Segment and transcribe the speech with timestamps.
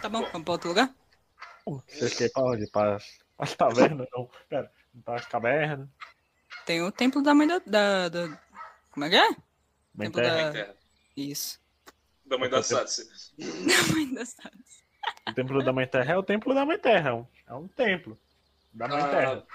[0.00, 0.94] Tá bom, vamos pra outro lugar?
[1.66, 2.70] Vocês querem pra onde?
[2.70, 2.98] Pra
[3.38, 4.06] as tavernas?
[4.12, 4.72] Não, pera.
[5.04, 5.88] Para as cavernas.
[6.64, 7.58] Tem o templo da mãe da.
[7.66, 8.40] da, da-
[8.90, 9.28] Como é que é?
[9.94, 10.42] Bem Templo terra.
[10.44, 10.76] da- Terra.
[11.16, 11.60] Isso.
[12.24, 13.08] Da mãe da Satsi.
[13.38, 14.78] Da mãe da Satsi.
[15.28, 17.10] O templo da Mãe Terra é o templo da Mãe Terra.
[17.10, 18.18] é um- É um templo
[18.72, 19.46] da Mãe Terra.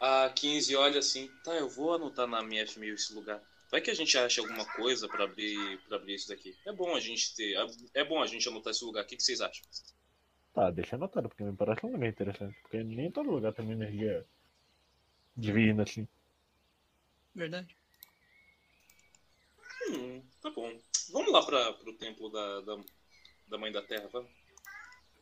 [0.00, 3.40] A 15 olha assim, tá, eu vou anotar na minha F1000 esse lugar.
[3.70, 6.56] Vai que a gente acha alguma coisa pra abrir, pra abrir isso daqui.
[6.66, 7.54] É bom a gente ter.
[7.94, 9.04] É bom a gente anotar esse lugar.
[9.04, 9.62] O que, que vocês acham?
[10.54, 12.58] Tá, deixa anotado, porque me parece um lugar interessante.
[12.62, 14.26] Porque nem em todo lugar tem uma energia
[15.36, 16.08] divina, assim.
[17.34, 17.76] Verdade.
[19.90, 20.78] Hum, tá bom.
[21.12, 22.76] Vamos lá pra, pro templo da, da,
[23.48, 24.30] da mãe da terra, vamos?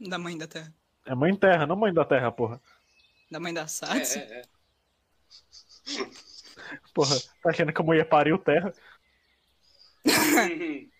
[0.01, 0.73] Da mãe da terra.
[1.04, 2.60] É Mãe Terra, não Mãe da Terra, porra.
[3.30, 4.18] Da mãe da É, Satsi?
[4.18, 4.42] é, é.
[6.94, 8.72] Porra, tá achando que a mulher pariu terra?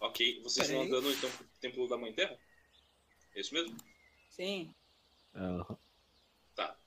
[0.00, 0.88] ok, vocês vão Peraí.
[0.88, 2.38] andando então pro templo da mãe terra?
[3.34, 3.76] É isso mesmo?
[4.30, 4.74] Sim.
[5.34, 5.78] Aham.
[6.54, 6.78] Tá.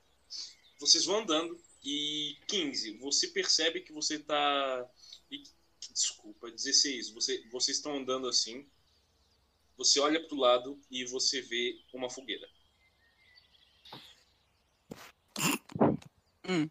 [0.79, 4.89] Vocês vão andando e 15, você percebe que você tá.
[5.31, 5.43] e-
[5.93, 8.69] Desculpa, 16, você, vocês estão andando assim.
[9.77, 12.47] Você olha pro lado e você vê uma fogueira.
[16.47, 16.69] Hum.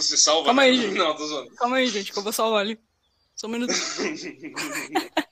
[0.00, 0.46] Você salva?
[0.46, 0.68] Calma né?
[0.68, 0.94] aí, gente.
[0.96, 1.54] Não, tô zoando.
[1.54, 2.78] Calma aí, gente, que eu vou salvar ali.
[3.34, 3.72] Só um minuto.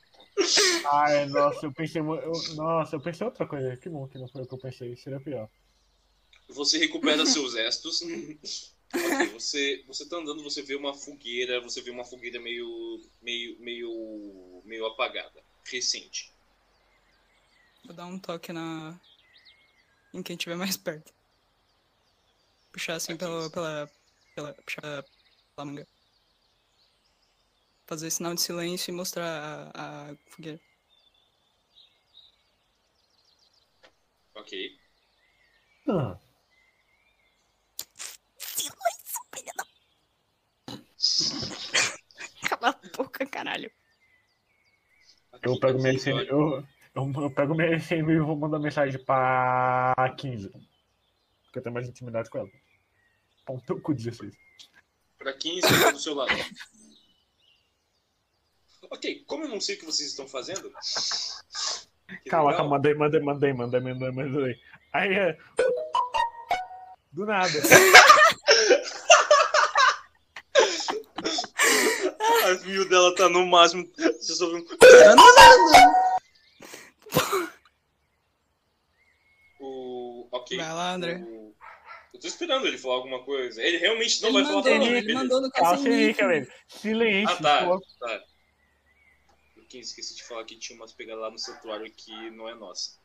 [0.93, 2.01] Ai, nossa, eu pensei.
[2.01, 3.77] eu- nossa, eu pensei outra coisa.
[3.77, 4.97] Que bom que não foi o que eu pensei.
[4.97, 5.49] Seria pior.
[6.49, 8.01] Você recupera seus restos.
[8.91, 12.99] Ok, você, você tá andando, você vê uma fogueira, você vê uma fogueira meio.
[13.21, 13.61] meio.
[13.61, 14.63] meio.
[14.65, 15.43] meio apagada.
[15.71, 16.33] Recente.
[17.85, 18.99] Vou dar um toque na.
[20.15, 21.13] em quem estiver mais perto.
[22.73, 23.19] Puxar assim Aqui.
[23.19, 23.51] pela.
[23.51, 23.91] pela.
[24.39, 24.55] Pela.
[24.55, 25.05] puxar
[25.57, 25.87] pela manga.
[27.87, 30.61] Fazer sinal de silêncio e mostrar a, a fogueira.
[34.35, 34.79] Ok.
[35.89, 36.19] Ah,
[42.49, 43.71] Cala a boca, caralho.
[45.33, 46.29] Aqui, eu pego minha vocês SM, olham-
[46.95, 50.51] eu, eu, eu pego minha SM e vou mandar mensagem pra 15.
[51.45, 52.51] Porque eu tenho mais intimidade com ela.
[53.49, 54.35] Pão teu cu 16.
[55.17, 56.31] Pra 15 do seu lado.
[58.91, 60.71] Ok, como eu não sei o que vocês estão fazendo.
[62.29, 64.61] calma, mandei, mandei, mandei, mandei, mandei, mandei.
[64.93, 65.39] Aí é.
[67.11, 67.51] Do nada.
[72.45, 73.91] A view dela tá no máximo.
[73.97, 74.63] Vocês ouvem.
[79.59, 80.29] O.
[80.33, 80.59] Ok.
[80.59, 81.17] Vai lá, André.
[81.27, 81.38] O-
[82.19, 83.63] Eu tô esperando ele falar alguma coisa.
[83.63, 84.87] Ele realmente não Ele vai mandou, falar pra mim.
[84.93, 85.19] ele beleza.
[85.21, 86.15] mandou no Calma, casinho.
[86.17, 86.53] velho.
[86.67, 87.37] Silêncio.
[87.37, 87.65] Ah, tá.
[87.65, 87.81] pô.
[88.01, 88.25] tá.
[89.73, 92.99] Esqueci de falar que tinha umas pegadas lá no santuário que não é nossa.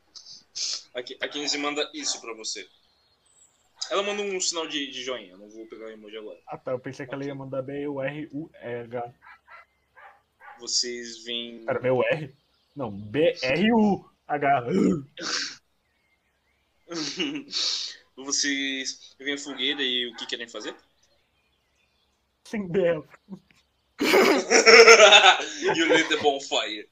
[0.96, 2.68] Aqui, a 15 manda isso pra você.
[3.92, 5.34] Ela manda um sinal de, de joinha.
[5.34, 6.40] Eu não vou pegar o emoji agora.
[6.48, 9.14] Ah tá, eu pensei que ela ia mandar B-U-R-U-H.
[10.60, 11.64] Vocês veem.
[11.68, 12.34] Era meu R?
[12.76, 14.64] Não, B-R-U-H.
[18.16, 20.76] Vocês veem a fogueira e o que querem fazer?
[22.44, 23.08] Sem dela.
[25.76, 26.88] you lit the bonfire.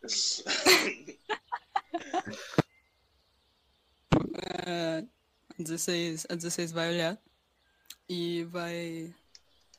[4.65, 5.03] A
[5.57, 7.21] 16, a 16 vai olhar
[8.07, 9.13] e vai.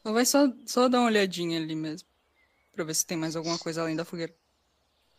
[0.04, 2.08] Ela vai só, só dar uma olhadinha ali mesmo.
[2.72, 4.34] Pra ver se tem mais alguma coisa além da fogueira.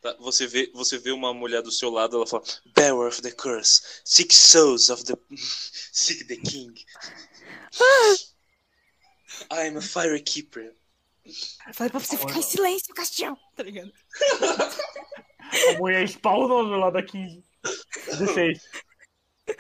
[0.04, 2.44] Tá, você, vê, você vê uma mulher do seu lado, ela fala:
[2.76, 5.14] Bearer of the curse, seek souls of the.
[5.94, 6.74] seek the king.
[9.50, 10.76] I am a fire keeper.
[11.26, 13.38] Eu falei pra você ficar em silêncio, Castiel!
[13.56, 13.94] Tá ligado?
[15.70, 17.42] A mulher spawnou do lado da 15.
[18.08, 18.60] 16.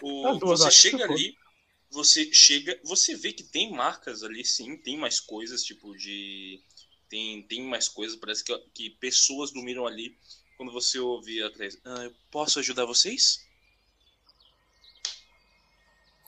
[0.01, 1.37] O, você chega ali,
[1.89, 6.61] você chega, você vê que tem marcas ali, sim, tem mais coisas, tipo de.
[7.13, 10.17] Tem, tem mais coisas, parece que, que pessoas dormiram ali.
[10.57, 13.47] Quando você ouve atrás, ah, eu posso ajudar vocês?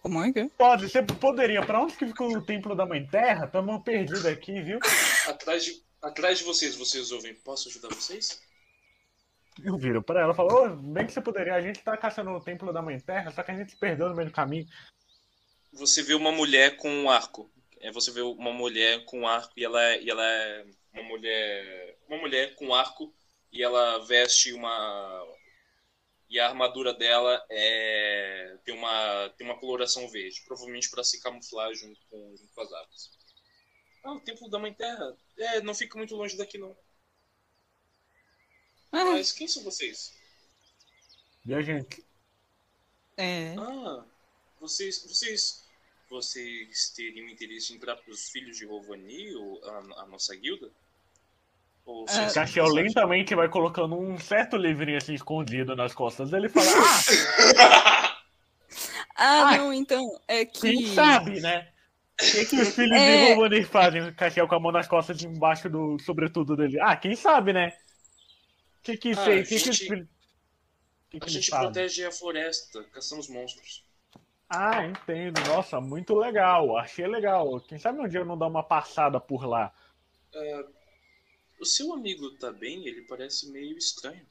[0.03, 0.47] Como é que é?
[0.47, 1.65] Pode, você poderia.
[1.65, 3.47] Pra onde que ficou o templo da Mãe Terra?
[3.47, 4.77] Tamo perdido aqui, viu?
[5.27, 8.39] Atrás de, atrás de vocês, vocês ouvem, posso ajudar vocês?
[9.63, 11.55] Eu viro pra ela e falo, ô, bem que você poderia.
[11.55, 14.07] A gente tá caçando o templo da Mãe Terra, só que a gente se perdeu
[14.07, 14.67] no meio do caminho.
[15.73, 17.49] Você vê uma mulher com um arco.
[17.79, 21.03] É, você vê uma mulher com um arco e ela, é- e ela é uma
[21.03, 21.97] mulher.
[22.07, 23.13] Uma mulher com arco
[23.51, 25.35] e ela veste uma.
[26.29, 28.57] E a armadura dela é.
[28.65, 32.73] tem uma, tem uma coloração verde, provavelmente para se camuflar junto com, junto com as
[32.73, 33.11] árvores.
[34.03, 35.17] Ah, o Templo da Mãe Terra?
[35.37, 36.75] É, não fica muito longe daqui não.
[38.91, 40.13] Ah, Mas quem são vocês?
[41.43, 42.03] Viajante.
[43.17, 43.55] É.
[43.57, 44.05] Ah,
[44.59, 45.64] vocês, vocês,
[46.09, 50.69] vocês teriam interesse em entrar pros filhos de Rovani, ou a, a nossa guilda?
[51.85, 56.49] Ou Ah, Caxiel lentamente vai colocando um certo livrinho assim escondido nas costas dele e
[56.49, 56.65] fala:
[57.57, 58.15] Ah,
[59.17, 60.59] Ah, Ah, não, então, é que.
[60.61, 61.71] quem sabe, né?
[62.19, 63.27] O que, que os filhos É.
[63.27, 64.13] de Romani fazem?
[64.13, 66.79] Caxiel com a mão nas costas embaixo do sobretudo dele.
[66.81, 67.77] Ah, quem sabe, né?
[68.79, 69.39] O que que Ah, sei?
[69.39, 70.07] a O que que os gente- filhos.
[70.07, 73.84] O que que A gente protege a floresta, caçamos monstros.
[74.49, 75.39] Ah, entendo.
[75.47, 76.77] Nossa, muito legal.
[76.77, 77.59] Achei legal.
[77.61, 79.73] Quem sabe um dia eu não dar uma passada por lá.
[81.59, 82.87] O seu amigo tá bem?
[82.87, 84.25] Ele parece meio estranho.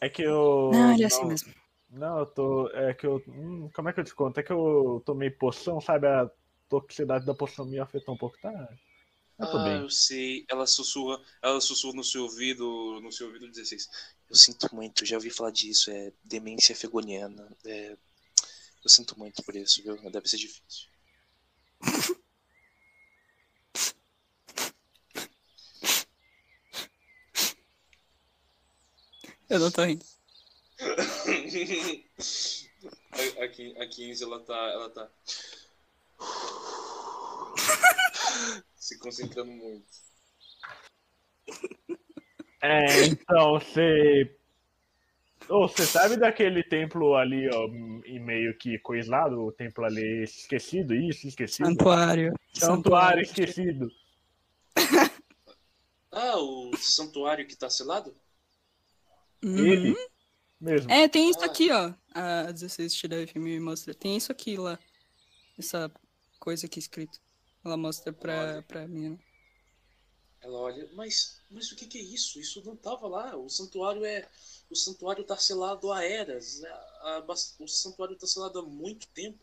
[0.00, 0.70] É que eu.
[0.72, 1.54] Não, ele é assim não- mesmo.
[1.90, 2.68] Não, eu tô.
[2.70, 3.22] É que eu.
[3.28, 4.38] hum, como é que eu te conto?
[4.38, 6.06] É que eu tomei poção, sabe?
[6.06, 6.30] A
[6.68, 8.50] toxicidade da poção me afetou um pouco, tá?
[9.38, 9.80] Eu tô ah, bem.
[9.80, 10.44] eu sei.
[10.48, 13.88] Ela sussurra, ela sussurra no seu ouvido, no seu ouvido 16.
[14.28, 17.48] Eu sinto muito, já ouvi falar disso, é demência fegoniana.
[17.66, 17.96] É...
[18.84, 19.96] Eu sinto muito por isso, viu?
[20.10, 20.86] Deve ser difícil.
[29.48, 30.04] Eu não tô rindo.
[33.12, 34.54] a, a, Kim- a 15, ela tá.
[34.72, 35.08] Ela tá.
[38.76, 39.86] Se concentrando muito.
[42.62, 44.36] É, então, você.
[45.50, 47.66] Ô, você sabe daquele templo ali, ó,
[48.06, 51.66] e meio que coisado, o templo ali esquecido, isso, esquecido?
[51.68, 52.32] Santuário.
[52.54, 53.90] Santuário esquecido.
[56.12, 58.12] Ah, o santuário que tá selado?
[59.44, 59.58] Uhum.
[59.64, 59.96] Ele
[60.60, 60.90] mesmo.
[60.90, 61.46] É, tem isso Ah.
[61.46, 61.94] aqui, ó.
[62.12, 63.94] A 16 Tiref me mostra.
[63.94, 64.76] Tem isso aqui lá.
[65.56, 65.88] Essa
[66.40, 67.20] coisa aqui escrito.
[67.64, 69.10] Ela mostra pra, pra mim.
[69.10, 69.18] né?
[70.42, 72.40] Ela olha, mas, mas o que, que é isso?
[72.40, 73.36] Isso não tava lá.
[73.36, 74.26] O santuário é.
[74.70, 76.62] O santuário tá selado há eras.
[76.64, 79.38] A- a bas- o santuário tá selado há muito tempo.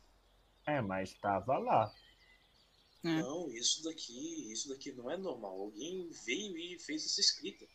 [0.66, 1.94] É, mas tava lá.
[3.04, 3.10] É.
[3.22, 5.60] Não, isso daqui, isso daqui não é normal.
[5.60, 7.66] Alguém veio e fez essa escrita.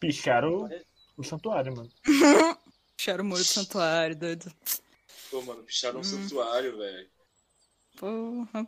[0.00, 1.92] Picharam Parece- o santuário, mano.
[2.96, 4.52] Puxaram o muro do santuário, doido.
[5.30, 6.04] Pô, mano, picharam um Hum.
[6.04, 7.10] santuário, velho.
[7.96, 8.66] Porra.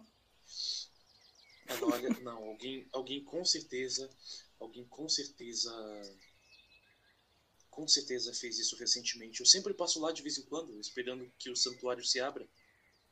[1.70, 4.10] Ela olha, não, alguém, alguém com certeza,
[4.58, 5.72] alguém com certeza,
[7.70, 9.38] com certeza fez isso recentemente.
[9.38, 12.44] Eu sempre passo lá de vez em quando, esperando que o santuário se abra.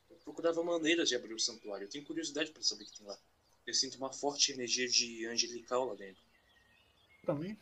[0.09, 1.85] Eu procurava maneiras de abrir o santuário.
[1.85, 3.17] Eu tenho curiosidade para saber o que tem lá.
[3.65, 6.21] Eu sinto uma forte energia de angelical lá dentro.
[7.25, 7.57] Também.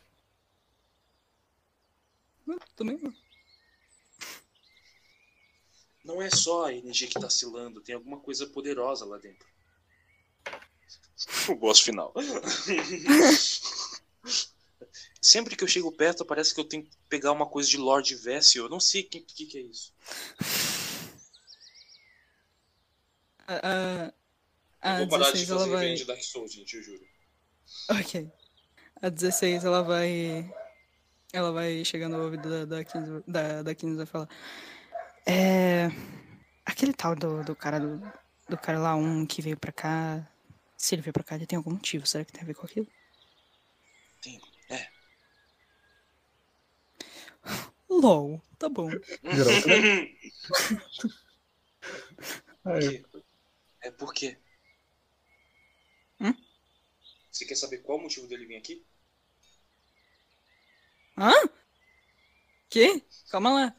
[2.44, 3.14] Eu Também.
[6.02, 9.46] Não é só a energia que tá selando, tem alguma coisa poderosa lá dentro.
[11.48, 12.12] O boss final.
[15.20, 18.14] Sempre que eu chego perto, parece que eu tenho que pegar uma coisa de Lord
[18.14, 18.64] Vessel.
[18.64, 19.92] Eu não sei o que, que, que é isso.
[23.46, 24.12] A,
[24.84, 25.80] Eu a vou parar de 16 ela fazer vai.
[25.84, 27.04] revenge Dark Souls, gente, eu juro.
[27.90, 28.30] Ok.
[29.02, 30.50] A 16 ela vai.
[31.32, 34.28] Ela vai chegar no ouvido da, da, 15, da, da 15 e vai falar.
[35.26, 35.88] É.
[36.64, 38.00] Aquele tal do, do cara do,
[38.48, 40.26] do cara lá, um que veio pra cá.
[40.78, 42.06] Se ele veio pra cá, ele tem algum motivo.
[42.06, 42.86] Será que tem a ver com aquilo?
[44.22, 44.40] Tem.
[44.70, 44.88] É.
[47.90, 48.88] LOL, tá bom.
[52.64, 53.04] Aí,
[53.80, 54.38] É por quê?
[56.20, 56.34] Hum?
[57.30, 58.84] Você quer saber qual o motivo dele vir aqui?
[61.16, 61.32] Hã?
[62.70, 63.02] Que?
[63.30, 63.76] Calma lá.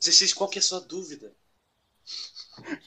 [0.00, 1.34] 16, qual que é a sua dúvida?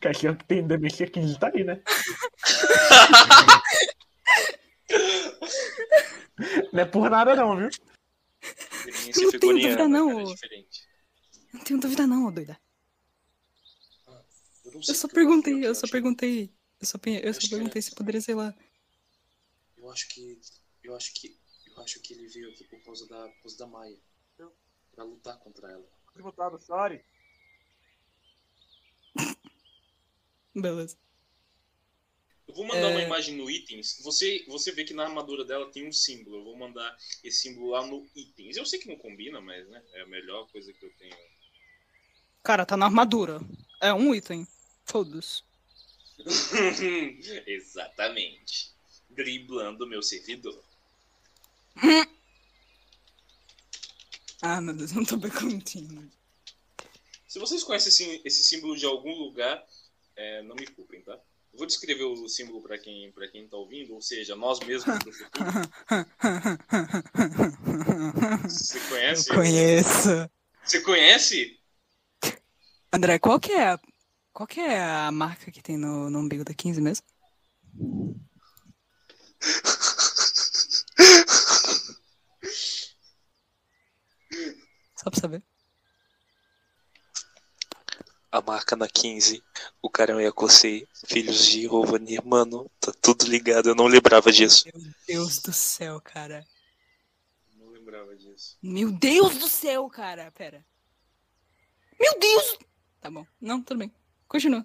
[0.02, 1.82] Caixinha que tem demência 15 tá aí, né?
[6.74, 7.70] não é por nada não, viu?
[8.86, 10.24] Demência Não tenho dúvida, não, é.
[11.54, 12.60] Não tenho dúvida não, ô doida.
[14.66, 16.54] Eu, não sei Eu só eu perguntei, acho- eu só perguntei.
[16.80, 17.50] Eu só, eu só é.
[17.50, 18.54] perguntei se poderia ser lá.
[19.78, 20.40] Eu acho que.
[20.84, 21.38] Eu acho que.
[21.68, 23.28] Eu acho que ele veio aqui por causa da.
[23.28, 23.98] Por causa da Maia.
[24.94, 25.86] Pra lutar contra ela.
[26.14, 27.04] Tributado, sorry.
[30.56, 30.98] Beleza.
[32.48, 33.06] Eu vou mandar uma É.
[33.06, 34.00] imagem no itens.
[34.02, 36.38] Você, você vê que na armadura dela tem um símbolo.
[36.38, 38.58] Eu vou mandar esse símbolo lá no itens.
[38.58, 41.16] Eu sei que não combina, mas né, é a melhor coisa que eu tenho.
[42.44, 43.40] Cara, tá na armadura.
[43.80, 44.48] É um item.
[44.86, 45.44] Foda-se.
[47.46, 48.72] Exatamente.
[49.10, 50.64] Driblando meu servidor.
[54.42, 56.02] Ah, meu Deus, não tô bem contigo.
[57.28, 59.62] Se vocês conhecem esse, esse símbolo de algum lugar,
[60.20, 61.18] é, não me culpem, tá?
[61.54, 65.12] Vou descrever o símbolo pra quem, pra quem tá ouvindo, ou seja, nós mesmos do
[65.12, 65.46] futuro.
[68.44, 69.30] Você conhece?
[69.30, 70.30] Eu conheço.
[70.64, 71.58] Você conhece?
[72.92, 73.80] André, qual que é a,
[74.34, 77.06] qual que é a marca que tem no, no umbigo da 15 mesmo?
[84.98, 85.42] Só pra saber.
[88.32, 89.44] A marca na 15,
[89.82, 92.20] o Carão Yakosei, filhos de Rovani.
[92.24, 94.66] Mano, tá tudo ligado, eu não lembrava disso.
[94.76, 96.46] Meu Deus do céu, cara.
[97.58, 98.56] Não lembrava disso.
[98.62, 100.32] Meu Deus do céu, cara.
[100.32, 100.64] Pera.
[102.00, 102.60] Meu Deus!
[103.02, 103.26] Tá bom.
[103.42, 103.92] Não, tudo bem.
[104.28, 104.64] Continua.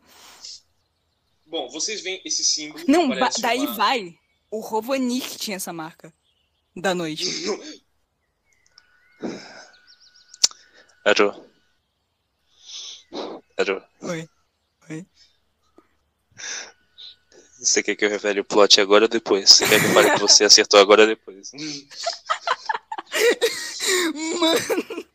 [1.47, 2.85] Bom, vocês veem esse símbolo.
[2.87, 3.09] Não,
[3.41, 4.19] daí uma- vai.
[4.51, 6.13] O Rovani que tinha essa marca.
[6.77, 7.25] Da noite.
[11.05, 11.54] Aro.
[13.57, 14.29] Aro, Oi.
[14.91, 15.07] Oi.
[17.59, 19.51] você quer que eu revele o plot agora ou depois?
[19.51, 21.53] Você quer que eu fale que você acertou agora ou depois?
[24.41, 25.07] Mano.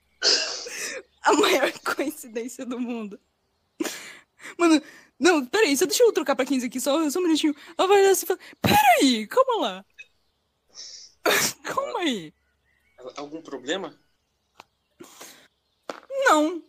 [1.24, 3.19] A maior coincidência do mundo.
[4.58, 4.81] Mano,
[5.19, 7.53] não, peraí, só deixa eu trocar pra 15 aqui, só, só um minutinho.
[7.77, 9.86] Ela vai olhar assim e fala: Peraí, calma lá.
[11.63, 12.34] Calma aí.
[13.17, 14.00] Algum problema?
[16.25, 16.63] Não.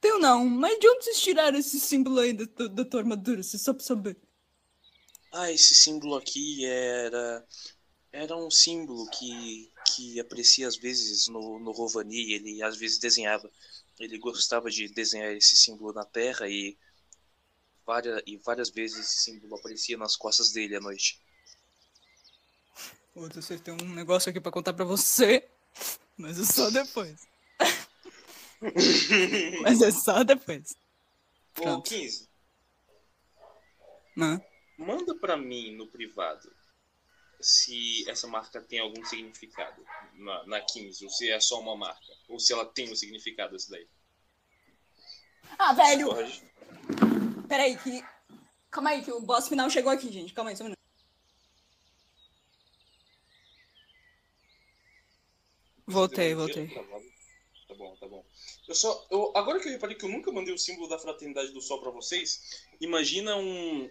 [0.00, 3.42] Tenho não, mas de onde vocês tiraram esse símbolo aí da, da tua armadura?
[3.42, 4.16] Você só pra saber.
[5.32, 7.46] Ah, esse símbolo aqui era.
[8.12, 13.50] Era um símbolo que, que aparecia às vezes no, no Rovani, ele às vezes desenhava.
[13.98, 16.78] Ele gostava de desenhar esse símbolo na terra e
[17.84, 21.20] várias, e várias vezes esse símbolo aparecia nas costas dele à noite.
[23.14, 25.46] Outro, você tem um negócio aqui pra contar pra você,
[26.16, 27.26] mas é só depois.
[29.62, 30.76] Mas é só depois.
[31.58, 31.88] Ô, Pronto.
[31.88, 32.28] 15,
[34.14, 34.42] Não.
[34.76, 36.54] manda pra mim no privado
[37.40, 42.12] se essa marca tem algum significado na, na 15, ou se é só uma marca,
[42.28, 43.86] ou se ela tem um significado essa daí.
[45.58, 46.08] Ah, velho!
[46.08, 46.42] Pode.
[47.48, 48.04] Peraí, que.
[48.70, 50.34] Calma aí, que o boss final chegou aqui, gente.
[50.34, 50.76] Calma aí, só um minuto.
[55.86, 56.68] Voltei, voltei.
[57.76, 58.24] Tá bom, tá bom.
[58.66, 61.52] Eu só, eu, agora que eu reparei que eu nunca mandei o símbolo da fraternidade
[61.52, 63.90] do sol pra vocês, imagina um.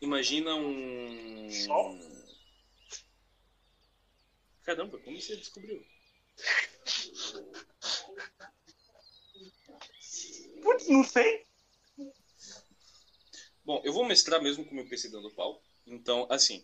[0.00, 1.50] Imagina um.
[1.50, 1.98] Sol?
[4.62, 5.82] Caramba, como você descobriu?
[10.62, 11.46] Putz, não sei.
[13.64, 15.62] Bom, eu vou mestrar mesmo com o meu PC dando pau.
[15.86, 16.62] Então, assim,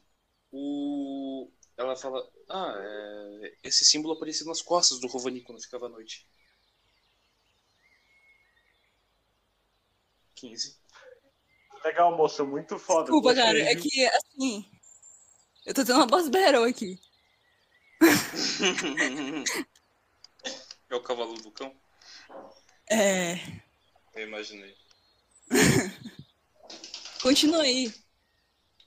[0.52, 1.50] o.
[1.76, 2.28] Ela fala.
[2.48, 3.56] Ah, é...
[3.64, 6.26] esse símbolo aparecia nas costas do Rovani quando ficava à noite.
[10.34, 10.76] 15.
[11.84, 13.04] Legal, moço, muito foda.
[13.04, 14.64] Desculpa, cara, é que, assim.
[15.66, 16.98] Eu tô tendo uma boss battle aqui.
[20.90, 21.74] é o cavalo do cão?
[22.90, 23.34] É.
[24.14, 24.76] Eu imaginei.
[27.22, 27.92] Continua aí.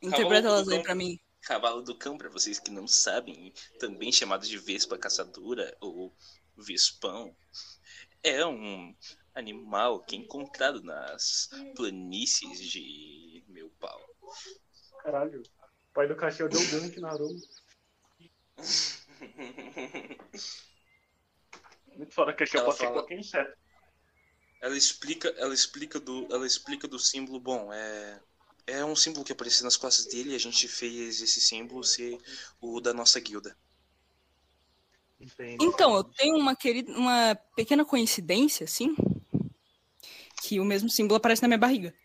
[0.01, 1.19] Interpreta elas aí pra mim.
[1.47, 6.13] Cavalo do cão, para vocês que não sabem, também chamado de vespa caçadora ou
[6.57, 7.33] vespão,
[8.21, 8.93] é um
[9.33, 13.97] animal que é encontrado nas planícies de meu pau.
[15.01, 15.41] Caralho.
[15.41, 17.39] O pai do cachorro deu gank na Arumo.
[21.95, 23.57] Muito foda que pode ser fala- qualquer inseto.
[24.61, 27.39] Ela explica, ela explica do, ela explica do símbolo.
[27.39, 28.21] Bom, é
[28.67, 32.19] é um símbolo que aparecia nas costas dele e a gente fez esse símbolo ser
[32.59, 33.57] o da nossa guilda.
[35.19, 35.65] Entendi.
[35.65, 38.95] Então, eu tenho uma querida, uma pequena coincidência, assim,
[40.43, 41.95] que o mesmo símbolo aparece na minha barriga.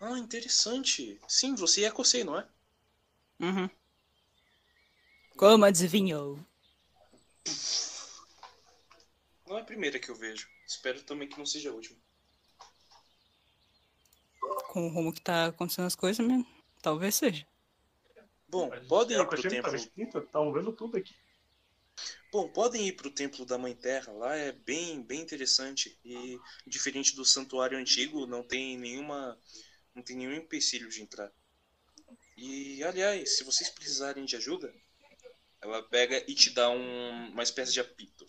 [0.00, 1.18] Ah, interessante.
[1.26, 2.46] Sim, você é Kosei, não é?
[3.40, 3.70] Uhum.
[5.36, 6.38] Como adivinhou?
[9.46, 10.48] Não é a primeira que eu vejo.
[10.66, 11.98] Espero também que não seja a última.
[14.68, 16.44] Com o rumo que tá acontecendo as coisas, né?
[16.82, 17.46] talvez seja.
[18.48, 19.74] Bom, podem é ir pro templo.
[19.74, 21.14] escrito, Tão vendo tudo aqui.
[22.30, 24.12] Bom, podem ir pro templo da Mãe Terra.
[24.12, 29.36] Lá é bem, bem interessante e diferente do santuário antigo, não tem nenhuma,
[29.94, 31.32] não tem nenhum empecilho de entrar.
[32.36, 34.72] E aliás, se vocês precisarem de ajuda,
[35.60, 38.26] ela pega e te dá um- uma espécie de apito.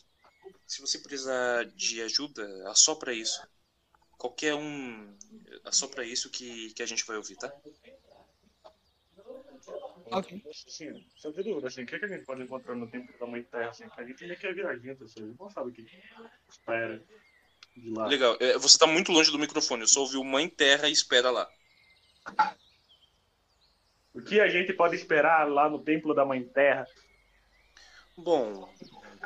[0.66, 3.40] Se você precisar de ajuda, assopra isso.
[4.18, 5.16] Qualquer um,
[5.64, 7.54] assopra isso que, que a gente vai ouvir, tá?
[10.12, 10.42] Ok.
[10.50, 13.28] Assim, só de dúvida, assim, o que, que a gente pode encontrar no tempo da
[13.28, 15.50] mãe terra, assim, que a gente ainda quer ver a gente, assim, a gente não
[15.50, 15.86] sabe o que
[16.50, 17.04] espera
[17.76, 18.08] de lá.
[18.08, 18.38] Legal.
[18.40, 19.82] É, Você tá muito longe do microfone.
[19.82, 21.48] Eu só ouvi o Mãe Terra e espera lá.
[24.14, 26.88] O que a gente pode esperar lá no templo da mãe terra?
[28.18, 28.68] Bom,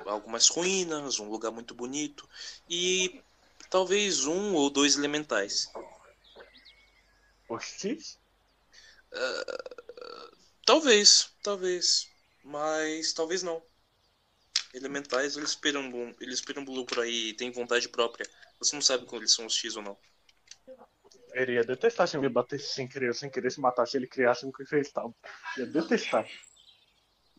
[0.05, 2.27] algumas ruínas, um lugar muito bonito.
[2.69, 3.21] E
[3.71, 5.71] talvez um ou dois elementais.
[7.49, 7.97] Oxi.
[10.65, 12.07] Talvez, talvez.
[12.43, 13.63] Mas talvez não.
[14.73, 18.29] Elementais, eles perambulam, eles perambulam por aí e têm vontade própria.
[18.59, 19.97] Você não sabe quando eles são hostis ou não.
[21.33, 24.51] Eu iria detestar se me batesse sem querer, sem querer se matasse ele criasse um
[24.51, 25.15] que fez tal.
[25.57, 26.27] Ia detestar.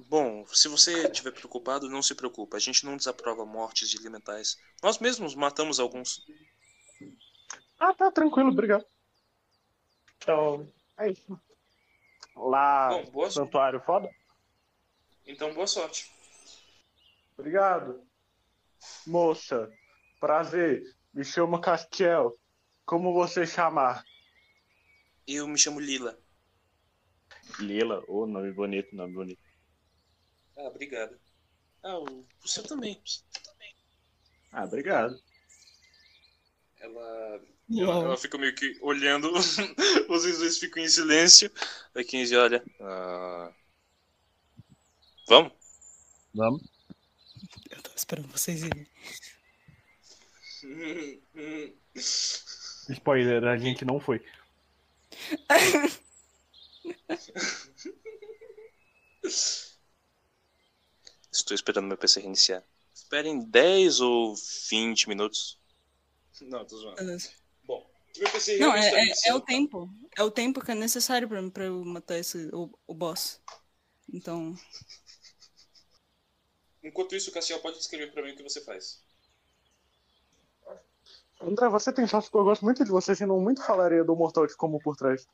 [0.09, 2.57] Bom, se você estiver preocupado, não se preocupe.
[2.57, 4.59] A gente não desaprova mortes de elementais.
[4.83, 6.25] Nós mesmos matamos alguns.
[7.79, 8.87] Ah, tá, tranquilo, obrigado.
[10.19, 11.41] Então, é isso.
[12.37, 13.47] Lá, Bom, boa sorte.
[13.47, 14.09] santuário foda?
[15.27, 16.11] Então, boa sorte.
[17.37, 18.03] Obrigado.
[19.07, 19.71] Moça,
[20.21, 20.83] prazer.
[21.13, 22.37] Me chamo Castiel.
[22.85, 24.05] Como você chamar?
[25.27, 26.19] Eu me chamo Lila.
[27.59, 29.52] Lila, ô, nome bonito, nome bonito.
[30.63, 31.19] Ah, obrigado.
[31.83, 33.01] Ah, o o seu também.
[33.05, 33.75] o seu também.
[34.53, 35.21] Ah, obrigado.
[36.79, 37.41] Ela,
[37.71, 38.05] Uau.
[38.05, 39.33] ela fica meio que olhando.
[40.07, 41.51] Vocês dois ficam em silêncio.
[41.95, 42.65] A 15 olha.
[42.81, 43.53] Ah,
[45.29, 45.53] Vamos?
[46.35, 46.63] Vamos.
[47.71, 48.87] Eu tava esperando vocês irem.
[52.89, 54.25] Spoiler, a gente não foi.
[61.33, 62.63] Estou esperando meu PC reiniciar.
[62.95, 64.35] Esperem 10 ou
[64.71, 65.59] 20 minutos.
[66.43, 67.01] Não, tô zoando.
[67.65, 69.89] Bom, meu PC Não, é, tá é, é o tempo.
[70.17, 73.41] É o tempo que é necessário pra, pra eu matar esse, o, o boss.
[74.13, 74.55] Então.
[76.83, 79.01] Enquanto isso, Cassiel pode descrever pra mim o que você faz.
[81.41, 84.47] André, você tem sorte que eu gosto muito de você, senão muito falaria do Mortal
[84.47, 85.27] de como por trás.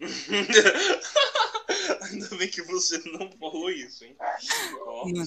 [2.10, 4.16] Ainda bem que você não falou isso, hein?
[4.84, 5.26] Mano,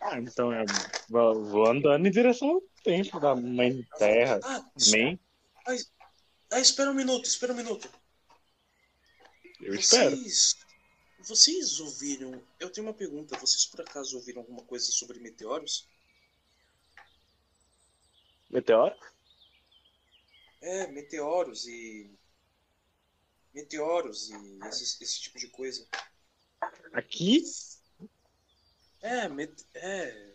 [0.00, 0.64] Ah, então eu
[1.08, 4.40] vou, vou andando em direção ao templo da Mãe Terra.
[4.42, 5.18] Ah, Amém?
[6.50, 7.90] ah, espera um minuto, espera um minuto.
[9.60, 10.16] Eu espero.
[10.16, 10.56] Vocês.
[11.20, 12.40] Vocês ouviram.
[12.60, 13.36] Eu tenho uma pergunta.
[13.38, 15.88] Vocês por acaso ouviram alguma coisa sobre meteoros?
[18.50, 18.94] Meteoro?
[20.60, 22.10] É, meteoros e.
[23.54, 25.86] Meteoros e esse, esse tipo de coisa.
[26.92, 27.42] Aqui?
[29.00, 29.64] É, met...
[29.74, 30.34] é...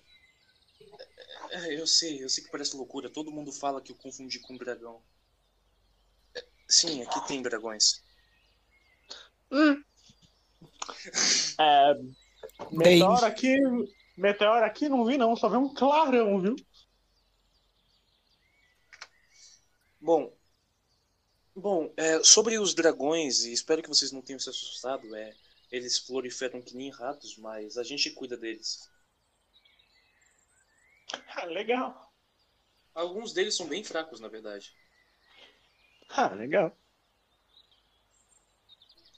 [1.52, 1.80] é.
[1.80, 3.10] Eu sei, eu sei que parece loucura.
[3.10, 5.02] Todo mundo fala que eu confundi com dragão.
[6.36, 8.04] É, Sim, aqui tem dragões.
[11.60, 11.94] É.
[12.72, 13.58] Meteoro aqui.
[14.18, 16.56] Meteoro aqui não vi não, só vi um clarão, viu?
[20.00, 20.36] Bom,
[21.56, 25.34] bom, é, sobre os dragões, e espero que vocês não tenham se assustado, é,
[25.72, 28.90] eles proliferam que nem ratos, mas a gente cuida deles.
[31.36, 32.12] Ah, legal.
[32.94, 34.74] Alguns deles são bem fracos, na verdade.
[36.10, 36.76] Ah, legal.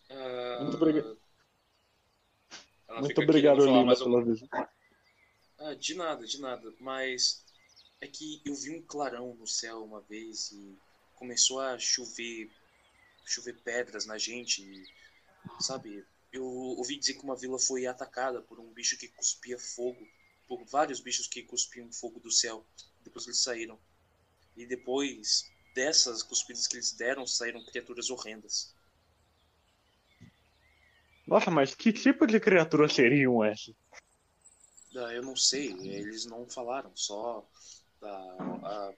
[0.09, 1.17] Ah, Muito obrigado.
[2.87, 4.69] ela Muito obrigado, um- pela visita.
[5.57, 6.73] Ah, de nada, de nada.
[6.79, 7.43] Mas
[7.99, 10.77] é que eu vi um clarão no céu uma vez e
[11.15, 12.49] começou a chover,
[13.25, 14.61] chover pedras na gente.
[14.61, 14.85] E,
[15.59, 20.07] sabe, eu ouvi dizer que uma vila foi atacada por um bicho que cuspia fogo,
[20.47, 22.65] por vários bichos que cuspiam fogo do céu.
[23.03, 23.79] Depois eles saíram.
[24.55, 28.73] E depois dessas cuspidas que eles deram, saíram criaturas horrendas.
[31.27, 33.75] Nossa, mas que tipo de criatura seriam essas?
[34.95, 37.45] Ah, eu não sei, eles não falaram, só
[38.01, 38.93] ah, ah,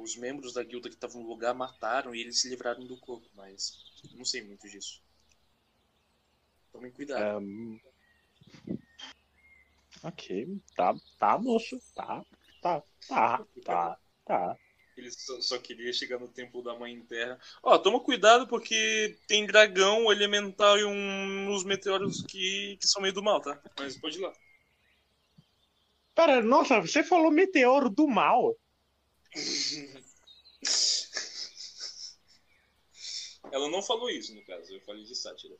[0.00, 3.28] os membros da guilda que estavam no lugar mataram e eles se livraram do corpo,
[3.34, 3.78] mas
[4.14, 5.02] não sei muito disso.
[6.72, 7.22] Tomem cuidado.
[7.22, 7.78] Ahn,
[10.02, 11.80] Ok, tá, tá, moço.
[11.94, 12.24] Tá,
[12.62, 14.56] tá, tá, tá, tá.
[14.96, 17.38] Ele só, só queria chegar no templo da Mãe Terra.
[17.62, 23.14] Ó, toma cuidado porque tem dragão, elemental e um, uns meteoros que, que são meio
[23.14, 23.60] do mal, tá?
[23.78, 24.32] Mas pode ir lá.
[26.14, 28.56] Pera, nossa, você falou meteoro do mal.
[33.52, 34.72] Ela não falou isso, no caso.
[34.72, 35.54] Eu falei de sátira.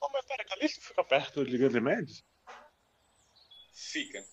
[0.00, 2.24] Oh, mas pera, Calixto fica perto de Ganymede?
[3.74, 4.24] Fica.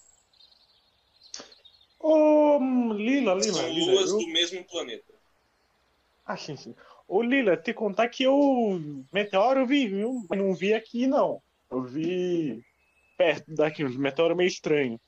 [1.99, 3.91] Ô, hum, Lila, Lila, São Lila.
[3.93, 5.13] luas eu- do mesmo planeta.
[6.25, 6.75] Ah, sim, sim.
[7.08, 8.79] Ô, Lila, te contar que eu.
[9.12, 10.25] Meteoro eu vi, viu?
[10.29, 11.41] Mas não vi aqui, não.
[11.69, 12.63] Eu vi
[13.17, 14.99] perto daqui, uns meteoros meio estranhos.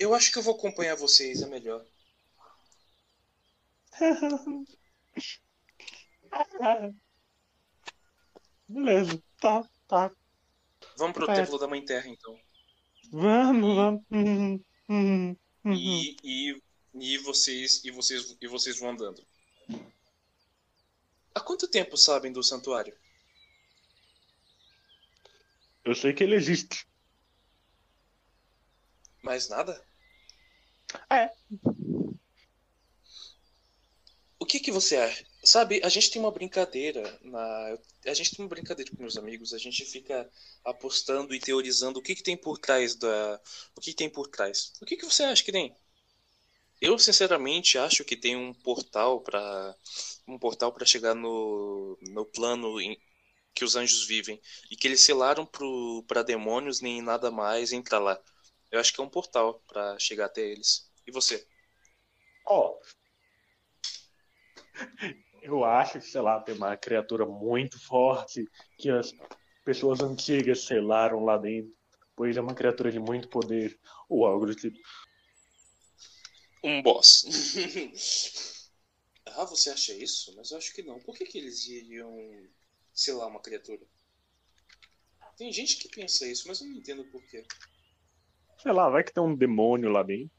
[0.00, 1.84] Eu acho que eu vou acompanhar vocês, é melhor.
[8.66, 10.10] Beleza, tá, tá.
[10.96, 11.34] Vamos pro É.
[11.34, 12.40] Templo da Mãe Terra, então.
[13.12, 14.02] Vamos, vamos.
[14.10, 15.74] Uhum, uhum, uhum.
[15.74, 16.62] E, e,
[16.94, 19.22] e vocês e vocês e vocês vão andando.
[21.34, 22.96] Há quanto tempo sabem do santuário?
[25.84, 26.86] Eu sei que ele existe.
[29.22, 29.89] Mais nada?
[31.10, 31.30] É.
[34.40, 35.24] O que que você acha?
[35.44, 39.52] Sabe, a gente tem uma brincadeira na a gente tem uma brincadeira com meus amigos,
[39.54, 40.28] a gente fica
[40.64, 43.40] apostando e teorizando o que que tem por trás da
[43.76, 44.72] o que, que tem por trás.
[44.80, 45.76] O que que você acha que tem?
[46.80, 49.74] Eu sinceramente acho que tem um portal para
[50.26, 52.98] um portal para chegar no no plano em-
[53.54, 55.46] que os anjos vivem e que eles selaram
[56.06, 58.20] para demônios nem nada mais entrar lá.
[58.70, 60.90] Eu acho que é um portal para chegar até eles.
[61.06, 61.46] E você?
[62.46, 62.78] Ó.
[65.42, 68.44] Eu acho que, sei lá, tem uma criatura muito forte
[68.76, 69.10] que as
[69.64, 71.74] pessoas antigas selaram lá dentro.
[72.14, 73.80] Pois é uma criatura de muito poder.
[74.08, 74.78] Ou algo do tipo.
[76.62, 77.24] Um boss.
[79.24, 80.36] ah, você acha isso?
[80.36, 81.00] Mas eu acho que não.
[81.00, 82.14] Por que, que eles iriam
[82.92, 83.80] selar uma criatura?
[85.38, 87.46] Tem gente que pensa isso, mas eu não entendo por quê.
[88.62, 90.30] Sei lá, vai que tem um demônio lá dentro.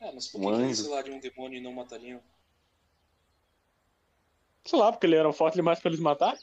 [0.00, 0.82] Ah, mas por Um que, eles anjo.
[0.84, 2.22] selariam um demônio e não matariam?
[4.64, 6.34] Sei lá, porque ele era forte demais pra eles matar.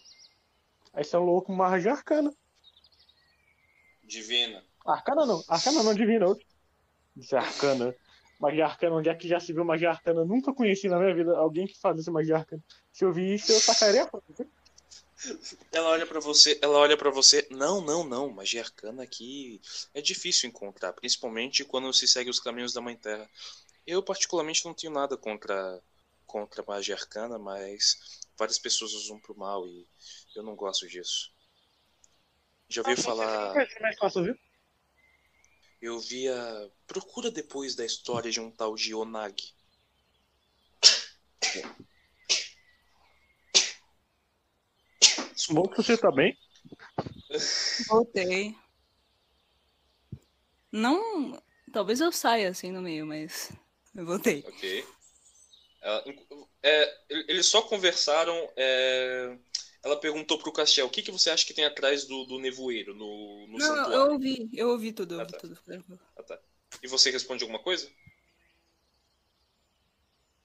[0.93, 2.31] Aí você é louco, uma magia arcana.
[4.03, 4.63] Divina.
[4.85, 6.27] Arcana não, arcana não, divina.
[6.27, 6.45] outro.
[7.17, 7.95] Isso é arcana.
[8.39, 10.25] Magia arcana, onde é que já se viu magia arcana?
[10.25, 12.63] Nunca conheci na minha vida alguém que fazia magia arcana.
[12.91, 14.23] Se eu vi isso, eu sacaria foda.
[15.71, 17.47] Ela olha pra você, ela olha para você.
[17.51, 18.29] Não, não, não.
[18.29, 19.61] Magia arcana aqui
[19.93, 23.29] é difícil encontrar, principalmente quando se segue os caminhos da Mãe Terra.
[23.85, 25.81] Eu particularmente não tenho nada contra
[26.31, 29.85] contra magia arcana, mas várias pessoas usam pro mal e
[30.33, 31.29] eu não gosto disso.
[32.69, 33.53] Já ouviu falar?
[33.81, 34.39] Mais fácil, viu?
[35.81, 36.71] Eu via.
[36.87, 39.35] Procura depois da história de um tal de Onag.
[45.49, 46.35] Bom que você tá bem.
[47.87, 48.55] Voltei.
[50.71, 51.41] Não.
[51.71, 53.51] Talvez eu saia assim no meio, mas.
[53.95, 54.45] Eu voltei.
[54.45, 54.63] Ok.
[56.63, 58.33] É, eles só conversaram.
[58.55, 59.37] é,
[59.83, 62.93] ela perguntou pro Castiel: o que, que você acha que tem atrás do, do nevoeiro
[62.95, 64.07] no, no Não, santuário?
[64.07, 65.37] eu ouvi, eu ouvi tudo, eu Ah, ouvi tá.
[65.37, 65.57] tudo.
[66.17, 66.39] Ah, tá.
[66.83, 67.89] E você responde alguma coisa?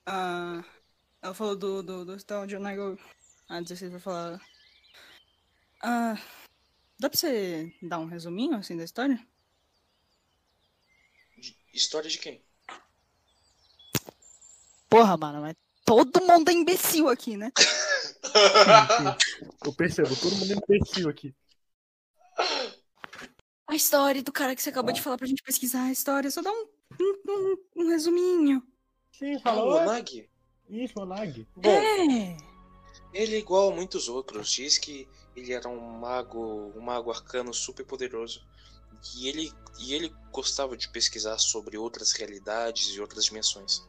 [0.05, 0.63] Ah,
[1.21, 2.97] ela falou do, do, do de Onago.
[3.49, 4.41] A 16 vai falar.
[5.81, 6.15] Ah,
[6.99, 9.19] dá pra você dar um resuminho assim da história?
[11.37, 12.43] De- história de quem?
[14.89, 17.51] Porra, mano, mas todo mundo é imbecil aqui, né?
[19.65, 21.33] Eu percebo, todo mundo é imbecil aqui.
[23.67, 26.41] A história do cara que você acabou de falar pra gente pesquisar a história, só
[26.41, 26.67] dá um,
[27.01, 28.63] um, um- um resuminho.
[29.11, 29.77] Sim, Ah, o falou.
[29.81, 30.29] Onag?
[30.69, 31.47] Isso, Onag.
[31.55, 32.37] Bom, É.
[33.13, 34.51] ele é igual a muitos outros.
[34.51, 38.45] Diz que ele era um mago, um mago arcano super poderoso.
[39.15, 43.87] E ele, e ele gostava de pesquisar sobre outras realidades e outras dimensões.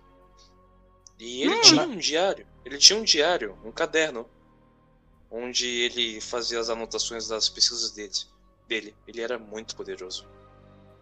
[1.19, 1.61] E ele Hum.
[1.63, 2.47] tinha um diário.
[2.65, 4.29] Ele tinha um diário, um caderno,
[5.31, 8.13] onde ele fazia as anotações das pesquisas dele.
[8.67, 8.97] dele.
[9.07, 10.29] Ele era muito poderoso.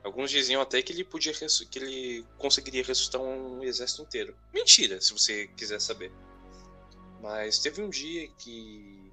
[0.04, 4.36] Alguns diziam até que ele podia que ele conseguiria ressuscitar um exército inteiro.
[4.54, 6.12] Mentira, se você quiser saber.
[7.20, 9.12] Mas teve um dia que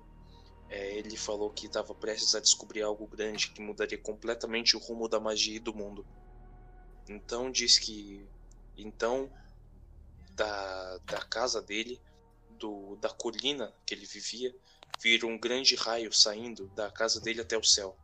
[0.69, 5.07] é, ele falou que estava prestes a descobrir algo grande que mudaria completamente o rumo
[5.07, 6.05] da magia e do mundo.
[7.07, 8.27] Então diz que
[8.77, 9.29] então
[10.31, 12.01] da, da casa dele,
[12.51, 14.53] do, da colina que ele vivia,
[14.99, 17.95] vira um grande raio saindo da casa dele até o céu.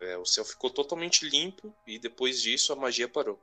[0.00, 3.40] É, o céu ficou totalmente limpo e depois disso a magia parou.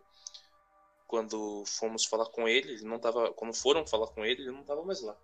[1.07, 4.61] Quando fomos falar com ele, ele não tava, quando foram falar com ele, ele não
[4.61, 5.17] estava mais lá.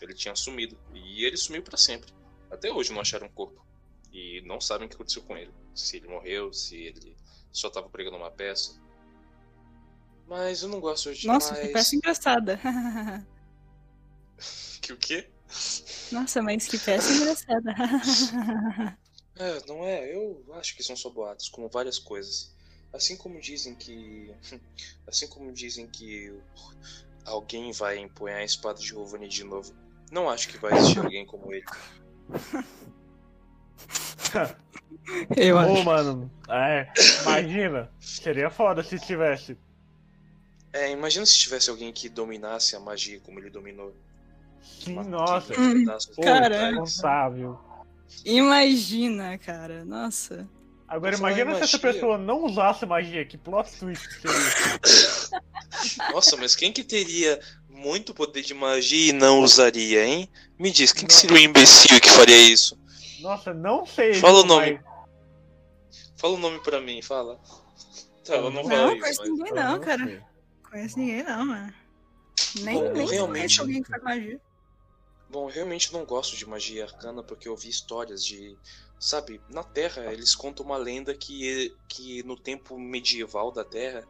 [0.00, 2.12] Ele tinha sumido e ele sumiu para sempre.
[2.50, 3.64] Até hoje não acharam o corpo
[4.12, 5.52] e não sabem o que aconteceu com ele.
[5.74, 7.16] Se ele morreu, se ele
[7.52, 8.80] só estava pregando uma peça.
[10.26, 11.66] Mas eu não gosto de Nossa, mais...
[11.66, 12.60] que peça engraçada.
[14.80, 15.28] Que o quê?
[16.10, 17.74] Nossa, mas que peça engraçada.
[19.36, 22.54] É, não é, eu acho que são só boatos, como várias coisas.
[22.92, 24.34] Assim como dizem que.
[25.06, 26.30] Assim como dizem que
[27.24, 29.74] alguém vai empunhar a espada de Rovani de novo.
[30.10, 31.64] Não acho que vai existir alguém como ele.
[35.36, 35.84] Eu Ô, acho.
[35.84, 36.88] mano, é,
[37.22, 37.90] imagina.
[37.98, 39.56] Seria foda se tivesse.
[40.72, 43.94] É, imagina se tivesse alguém que dominasse a magia como ele dominou.
[44.62, 45.52] Sim, Uma- nossa.
[45.54, 46.82] de Caramba.
[46.84, 47.58] Contável.
[48.24, 49.84] Imagina, cara.
[49.84, 50.48] Nossa.
[50.86, 55.40] Agora imagina se essa pessoa não usasse magia, que plot twist seria.
[56.12, 57.38] Nossa, mas quem que teria
[57.80, 60.28] muito poder de magia e não usaria, hein?
[60.58, 62.78] Me diz, quem que seria o imbecil que faria isso?
[63.20, 64.14] Nossa, não sei.
[64.14, 64.72] Fala o nome.
[64.82, 64.90] mas-
[66.16, 67.40] Fala o nome pra mim, fala.
[68.24, 69.30] Tá, ela não Não, conheço mas...
[69.30, 70.26] ninguém eu não, cara.
[70.70, 71.74] Conheço ninguém não, mano.
[72.60, 74.40] Nem, Bom, nem realmente- conheço alguém que faz magia.
[75.30, 78.56] Bom, eu realmente não gosto de magia arcana porque eu vi histórias de.
[79.00, 84.06] Sabe, na Terra eles contam uma lenda que, que no tempo medieval da Terra,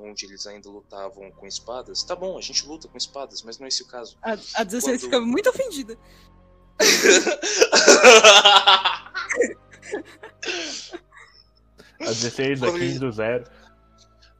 [0.00, 2.02] onde eles ainda lutavam com espadas.
[2.02, 4.18] Tá bom, a gente luta com espadas, mas não é esse o caso.
[4.20, 5.96] A, a 16 Quando- fica muito ofendida.
[12.00, 13.44] A 16, a Quando 15 do zero.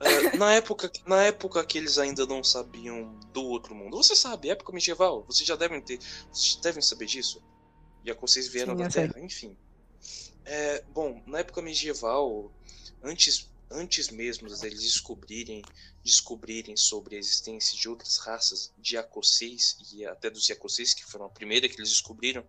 [0.00, 3.98] É, na, época, na época que eles ainda não sabiam do outro mundo.
[3.98, 6.00] Você sabe, época medieval, vocês já devem ter.
[6.33, 7.42] Vocês devem saber disso.
[8.04, 9.08] Já vocês vieram Sim, da eu sei.
[9.08, 9.56] Terra, enfim.
[10.44, 12.52] É, bom, na época medieval,
[13.02, 15.62] antes, antes mesmo deles descobrirem,
[16.02, 21.26] descobrirem sobre a existência de outras raças de Yacoseis e até dos Yacoseis, que foram
[21.26, 22.44] a primeira que eles descobriram,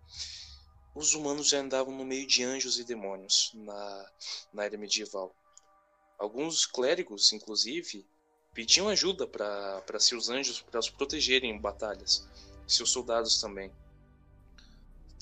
[0.94, 4.12] os humanos já andavam no meio de anjos e demônios na,
[4.52, 5.34] na era medieval.
[6.18, 8.06] Alguns clérigos, inclusive,
[8.54, 12.26] pediam ajuda para seus anjos para os protegerem em batalhas,
[12.66, 13.72] seus soldados também.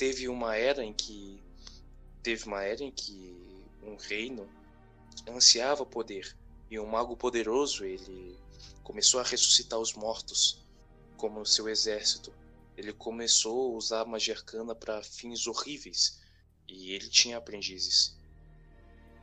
[0.00, 1.42] Teve uma era em que
[2.22, 3.36] teve uma era em que
[3.82, 4.48] um reino
[5.28, 6.34] ansiava poder
[6.70, 8.34] e um mago poderoso ele
[8.82, 10.64] começou a ressuscitar os mortos
[11.18, 12.32] como seu exército.
[12.78, 16.18] Ele começou a usar a magia arcana para fins horríveis
[16.66, 18.16] e ele tinha aprendizes.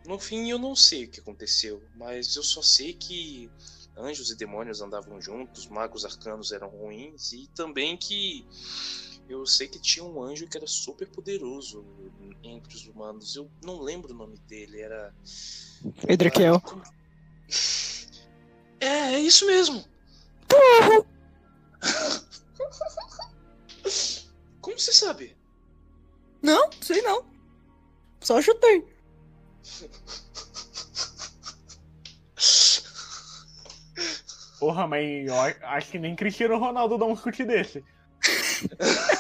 [0.06, 3.50] No fim, eu não sei o que aconteceu, mas eu só sei que
[3.98, 8.46] anjos e demônios andavam juntos, magos arcanos eram ruins e também que
[9.30, 11.86] eu sei que tinha um anjo que era super poderoso
[12.44, 13.36] entre os humanos.
[13.36, 15.14] Eu não lembro o nome dele, era.
[16.08, 16.62] Edraquiel.
[18.80, 19.84] É, é isso mesmo.
[24.62, 25.36] Como você sabe?
[26.42, 27.26] Não, sei não.
[28.22, 28.86] Só chutei.
[34.60, 35.30] Porra, mas
[35.62, 37.84] acho que nem Cristiano Ronaldo dá um chute desse.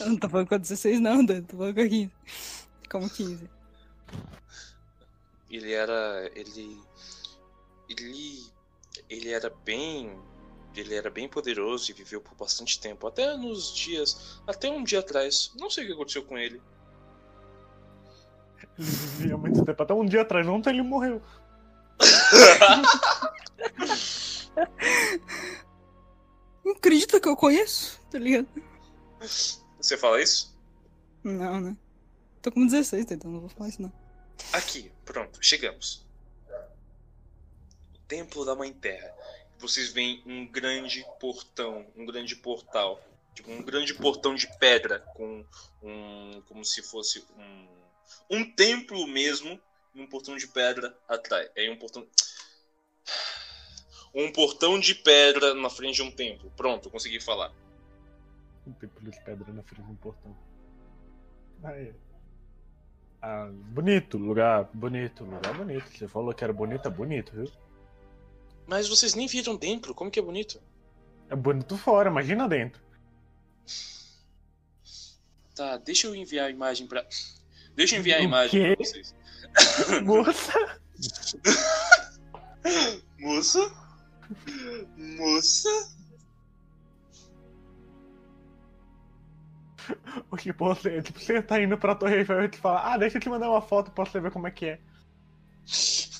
[0.00, 1.42] Eu não tô falando com a 16 não, Dan.
[1.42, 2.10] Tô falando com a 15.
[2.90, 3.50] Como 15.
[5.50, 6.80] ele era ele
[7.88, 8.46] ele
[9.08, 10.18] ele era bem
[10.74, 15.00] ele era bem poderoso e viveu por bastante tempo até nos dias até um dia
[15.00, 16.60] atrás não sei o que aconteceu com ele
[18.78, 19.82] Ele vivia muito tempo.
[19.82, 21.20] Até um dia atrás, ontem ele morreu.
[26.68, 28.46] Não acredita que eu conheço, tá ligado?
[29.80, 30.54] Você fala isso?
[31.24, 31.74] Não, né?
[32.42, 33.90] Tô com 16, então não vou falar isso não.
[34.52, 36.06] aqui pronto chegamos
[37.94, 39.14] O Templo da Mãe Terra.
[39.58, 43.02] Vocês veem um grande portão, um grande portal.
[43.34, 45.42] Tipo, um grande portão de pedra com
[45.82, 46.42] um.
[46.48, 47.68] como se fosse um.
[48.28, 49.58] um templo mesmo.
[49.94, 51.50] E um portão de pedra atrás.
[51.56, 52.06] É um portão.
[54.18, 56.50] Um portão de pedra na frente de um templo.
[56.56, 57.52] Pronto, consegui falar.
[58.66, 60.36] Um templo de pedra na frente do portão.
[61.62, 61.94] Aí.
[63.22, 65.96] Ah, bonito, lugar bonito, lugar bonito.
[65.96, 67.48] Você falou que era bonito, é bonito, viu?
[68.68, 70.60] mas vocês nem viram dentro como que é bonito
[71.30, 72.80] É bonito fora, imagina dentro.
[75.54, 77.04] Tá, deixa eu enviar a imagem pra.
[77.74, 78.76] Deixa eu enviar a imagem quê?
[78.76, 79.14] pra vocês.
[80.04, 80.80] Moça,
[83.18, 83.87] Moça?
[84.96, 85.98] Moça?
[90.30, 93.16] o que você, tipo, você tá indo pra Torre Eiffel e te fala, ah, deixa
[93.16, 94.80] eu te mandar uma foto pra você ver como é que é.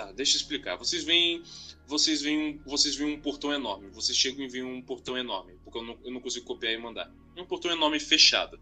[0.00, 0.76] Tá, deixa eu explicar.
[0.76, 1.42] Vocês veem.
[1.86, 3.90] Vocês veem, vocês veem um portão enorme.
[3.90, 5.58] Vocês chegam e veem um portão enorme.
[5.62, 7.12] Porque eu não, eu não consigo copiar e mandar.
[7.36, 8.58] É um portão enorme fechado.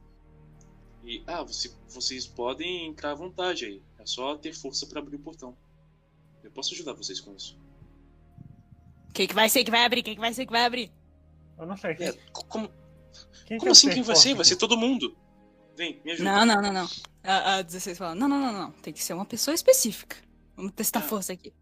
[1.05, 1.23] E.
[1.29, 3.81] Ah, você, vocês podem entrar à vontade aí.
[4.01, 5.57] É só ter força pra abrir o portão.
[6.43, 7.59] Eu posso ajudar vocês com isso.
[9.13, 10.03] Quem que vai ser que vai abrir?
[10.03, 10.93] Quem que vai ser que vai abrir?
[11.59, 11.95] Eu não sei.
[11.95, 12.71] Quem, É, co- como,
[13.47, 15.17] quem como assim quem vai ser vai ser todo mundo
[15.77, 16.89] vem me ajuda Não, não, não, não.
[17.25, 18.71] A, a 16 fala, não, não, não, não.
[18.73, 20.17] Tem que ser uma pessoa específica.
[20.57, 21.53] Vamos testar a força aqui.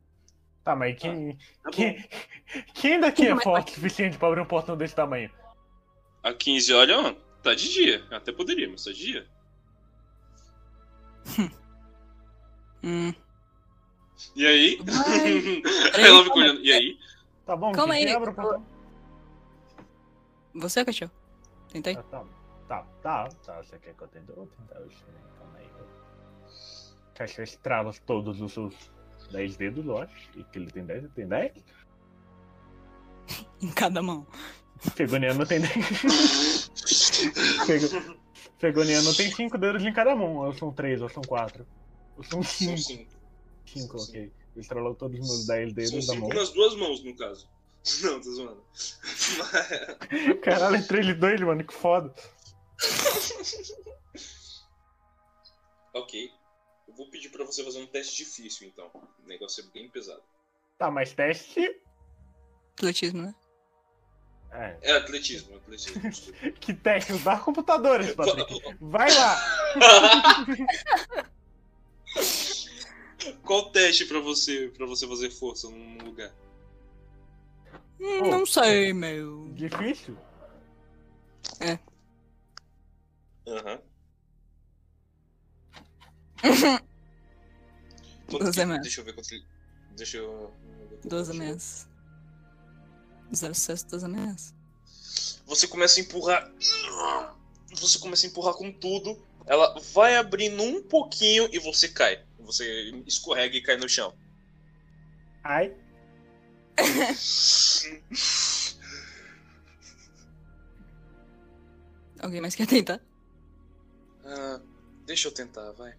[0.65, 1.71] Tá, mas quem, Tá bom.
[1.71, 2.09] quem,
[2.75, 5.31] quem daqui Quem é forte o suficiente pra abrir um portão desse tamanho?
[6.23, 7.13] A 15 olha, ó,
[7.43, 8.05] tá de dia.
[8.11, 9.27] Até poderia, mas tá de dia.
[12.83, 13.13] Hum.
[14.35, 14.79] E aí?
[14.83, 15.63] Vai.
[16.05, 16.61] Ela olhando.
[16.61, 16.99] E aí?
[17.45, 18.67] Tá bom, Calma aí, o portão?
[20.55, 21.13] Você, cachorro.
[21.71, 21.97] Tenta aí.
[21.97, 22.25] Ah, tá.
[22.67, 23.63] Tá, tá, tá.
[23.63, 24.29] Você quer que eu tente?
[24.31, 24.91] Eu vou tentar também.
[25.39, 25.69] Calma aí.
[27.15, 28.75] Que eu estralo todos os seus
[29.31, 30.31] 10 dedos, eu acho.
[30.35, 31.53] E que ele tem 10, ele tem 10?
[33.63, 34.27] Em cada mão.
[34.79, 36.71] Fegoniano tem 10.
[37.67, 38.17] Fego...
[38.59, 40.37] Fegoniano tem 5 dedos em cada mão.
[40.37, 41.67] Ou são 3, ou são 4.
[42.17, 43.16] Ou são São 5.
[43.67, 43.99] Cinco.
[43.99, 44.21] 5, ok.
[44.21, 46.25] Ele estralou todos os meus 10 São dedos da mão.
[46.29, 47.49] cinco nas duas mãos, no caso.
[48.03, 48.65] Não, tô zoando.
[50.43, 52.13] Caralho, é 3 de 2, mano, que foda.
[55.93, 56.31] ok.
[56.89, 58.89] Eu vou pedir pra você fazer um teste difícil, então.
[58.95, 60.23] O negócio é bem pesado.
[60.79, 61.81] Tá, mas teste.
[62.75, 63.35] Atletismo, né?
[64.53, 66.01] É, É atletismo, atletismo.
[66.03, 66.51] desculpa.
[66.61, 67.13] que teste?
[67.13, 68.77] Usar computadores, Patrick.
[68.81, 69.37] Vai lá!
[73.45, 76.35] Qual teste pra você, pra você fazer força num lugar?
[78.01, 78.27] Hum, Oh.
[78.31, 79.49] Não sei, meu.
[79.55, 80.17] Difícil?
[83.47, 83.81] Aham.
[88.29, 88.83] Doze que- meses.
[88.83, 89.47] Deixa eu ver quanto ele.
[89.97, 90.53] Deixa eu.
[91.05, 91.89] 12 meses.
[93.35, 94.55] Zero sucesso, 12 meses.
[95.47, 96.53] Você começa a empurrar.
[97.81, 99.25] Você começa a empurrar com tudo.
[99.47, 102.26] Ela vai abrindo um pouquinho e você cai.
[102.47, 104.17] Você escorrega e cai no chão.
[105.43, 105.77] Ai.
[112.21, 113.01] Alguém mais quer tentar?
[114.25, 114.61] Ah,
[115.05, 115.95] deixa eu tentar, vai.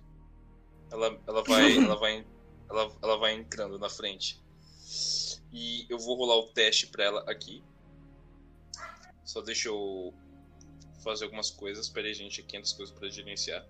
[0.90, 1.78] Ela, ela vai.
[1.78, 2.26] ela vai.
[2.70, 4.42] Ela, ela vai entrando na frente.
[5.52, 7.64] E eu vou rolar o teste pra ela aqui.
[9.24, 10.14] Só deixa eu
[11.04, 11.90] fazer algumas coisas.
[11.90, 13.66] Pera aí, gente, 500 coisas pra gerenciar.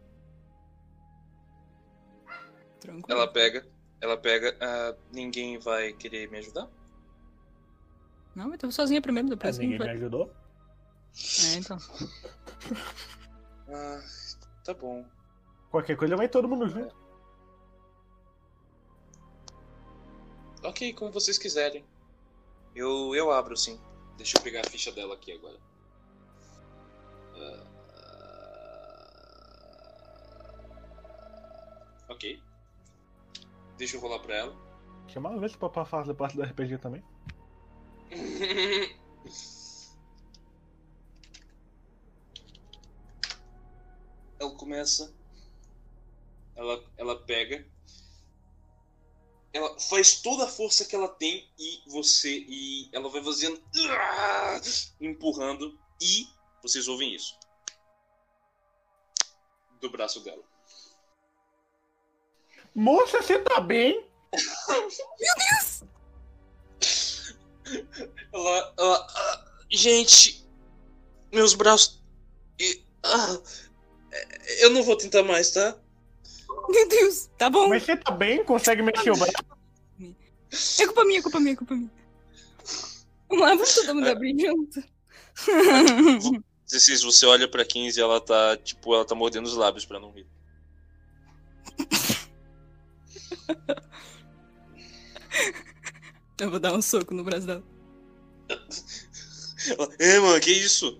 [2.87, 3.19] Tranquilo.
[3.19, 3.67] Ela pega.
[3.99, 4.57] Ela pega.
[4.61, 6.69] ah, ninguém vai querer me ajudar?
[8.33, 10.31] Não, eu tô sozinha primeiro, Ah, depois ninguém não me ajudou?
[11.43, 11.77] É, então.
[13.69, 14.01] Ah,
[14.63, 15.05] tá bom.
[15.69, 16.95] Qualquer coisa vai todo mundo junto.
[20.63, 21.83] Ok, como vocês quiserem.
[22.73, 23.77] Eu, eu abro sim.
[24.15, 25.57] Deixa eu pegar a ficha dela aqui agora.
[27.35, 27.67] Ah,
[32.07, 32.46] Ok.
[33.77, 34.55] Deixa eu rolar pra ela.
[35.07, 37.03] Chama uma vez pra fazer parte do RPG também.
[44.39, 45.13] Ela começa.
[46.55, 47.67] Ela, ela pega.
[49.51, 52.45] Ela faz toda a força que ela tem e você.
[52.47, 53.61] E ela vai fazendo.
[55.01, 55.77] Empurrando.
[56.01, 56.27] E
[56.61, 57.37] vocês ouvem isso.
[59.81, 60.46] Do braço dela.
[62.77, 64.05] Moça, você tá bem?
[68.31, 68.73] Ela.
[68.77, 70.47] ela ah, gente.
[71.33, 71.99] Meus braços.
[72.59, 73.39] e- ah,
[74.59, 75.75] eu não vou tentar mais, tá?
[76.69, 77.67] Meu Deus, tá bom.
[77.67, 78.43] Mas você tá bem?
[78.43, 79.33] Consegue mexer o braço?
[80.79, 81.91] É culpa minha, é culpa minha, é culpa minha.
[83.27, 84.83] Vamos lá, vamos todo mundo abrir junto.
[86.69, 89.99] 16, você olha pra 15 e ela tá, tipo, ela tá mordendo os lábios pra
[89.99, 90.27] não rir.
[96.39, 97.63] Eu vou dar um soco no braço dela.
[99.69, 100.99] Ela, é, mano, que isso?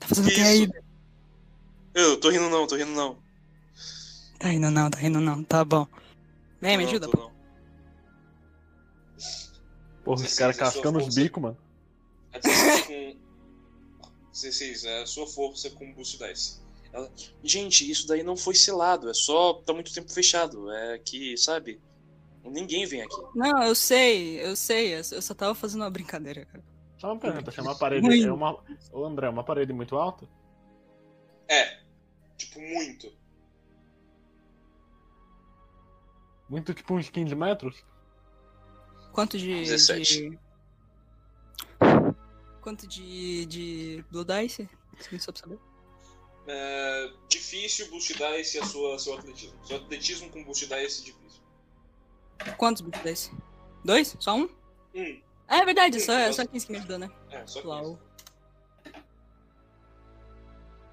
[0.00, 0.70] Tá fazendo o Que que aí?
[1.94, 3.18] Eu tô rindo não, tô rindo não.
[4.38, 5.86] Tá rindo não, tá rindo não, tá bom.
[6.60, 7.18] Vem, me Não, ajuda, pô.
[7.18, 7.32] não.
[10.04, 11.20] Porra, os 16 caras é sua cascando os força.
[11.20, 11.58] bicos, mano.
[12.32, 13.22] A 16 com.
[14.32, 16.61] 16, é a sua força com boost dice.
[16.92, 17.10] Ela,
[17.42, 19.54] gente, isso daí não foi selado, é só.
[19.54, 20.70] tá muito tempo fechado.
[20.70, 21.80] É que, sabe?
[22.44, 23.16] Ninguém vem aqui.
[23.34, 26.64] Não, eu sei, eu sei, eu só tava fazendo uma brincadeira, cara.
[26.98, 28.24] Só uma pergunta, se é uma parede.
[28.24, 28.58] É uma...
[28.92, 30.28] Ô André, é uma parede muito alta?
[31.48, 31.80] É.
[32.36, 33.12] Tipo, muito.
[36.48, 37.84] Muito tipo uns 15 metros?
[39.12, 39.54] Quanto de.
[39.62, 40.30] 17.
[40.30, 40.38] de-
[42.60, 43.46] Quanto de.
[43.46, 44.68] de Blue Dice?
[44.98, 45.58] Sim, só pra saber.
[46.46, 49.66] É, difícil boost dice a sua, seu atletismo.
[49.66, 51.42] Seu atletismo com boost dice é difícil.
[52.56, 53.30] Quantos Blue Dice?
[53.84, 54.16] Dois?
[54.18, 54.48] Só um?
[55.46, 57.10] Ah, é verdade, só, Hum, só 15 que me ajudou, né?
[57.30, 57.98] é, só que Lau.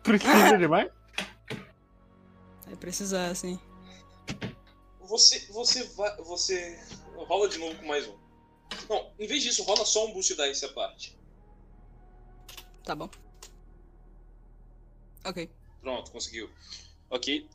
[0.03, 0.91] Precisa demais?
[2.65, 3.59] Vai precisar, assim.
[5.01, 6.79] Você, você vai, você
[7.15, 8.15] rola de novo com mais um.
[8.87, 11.17] Não, em vez disso, rola só um boost dice à parte.
[12.83, 13.09] Tá bom.
[15.25, 15.49] Ok.
[15.81, 16.49] Pronto, conseguiu.
[17.09, 17.47] Ok.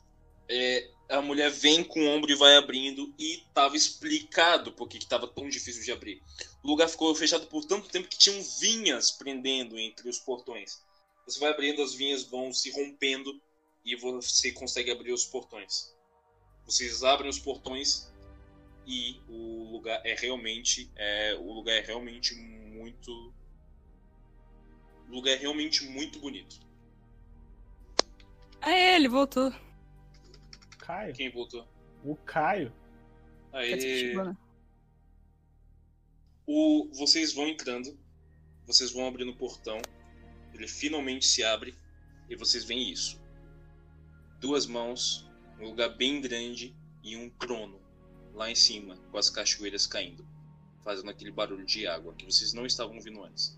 [0.47, 5.05] É, a mulher vem com o ombro e vai abrindo e tava explicado por que
[5.05, 6.21] tava tão difícil de abrir.
[6.63, 10.83] O lugar ficou fechado por tanto tempo que tinham vinhas prendendo entre os portões.
[11.25, 13.39] Você vai abrindo, as vinhas vão se rompendo
[13.83, 15.93] e você consegue abrir os portões.
[16.65, 18.11] Vocês abrem os portões
[18.87, 23.33] e o lugar é realmente é, o lugar é realmente muito
[25.07, 26.59] o lugar é realmente muito bonito.
[28.65, 29.53] Ah, ele voltou.
[30.79, 31.13] Caio.
[31.13, 31.67] Quem voltou?
[32.03, 32.73] O Caio.
[33.53, 34.15] Aí,
[36.47, 37.97] o, vocês vão entrando,
[38.65, 39.79] vocês vão abrindo o portão,
[40.51, 41.75] ele finalmente se abre
[42.27, 43.21] e vocês veem isso.
[44.39, 47.79] Duas mãos, um lugar bem grande e um trono
[48.33, 50.27] lá em cima, com as cachoeiras caindo,
[50.83, 53.57] fazendo aquele barulho de água que vocês não estavam ouvindo antes.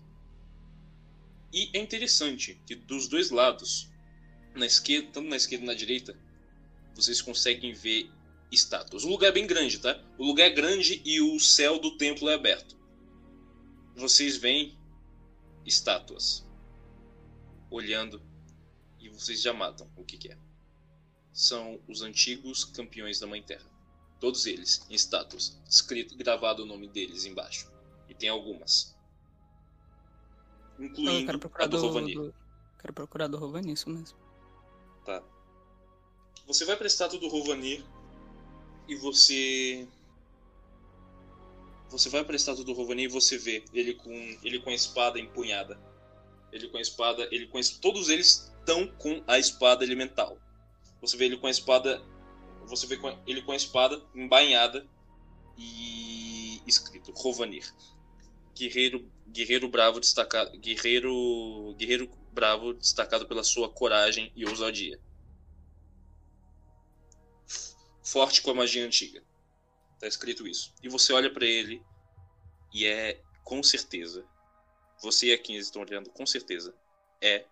[1.52, 3.90] E é interessante que dos dois lados,
[4.54, 6.16] na esquerda, tanto na esquerda e na direita,
[6.94, 8.10] vocês conseguem ver
[8.50, 9.04] estátuas.
[9.04, 10.00] O lugar é bem grande, tá?
[10.18, 12.76] O lugar é grande e o céu do templo é aberto.
[13.94, 14.76] Vocês veem
[15.66, 16.46] estátuas
[17.70, 18.22] olhando
[18.98, 20.38] e vocês já matam o que, que é.
[21.32, 23.66] São os antigos campeões da Mãe Terra.
[24.18, 27.70] Todos eles em estátuas, escrito, gravado o nome deles embaixo.
[28.08, 28.96] E tem algumas.
[30.78, 32.14] Eu Incluindo quero a procurar do do, Rovanir.
[32.16, 32.34] do-
[32.80, 34.16] Quero procurar do Rovani, isso mesmo.
[35.08, 35.22] Tá.
[36.46, 37.82] Você vai pra estátua do Rovanir
[38.86, 39.88] e você.
[41.88, 45.18] Você vai pra estátua do Rovanir e você vê ele com ele com a espada
[45.18, 45.80] empunhada.
[46.52, 47.26] Ele com a espada.
[47.30, 50.36] Ele com a, Todos eles estão com a espada elemental.
[51.00, 52.02] Você vê ele com a espada.
[52.66, 54.86] Você vê a- ele com a espada embainhada
[55.56, 57.74] e escrito Rovanir.
[58.58, 65.00] Guerreiro, guerreiro bravo destacado, guerreiro, guerreiro bravo destacado pela sua coragem e ousadia.
[68.02, 69.22] Forte com a magia antiga.
[70.00, 70.74] Tá escrito isso.
[70.82, 71.80] E você olha pra ele
[72.74, 74.26] e é com certeza,
[75.00, 76.74] você e a 15 estão olhando com certeza,
[77.20, 77.46] é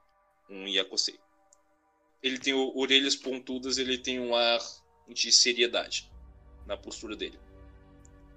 [0.51, 1.21] um Yakosei.
[2.21, 4.61] Ele tem orelhas pontudas, ele tem um ar
[5.09, 6.11] de seriedade
[6.67, 7.39] na postura dele.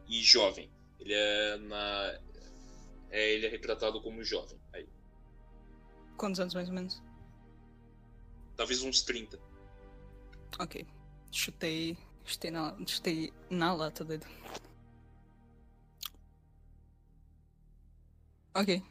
[0.07, 0.70] E jovem.
[0.99, 2.20] Ele é na
[3.12, 4.60] é, ele é retratado como jovem.
[4.74, 4.88] Aí,
[6.18, 7.01] Quantos anos mais ou menos?
[8.55, 9.39] talvez uns 30.
[10.60, 10.86] Ok.
[11.32, 11.97] Chutei.
[12.26, 14.26] Chutei na, chutei na lata, doido.
[18.53, 18.84] Ok.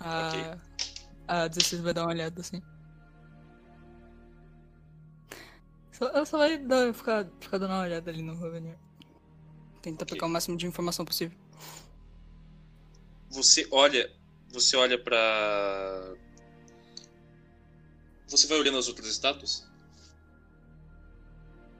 [0.00, 0.58] A,
[1.28, 2.62] a 16 vai dar uma olhada assim.
[6.00, 8.78] Ela só vai dar, ficar, ficar dando uma olhada ali no Revenir.
[9.82, 10.14] Tenta Ok.
[10.14, 11.36] pegar o máximo de informação possível.
[13.30, 14.10] Você olha,
[14.48, 16.14] você olha pra.
[18.28, 19.66] Você vai olhando as outras estátuas?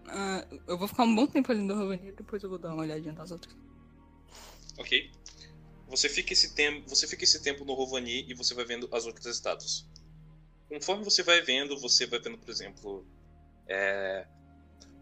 [0.06, 2.82] Ah, eu vou ficar um bom tempo ali no Revenir, depois eu vou dar uma
[2.82, 3.54] olhadinha nas outras.
[4.78, 5.10] Ok.
[5.88, 9.06] Você fica esse tempo, você fica esse tempo no Rovani e você vai vendo as
[9.06, 9.86] outras estátuas.
[10.68, 13.04] Conforme você vai vendo, você vai vendo, por exemplo,
[13.66, 14.26] é,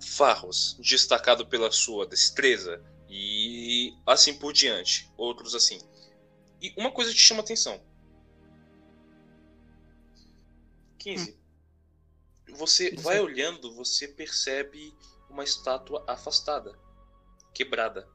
[0.01, 5.81] Farros, destacado pela sua destreza e assim por diante, outros assim.
[6.61, 7.81] E uma coisa te chama atenção.
[10.99, 11.39] 15.
[12.51, 14.93] Você Isso vai olhando, você percebe
[15.29, 16.77] uma estátua afastada,
[17.55, 18.09] quebrada.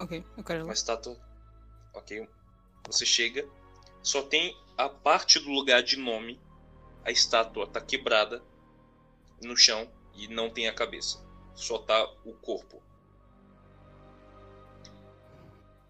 [0.00, 0.68] Ok, eu quero ir lá.
[0.68, 1.16] Uma estátua.
[1.94, 2.28] Ok.
[2.86, 3.48] Você chega.
[4.02, 6.40] Só tem a parte do lugar de nome.
[7.04, 8.42] A estátua tá quebrada
[9.42, 11.18] no chão e não tem a cabeça.
[11.54, 12.82] Só tá o corpo.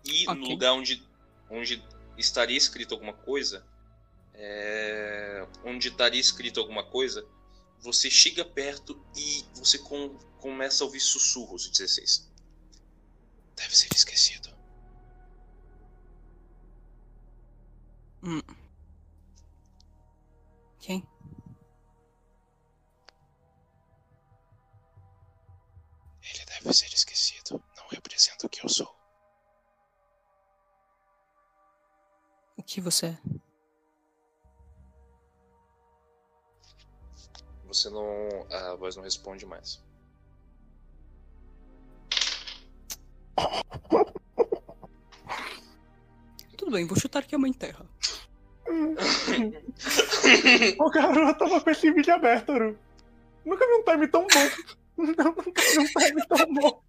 [0.05, 0.49] E no Ok.
[0.49, 1.07] lugar onde,
[1.51, 1.83] onde
[2.17, 3.67] estaria escrito alguma coisa.
[4.35, 7.25] é, onde estaria escrito alguma coisa.
[7.81, 12.31] Você chega perto e você com- começa a ouvir sussurros de 16.
[13.55, 14.49] Deve ser esquecido.
[18.23, 18.41] Hum.
[20.83, 21.09] Quem?
[26.21, 27.63] Ele deve ser esquecido.
[27.77, 28.93] Não representa o que eu sou.
[32.57, 33.19] O que você é?
[37.67, 38.03] Você não.
[38.51, 39.81] A voz não responde mais.
[46.59, 47.89] Tudo bem, vou chutar que é mãe terra.
[50.79, 52.79] O garoto tava com esse vídeo aberto, Aru.
[53.45, 54.51] Nunca vi um time tão bom.
[54.97, 56.83] Nunca vi um time tão bom.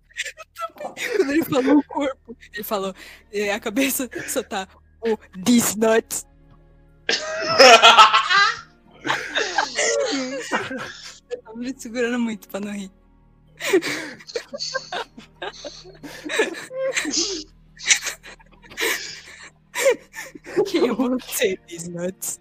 [1.17, 2.93] Quando ele falou o corpo, ele falou,
[3.31, 4.67] e a cabeça só tá
[5.01, 6.27] o these nuts.
[11.31, 12.91] Eu tava me segurando muito pra não rir.
[20.67, 21.59] Quem é você,
[21.89, 22.39] Nuts?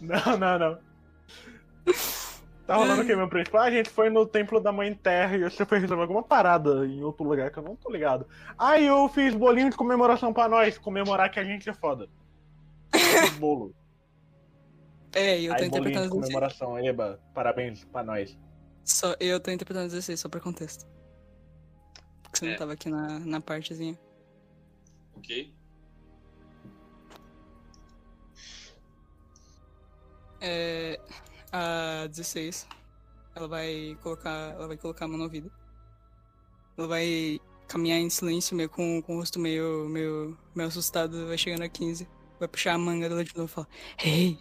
[0.00, 0.78] Não, não, não.
[2.66, 3.56] Tá rolando o que, meu príncipe?
[3.56, 6.86] Ah, a gente foi no templo da Mãe Terra e você foi resolver alguma parada
[6.86, 8.26] em outro lugar que eu não tô ligado.
[8.58, 12.08] Ah, eu fiz bolinho de comemoração pra nós, comemorar que a gente é foda.
[13.38, 13.74] Bolo.
[15.14, 16.10] É, eu tô Aí, bolinho de interpretando 16.
[16.10, 18.38] comemoração, eba, parabéns pra nós.
[18.84, 20.86] Só, eu tô interpretando 16, só pra contexto.
[22.22, 22.50] Porque você É.
[22.50, 23.98] não tava aqui na, na partezinha.
[25.16, 25.54] Ok?
[30.40, 31.00] É,
[31.52, 32.66] a 16,
[33.34, 35.50] ela vai colocar, ela vai colocar a mão no ouvido.
[36.76, 41.36] Ela vai caminhar em silêncio, meio com, com o rosto meio, meio, meio assustado, vai
[41.38, 42.08] chegando a 15.
[42.38, 43.68] Vai puxar a manga dela de novo e falar:
[43.98, 44.38] Hey,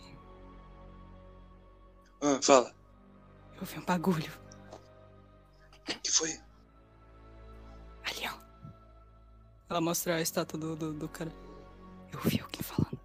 [2.21, 2.73] Ah, fala.
[3.59, 4.31] eu vi um bagulho.
[5.89, 6.29] O que foi?
[8.03, 8.37] Ali, ó.
[9.69, 11.31] Ela mostra a estátua do, do, do cara.
[12.11, 12.99] Eu ouvi alguém falando.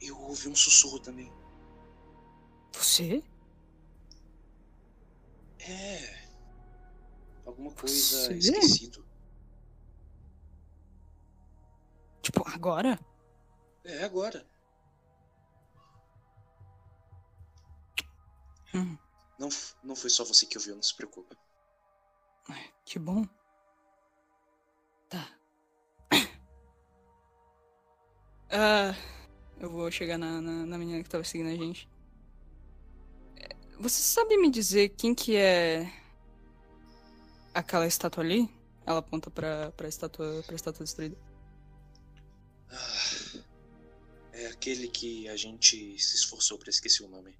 [0.00, 1.32] Eu ouvi um sussurro também.
[2.76, 3.22] Você?
[5.60, 6.26] É.
[7.44, 8.34] Alguma coisa Você?
[8.36, 9.04] esquecido.
[12.22, 12.98] Tipo, agora?
[13.84, 14.46] É, agora.
[18.74, 18.98] Hum,
[19.38, 19.48] Não,
[19.82, 21.36] não foi só você que ouviu, não se preocupe.
[22.84, 23.24] que bom.
[25.08, 25.28] Tá.
[28.48, 28.94] Ah,
[29.58, 31.88] eu vou chegar na, na, na menina que tava seguindo a gente.
[33.78, 35.92] Você sabe me dizer quem que é
[37.52, 38.48] aquela estátua ali?
[38.86, 41.16] Ela aponta pra, pra, estátua, pra estátua destruída.
[42.70, 43.42] Ah,
[44.32, 47.36] é aquele que a gente se esforçou pra esquecer o nome.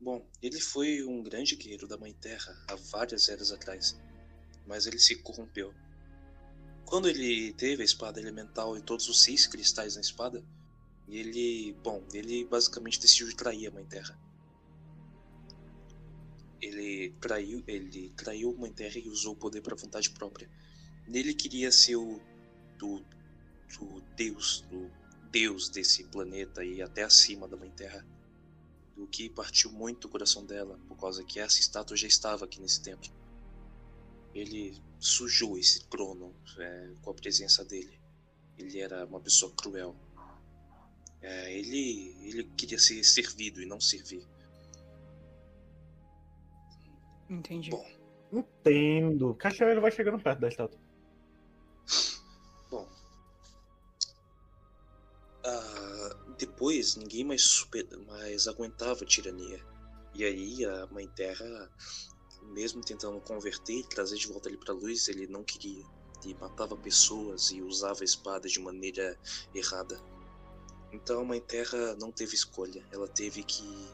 [0.00, 3.96] Bom, ele foi um grande guerreiro da Mãe Terra há várias eras atrás,
[4.66, 5.72] mas ele se corrompeu.
[6.84, 10.44] Quando ele teve a espada elemental e todos os seis cristais na espada,
[11.08, 14.18] ele, bom, ele basicamente decidiu trair a Mãe Terra.
[16.60, 20.48] Ele traiu, ele traiu a Mãe Terra e usou o poder para vontade própria.
[21.06, 22.20] Ele queria ser o
[22.78, 23.04] do,
[23.78, 24.90] do Deus, do
[25.30, 28.06] Deus desse planeta e até acima da Mãe Terra.
[28.96, 32.60] O que partiu muito o coração dela, por causa que essa estátua já estava aqui
[32.60, 33.12] nesse templo.
[34.32, 37.98] Ele sujou esse trono é, com a presença dele.
[38.56, 39.96] Ele era uma pessoa cruel.
[41.20, 44.26] É, ele, ele queria ser servido e não servir.
[47.28, 47.70] Entendi.
[47.70, 47.84] Bom,
[48.34, 49.34] Entendo.
[49.34, 50.80] Cachoeiro vai chegando perto da estátua.
[52.68, 52.88] Bom.
[55.44, 59.64] Ah, depois ninguém mais, super, mais aguentava a tirania.
[60.14, 61.70] E aí a Mãe Terra,
[62.54, 65.84] mesmo tentando converter e trazer de volta ele pra luz, ele não queria.
[66.24, 69.16] E matava pessoas e usava a espada de maneira
[69.54, 70.00] errada.
[70.92, 72.84] Então a Mãe Terra não teve escolha.
[72.90, 73.88] Ela teve que,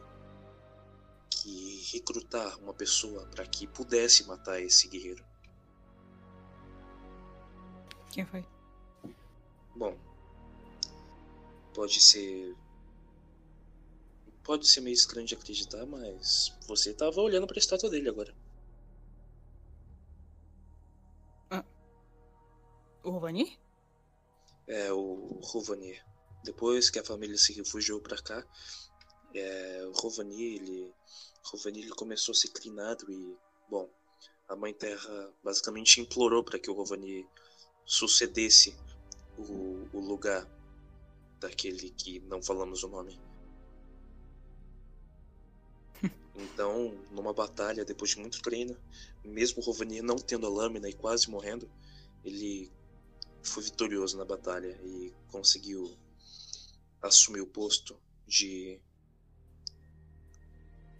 [1.41, 5.23] que recrutar uma pessoa para que pudesse matar esse guerreiro.
[8.11, 8.45] Quem foi?
[9.75, 9.97] Bom,
[11.73, 12.55] pode ser.
[14.43, 18.35] Pode ser meio estranho de acreditar, mas você tava olhando pra estátua dele agora.
[23.03, 23.59] O Rovani?
[24.67, 26.05] É o Rovanier.
[26.43, 28.45] Depois que a família se refugiou pra cá,
[29.33, 30.93] é, o Rovanier, ele,
[31.43, 33.37] Rovanier, ele começou a ser crinado e,
[33.69, 33.89] bom,
[34.47, 37.25] a Mãe Terra basicamente implorou para que o Rovanier
[37.85, 38.75] sucedesse
[39.37, 40.47] o, o lugar
[41.39, 43.19] daquele que não falamos o nome.
[46.33, 48.75] Então, numa batalha, depois de muito treino,
[49.23, 51.69] mesmo o Rovanier não tendo a lâmina e quase morrendo,
[52.23, 52.71] ele
[53.43, 55.95] foi vitorioso na batalha e conseguiu
[57.01, 58.79] assumir o posto de.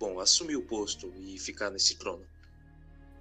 [0.01, 2.25] Bom, assumir o posto e ficar nesse trono.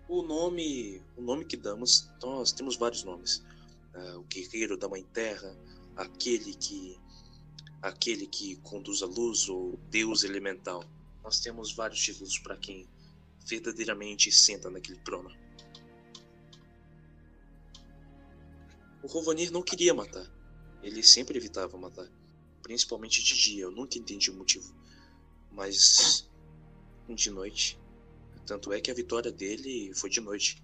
[0.08, 3.44] O nome, o nome que damos, nós temos vários nomes.
[3.92, 5.54] Ah, o guerreiro da Mãe Terra,
[5.94, 6.98] aquele que,
[7.82, 10.82] aquele que conduz a luz, ou Deus elemental.
[11.22, 12.88] Nós temos vários títulos para quem
[13.44, 15.30] verdadeiramente senta naquele trono.
[19.02, 20.26] O Rovanir não queria matar.
[20.82, 22.10] Ele sempre evitava matar.
[22.62, 23.64] Principalmente de dia.
[23.64, 24.74] Eu nunca entendi o motivo.
[25.52, 26.29] Mas
[27.14, 27.78] de noite.
[28.46, 30.62] Tanto é que a vitória dele foi de noite.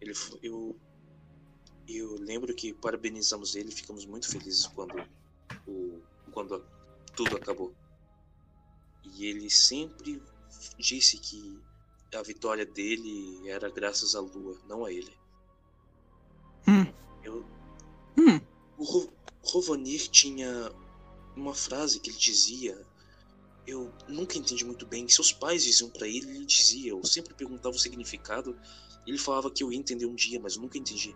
[0.00, 0.76] Ele fo- eu
[1.86, 4.94] eu lembro que parabenizamos ele, e ficamos muito felizes quando
[5.66, 6.00] o
[6.32, 6.64] quando
[7.14, 7.74] tudo acabou.
[9.04, 10.20] E ele sempre
[10.78, 11.60] disse que
[12.14, 15.12] a vitória dele era graças à lua, não a ele.
[16.66, 16.86] Hum.
[17.22, 17.44] Eu,
[18.18, 18.40] Hum.
[18.78, 19.12] o Ro-
[19.42, 20.72] Rovanir tinha
[21.36, 22.86] uma frase que ele dizia.
[23.66, 25.08] Eu nunca entendi muito bem.
[25.08, 26.90] Seus pais diziam pra ele, ele dizia.
[26.90, 28.58] Eu sempre perguntava o significado.
[29.06, 31.14] Ele falava que eu ia entender um dia, mas eu nunca entendi.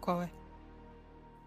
[0.00, 0.30] Qual é?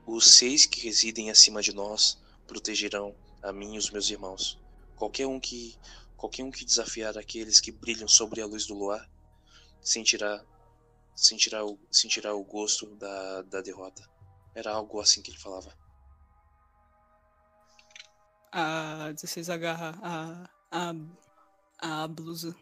[0.06, 4.58] Os seis que residem acima de nós protegerão a mim e os meus irmãos.
[4.96, 5.78] Qualquer um que
[6.16, 9.10] qualquer um que desafiar aqueles que brilham sobre a luz do luar
[9.82, 10.44] sentirá
[11.16, 14.08] sentirá o, sentirá o gosto da, da derrota.
[14.54, 15.76] Era algo assim que ele falava.
[18.58, 22.56] A 16 agarra a, a, a blusa.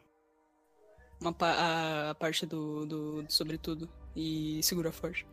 [1.21, 3.87] Uma, a, a parte do, do, do sobretudo.
[4.15, 5.23] E segura forte.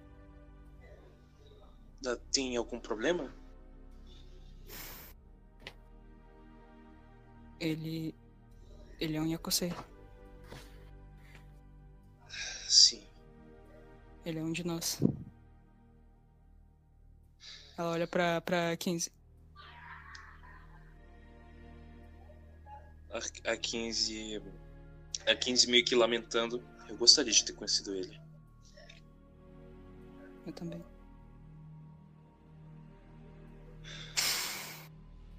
[2.31, 3.35] Tem algum problema?
[7.59, 8.15] Ele.
[9.01, 9.73] Ele é um Yakosei.
[12.69, 13.03] Sim.
[14.27, 15.01] Ele é um de nós.
[17.79, 19.20] Ela olha pra, pra 15.
[23.13, 24.43] A, a 15
[25.27, 26.63] a 15 meio que lamentando.
[26.89, 28.21] Eu gostaria de ter conhecido ele.
[30.47, 30.85] Eu também.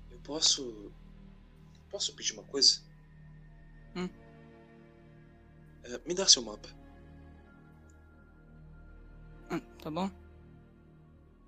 [0.10, 0.92] Eu posso
[1.90, 2.82] posso pedir uma coisa?
[3.96, 4.10] Hum.
[5.84, 6.70] É, me dá seu mapa.
[9.50, 10.10] Ah, tá bom?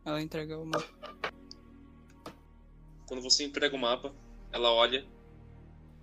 [0.04, 0.90] Ela entrega o mapa.
[3.08, 4.14] Quando você entrega o mapa,
[4.52, 5.08] ela olha,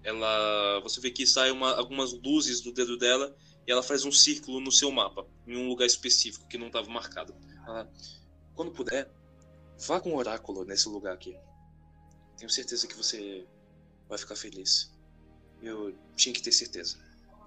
[0.03, 3.35] ela, você vê que sai uma- algumas luzes do dedo dela
[3.67, 6.89] e ela faz um círculo no seu mapa, em um lugar específico que não estava
[6.91, 7.35] marcado.
[7.67, 7.91] Ela,
[8.55, 9.11] quando puder,
[9.87, 11.37] vá com o oráculo nesse lugar aqui.
[12.37, 13.47] Tenho certeza que você
[14.09, 14.91] vai ficar feliz.
[15.63, 16.99] Eu tinha que ter certeza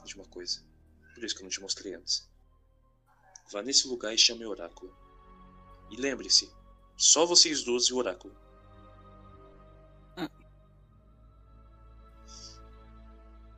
[0.06, 0.64] de uma coisa.
[1.16, 2.30] Por isso que eu não te mostrei antes.
[3.52, 4.96] Vá nesse lugar e chame o oráculo.
[5.92, 6.52] E lembre-se,
[6.96, 8.36] só vocês dois e o oráculo.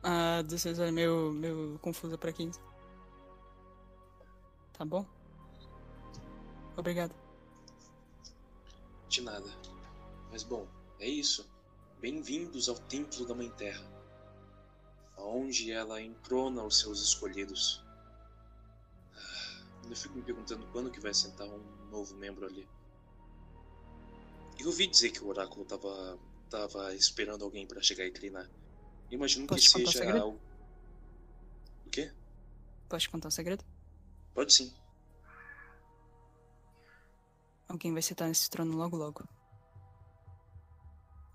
[0.08, 2.60] A 16 é meio, meio confusa pra 15.
[4.72, 5.04] Tá bom?
[6.76, 7.12] Obrigado.
[9.08, 9.50] De nada.
[10.30, 10.64] Mas bom,
[11.00, 11.44] é isso.
[12.00, 13.84] Bem-vindos ao Templo da Mãe Terra,
[15.16, 17.84] aonde ela entrona os seus escolhidos.
[19.12, 22.68] Ah, Eu fico me perguntando quando que vai sentar um novo membro ali.
[24.56, 26.16] Eu ouvi dizer que o oráculo tava,
[26.48, 28.48] tava esperando alguém para chegar e treinar.
[29.10, 30.22] Imagino que Posso um seja segredo?
[30.22, 30.40] algo.
[31.86, 32.12] O quê?
[32.88, 33.64] Posso contar um segredo?
[34.34, 34.74] Pode sim.
[37.68, 39.24] Alguém vai sentar nesse trono logo logo.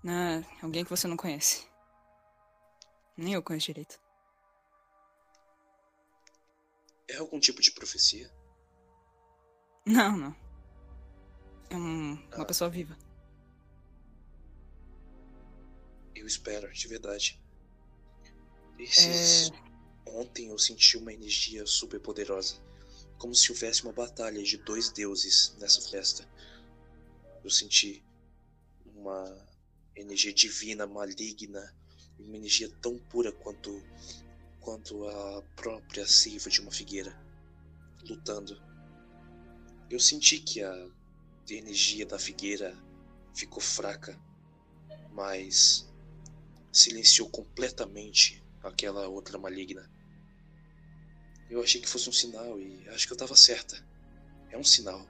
[0.06, 1.66] Ah, alguém que você não conhece.
[3.16, 4.00] Nem eu conheço direito.
[7.08, 8.30] É algum tipo de profecia?
[9.84, 10.36] Não, não.
[11.68, 12.44] É um- uma Ah.
[12.44, 12.96] pessoa viva.
[16.14, 17.41] Eu espero, de verdade.
[18.78, 19.50] Esses.
[20.06, 22.56] Ontem eu senti uma energia super poderosa.
[23.18, 26.28] Como se houvesse uma batalha de dois deuses nessa festa.
[27.42, 28.04] Eu senti
[28.94, 29.48] uma
[29.96, 31.74] energia divina, maligna,
[32.18, 33.82] uma energia tão pura quanto
[34.60, 37.20] quanto a própria seiva de uma figueira
[38.08, 38.60] lutando.
[39.90, 40.88] Eu senti que a
[41.50, 42.76] energia da figueira
[43.34, 44.18] ficou fraca,
[45.10, 45.90] mas
[46.72, 49.90] silenciou completamente aquela outra maligna.
[51.50, 53.76] Eu achei que fosse um sinal e acho que eu tava certa.
[54.50, 55.00] É um sinal.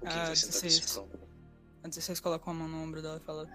[0.00, 0.92] Alguém Ah, vai sentar nesse 16.
[0.92, 1.28] trono.
[1.82, 3.48] A 16 coloca a mão no ombro dela e fala: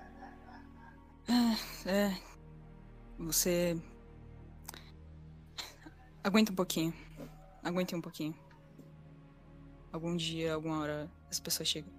[1.27, 1.57] Ah,
[1.89, 2.17] é.
[3.17, 3.79] Você.
[6.23, 6.93] Aguenta um pouquinho.
[7.63, 8.35] Aguente um pouquinho.
[9.91, 11.91] Algum dia, alguma hora, as pessoas chegam.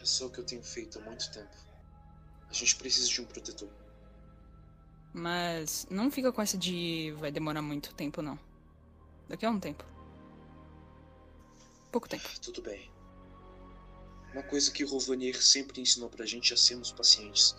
[0.00, 1.56] É só o que eu tenho feito há muito tempo.
[2.48, 3.68] A gente precisa de um protetor.
[5.18, 8.38] Mas não fica com essa de vai demorar muito tempo, não.
[9.28, 9.84] Daqui a um tempo.
[11.90, 12.28] Pouco tempo.
[12.40, 12.88] Tudo bem.
[14.32, 17.56] Uma coisa que Rovanier sempre ensinou pra gente é sermos pacientes.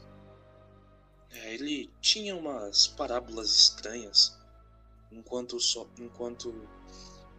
[1.31, 4.37] É, ele tinha umas parábolas estranhas.
[5.11, 6.53] Enquanto só, enquanto,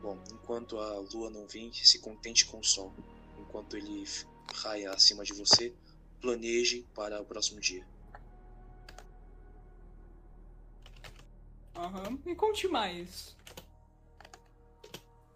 [0.03, 2.93] bom, enquanto a lua não vem, se contente com o sol.
[3.39, 4.05] Enquanto ele
[4.53, 5.73] raia acima de você,
[6.21, 7.87] planeje para o próximo dia.
[11.75, 12.19] Aham.
[12.25, 13.37] Me conte mais.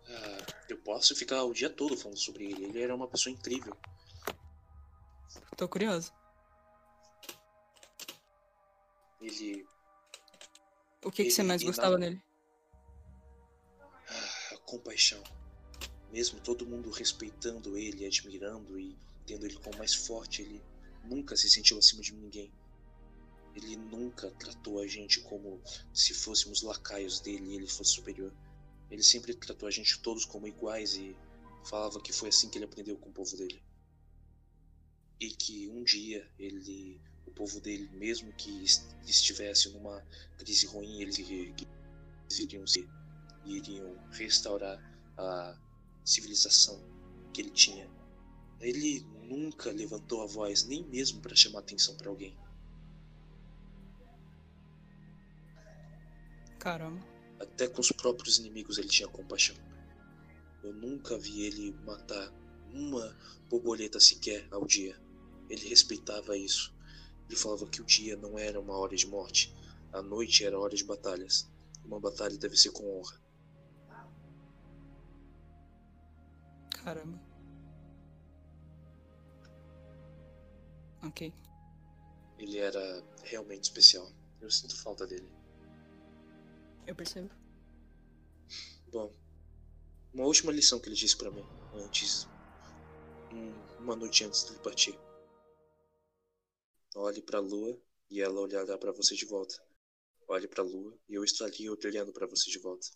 [0.09, 2.65] Ah, eu posso ficar o dia todo falando sobre ele.
[2.65, 3.77] Ele era uma pessoa incrível.
[5.57, 6.13] Tô curioso.
[9.21, 9.67] Ele.
[11.05, 12.21] O que, que você Ele- mais gostava dele?
[14.09, 15.23] Ah, a compaixão.
[16.11, 20.63] Mesmo todo mundo respeitando ele, admirando e tendo ele como mais forte, ele
[21.05, 22.53] nunca se sentiu acima de ninguém.
[23.55, 28.35] Ele nunca tratou a gente como se fôssemos lacaios dele e ele fosse superior.
[28.91, 31.17] Ele sempre tratou a gente todos como iguais e
[31.65, 33.63] falava que foi assim que ele aprendeu com o povo dele.
[35.21, 40.05] E que um dia ele, o povo dele, mesmo que est- estivesse numa
[40.39, 42.89] crise ruim, eles eles iriam se
[43.45, 44.79] iriam restaurar
[45.17, 45.59] a
[46.05, 46.83] civilização
[47.33, 47.89] que ele tinha.
[48.61, 52.37] Ele nunca levantou a voz, nem mesmo para chamar atenção para alguém.
[56.65, 57.07] Caramba.
[57.39, 59.55] Até com os próprios inimigos ele tinha compaixão.
[60.63, 62.33] Eu nunca vi ele matar
[62.73, 63.15] uma
[63.51, 64.99] borboleta sequer ao dia.
[65.51, 66.75] Ele respeitava isso.
[67.29, 69.55] Ele falava que o dia não era uma hora de morte,
[69.93, 71.47] a noite era hora de batalhas.
[71.85, 73.21] Uma batalha deve ser com honra.
[76.83, 77.21] Caramba.
[81.03, 81.31] Ok.
[82.39, 84.11] Ele era realmente especial.
[84.41, 85.44] Eu sinto falta dele.
[86.87, 87.31] Eu percebo.
[88.91, 89.13] Bom,
[90.13, 92.27] uma última lição que ele disse pra mim antes,
[93.33, 94.99] um- uma noite antes dele partir.
[96.95, 97.81] Olhe pra lua
[98.11, 99.61] e ela olhará pra você de volta.
[100.29, 102.87] Olhe pra lua e eu estaria olhando pra você de volta.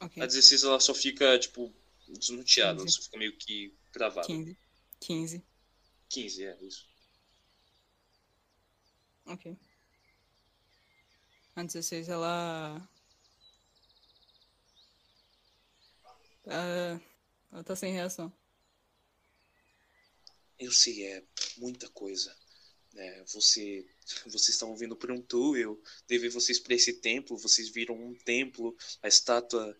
[0.00, 0.20] Ok.
[0.22, 1.72] A 16 ela só fica, tipo,
[2.84, 2.96] Quinze.
[2.96, 4.26] só fica meio que travada.
[4.26, 4.56] 15.
[5.00, 5.42] 15.
[6.08, 6.88] 15, é isso.
[9.26, 9.56] Ok.
[11.54, 12.88] A 16 ela.
[16.46, 17.00] Ah,
[17.52, 18.32] ela tá sem reação.
[20.58, 21.22] Eu sei, é
[21.58, 22.34] muita coisa.
[22.96, 23.86] É, você,
[24.26, 25.24] vocês estavam vindo por um
[25.56, 29.76] eu levei vocês para esse templo, vocês viram um templo, a estátua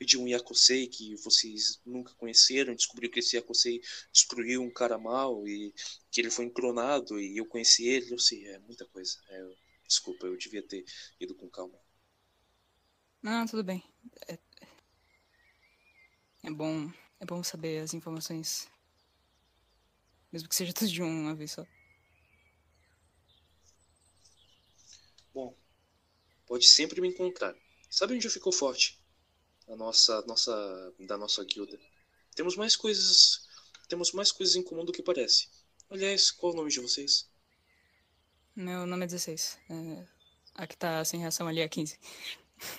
[0.00, 3.80] de um Yakosei que vocês nunca conheceram, descobriu que esse Yakosei
[4.12, 5.72] destruiu um cara mal e
[6.10, 9.16] que ele foi encronado e eu conheci ele, eu sei, é muita coisa.
[9.28, 9.56] É, eu-
[9.86, 10.84] desculpa, eu devia ter
[11.20, 11.78] ido com calma.
[13.22, 13.82] Não, tudo bem.
[14.28, 14.38] É,
[16.42, 16.90] é bom.
[17.20, 18.68] É bom saber as informações.
[20.32, 21.66] Mesmo que seja tudo de uma vez só.
[25.32, 25.54] Bom,
[26.46, 27.54] pode sempre me encontrar.
[27.90, 28.98] Sabe onde ficou forte?
[29.68, 31.78] A nossa, nossa, da nossa guilda.
[32.34, 33.40] Temos mais coisas,
[33.88, 35.48] temos mais coisas em comum do que parece.
[35.90, 37.28] Aliás, qual o nome de vocês?
[38.54, 39.58] Meu nome é 16.
[39.70, 40.06] É,
[40.54, 41.98] a que tá sem reação ali é 15.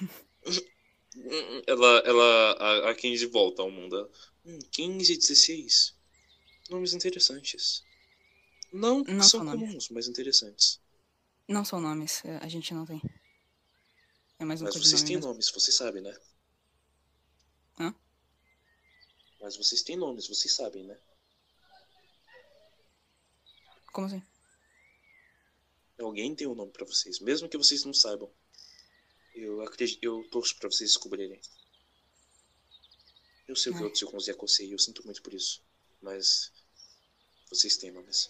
[0.02, 0.08] Hum,
[1.68, 4.10] Ela, ela, a, a 15 volta ao mundo.
[4.46, 5.96] Hum, 15 e 16.
[6.70, 7.84] Nomes interessantes.
[8.72, 9.68] Não, Não são são nomes.
[9.68, 10.80] comuns, mas interessantes.
[11.48, 13.02] Não são nomes, é, a gente não tem.
[14.40, 15.30] É mais um Mas vocês têm mesmo.
[15.30, 16.16] nomes, vocês sabem, né?
[17.80, 17.96] Hã?
[19.42, 21.00] Mas vocês têm nomes, vocês sabem, né?
[23.92, 24.24] Como assim?
[26.00, 28.32] Alguém tem um nome pra vocês, mesmo que vocês não saibam.
[29.34, 31.42] Eu acredito, eu torço pra vocês descobrirem.
[33.48, 35.64] Eu sei o que aconteceu com os Yakosei e eu sinto muito por isso.
[36.02, 36.52] Mas
[37.50, 38.30] vocês têm nomes.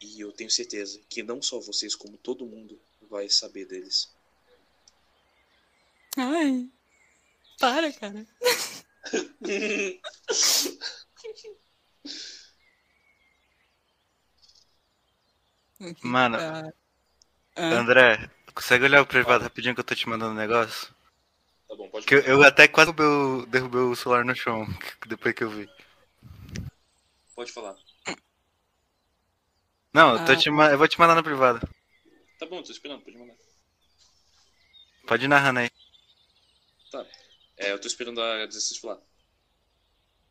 [0.00, 4.15] E eu tenho certeza que não só vocês, como todo mundo vai saber deles.
[6.16, 6.70] Ai.
[7.60, 8.26] Para, cara.
[16.02, 16.38] Mano.
[16.38, 16.72] ah,
[17.56, 20.88] ah, André, consegue olhar o privado rapidinho que eu tô te mandando um negócio?
[21.68, 24.66] Tá bom, pode Que eu, eu até quase derrubei o, derrubei o celular no chão,
[25.06, 25.68] depois que eu vi.
[27.34, 27.76] Pode falar.
[29.92, 30.36] Não, eu, tô Ah.
[30.36, 31.60] te, eu vou te mandar no privado.
[32.38, 33.34] Tá bom, tô esperando, pode mandar.
[35.06, 35.70] Pode ir narrando aí.
[37.56, 39.00] É, eu tô esperando a 16 falar.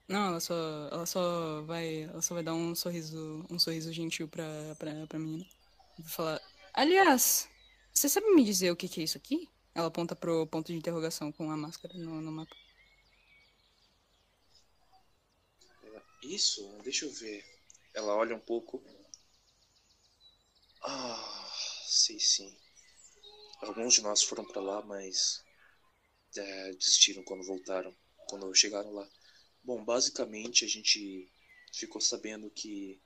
[0.07, 0.53] Não, ela só,
[0.91, 4.45] ela só vai, ela só vai dar um sorriso, um sorriso gentil pra,
[4.77, 5.45] pra, pra menina.
[5.97, 6.41] Vai falar,
[6.73, 7.49] aliás,
[7.91, 9.49] você sabe me dizer o que que é isso aqui?
[9.73, 12.55] Ela aponta pro ponto de interrogação com a máscara no, no mapa.
[16.21, 17.43] Isso, deixa eu ver.
[17.93, 18.83] Ela olha um pouco.
[20.83, 21.51] Ah,
[21.87, 22.57] sei sim.
[23.61, 25.44] Alguns de nós foram pra lá, mas
[26.37, 27.95] é, desistiram quando voltaram,
[28.29, 29.07] quando chegaram lá.
[29.63, 31.29] Bom, basicamente a gente
[31.73, 32.99] ficou sabendo que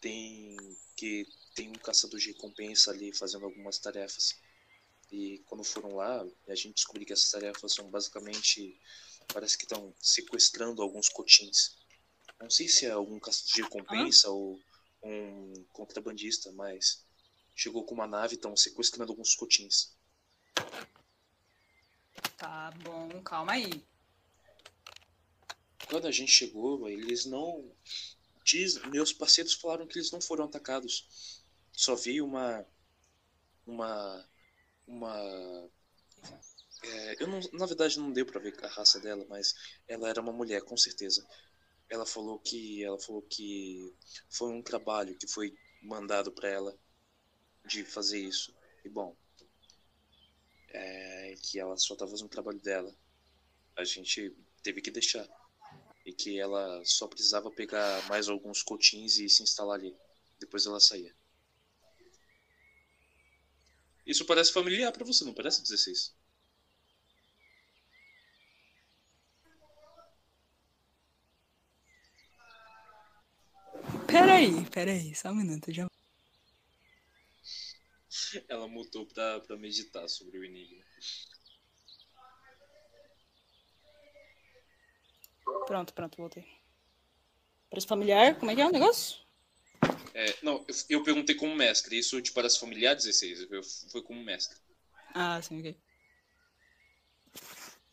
[0.00, 0.56] tem
[0.96, 4.34] que tem um caçador de recompensa ali fazendo algumas tarefas.
[5.10, 8.78] E quando foram lá, a gente descobriu que essas tarefas são basicamente
[9.32, 11.76] parece que estão sequestrando alguns cotins.
[12.40, 14.60] Não sei se é algum caçador de recompensa ou
[15.02, 17.04] um contrabandista, mas
[17.54, 19.94] chegou com uma nave e estão sequestrando alguns cotins.
[22.36, 23.82] Tá bom, calma aí.
[25.88, 27.72] Quando a gente chegou, eles não.
[28.44, 31.42] Diz, meus parceiros falaram que eles não foram atacados.
[31.72, 32.66] Só vi uma.
[33.66, 34.28] Uma.
[34.86, 35.70] Uma.
[36.82, 39.54] é, eu não, na verdade não deu pra ver a raça dela, mas
[39.88, 41.26] ela era uma mulher, com certeza.
[41.88, 43.94] Ela falou que ela falou que
[44.28, 46.76] foi um trabalho que foi mandado pra ela
[47.64, 48.54] de fazer isso.
[48.84, 49.16] E bom,
[50.76, 52.94] é, que ela só tava fazendo o trabalho dela.
[53.76, 55.26] A gente teve que deixar.
[56.04, 59.96] E que ela só precisava pegar mais alguns cotins e se instalar ali.
[60.38, 61.14] Depois ela saía.
[64.06, 66.14] Isso parece familiar pra você, não parece 16?
[74.06, 75.72] Peraí, peraí, só um minuto.
[75.72, 75.88] Já...
[78.48, 80.82] Ela mutou pra, pra meditar sobre o enigma.
[85.66, 86.46] Pronto, pronto, voltei.
[87.70, 88.38] Parece familiar?
[88.38, 89.18] Como é que é o negócio?
[90.14, 91.98] É, não, eu, eu perguntei como mestre.
[91.98, 93.50] Isso te parece familiar, 16?
[93.50, 94.56] Eu, foi como mestre.
[95.14, 95.76] Ah, sim, ok.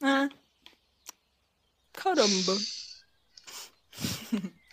[0.01, 0.29] Ah.
[1.93, 2.53] Caramba.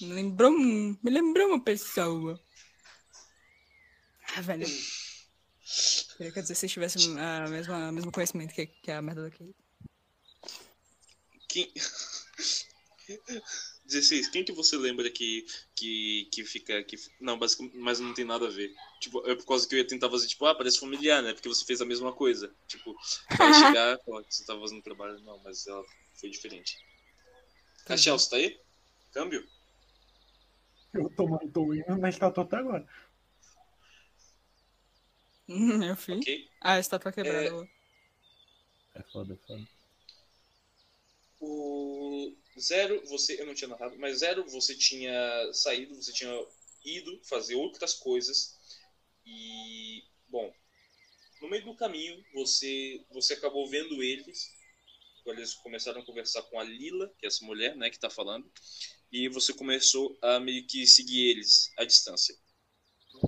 [0.00, 2.40] Me lembrou, um- me lembrou uma pessoa.
[4.36, 4.66] Ah, velho.
[6.16, 9.54] Queria que a 16 tivesse a mesma, o mesmo conhecimento que, que a merda daqui.
[11.48, 11.72] Quem...
[13.84, 16.82] 16, quem que você lembra que, que, que fica.
[16.82, 16.96] Que...
[17.20, 18.74] Não, basicamente, mas não tem nada a ver.
[19.00, 21.32] Tipo, é por causa que eu ia tentar fazer, tipo, ah, parece familiar, né?
[21.32, 22.54] Porque você fez a mesma coisa.
[22.66, 22.96] Tipo,
[23.36, 25.20] vai chegar, falar que você tava fazendo trabalho.
[25.20, 26.78] Não, mas ela foi diferente.
[27.86, 28.58] A Chelsea tá aí?
[29.12, 29.46] Câmbio?
[30.94, 32.86] Eu tô, tô indo na estátua até agora.
[35.48, 36.20] Hum, Meu filho.
[36.20, 36.48] Ok.
[36.60, 37.68] Ah, a estátua quebrada.
[38.94, 39.66] É foda, é foda.
[41.40, 43.40] O Zero, você.
[43.40, 45.12] Eu não tinha narrado, mas Zero, você tinha
[45.52, 46.32] saído, você tinha
[46.84, 48.56] ido fazer outras coisas.
[49.26, 50.04] E.
[50.28, 50.52] Bom.
[51.40, 54.50] No meio do caminho, você, você acabou vendo eles.
[55.24, 58.10] Quando eles começaram a conversar com a Lila, que é essa mulher, né, que tá
[58.10, 58.50] falando.
[59.10, 62.36] E você começou a meio que seguir eles à distância.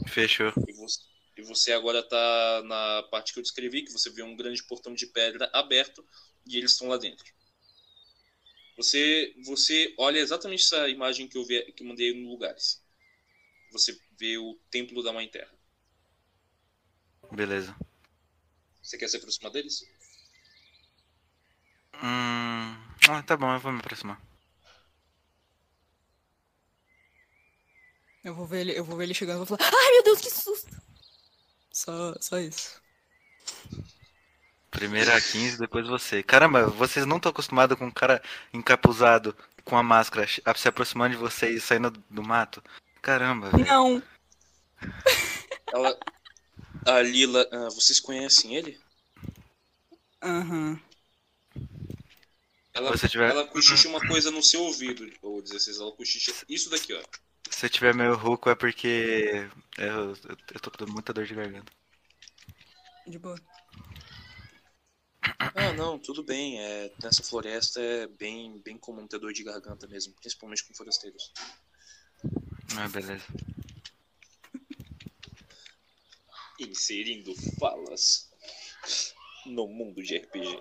[0.08, 0.52] Fechou.
[0.66, 1.00] E você,
[1.36, 4.94] e você agora tá na parte que eu descrevi, que você vê um grande portão
[4.94, 6.06] de pedra aberto
[6.46, 7.24] e eles estão lá dentro.
[8.76, 12.82] Você, você olha exatamente essa imagem que eu, vi, que eu mandei no lugares.
[13.70, 15.52] Você vê o templo da Mãe Terra.
[17.32, 17.74] Beleza.
[18.82, 19.84] Você quer se aproximar deles?
[21.94, 22.76] Hum.
[23.08, 24.20] Ah, tá bom, eu vou me aproximar.
[28.22, 30.20] Eu vou ver ele, eu vou ver ele chegando e vou falar, ai meu Deus,
[30.20, 30.83] que susto!
[31.74, 32.80] Só, só isso.
[34.70, 36.22] Primeiro a 15, depois você.
[36.22, 38.22] Caramba, vocês não estão acostumados com um cara
[38.52, 42.62] encapuzado com a máscara a- se aproximando de vocês e saindo do mato?
[43.02, 43.66] Caramba, velho.
[43.66, 44.02] Não!
[45.74, 45.98] Ela,
[46.86, 48.80] a Lila, ah, vocês conhecem ele?
[50.22, 50.80] Aham.
[52.72, 56.70] Ela, Você tiver- ela cochicha uma coisa no seu ouvido, ou 16, ela cochicha isso
[56.70, 57.02] daqui, ó.
[57.50, 61.34] Se eu tiver meio rouco é porque eu, eu, eu tô com muita dor de
[61.34, 61.72] garganta.
[63.06, 63.38] De boa.
[65.38, 66.60] Ah, não, tudo bem.
[66.60, 71.32] É, nessa floresta é bem, bem comum ter dor de garganta mesmo, principalmente com forasteiros.
[72.76, 73.24] Ah, beleza.
[76.58, 78.30] Inserindo falas
[79.46, 80.58] no mundo de RPG.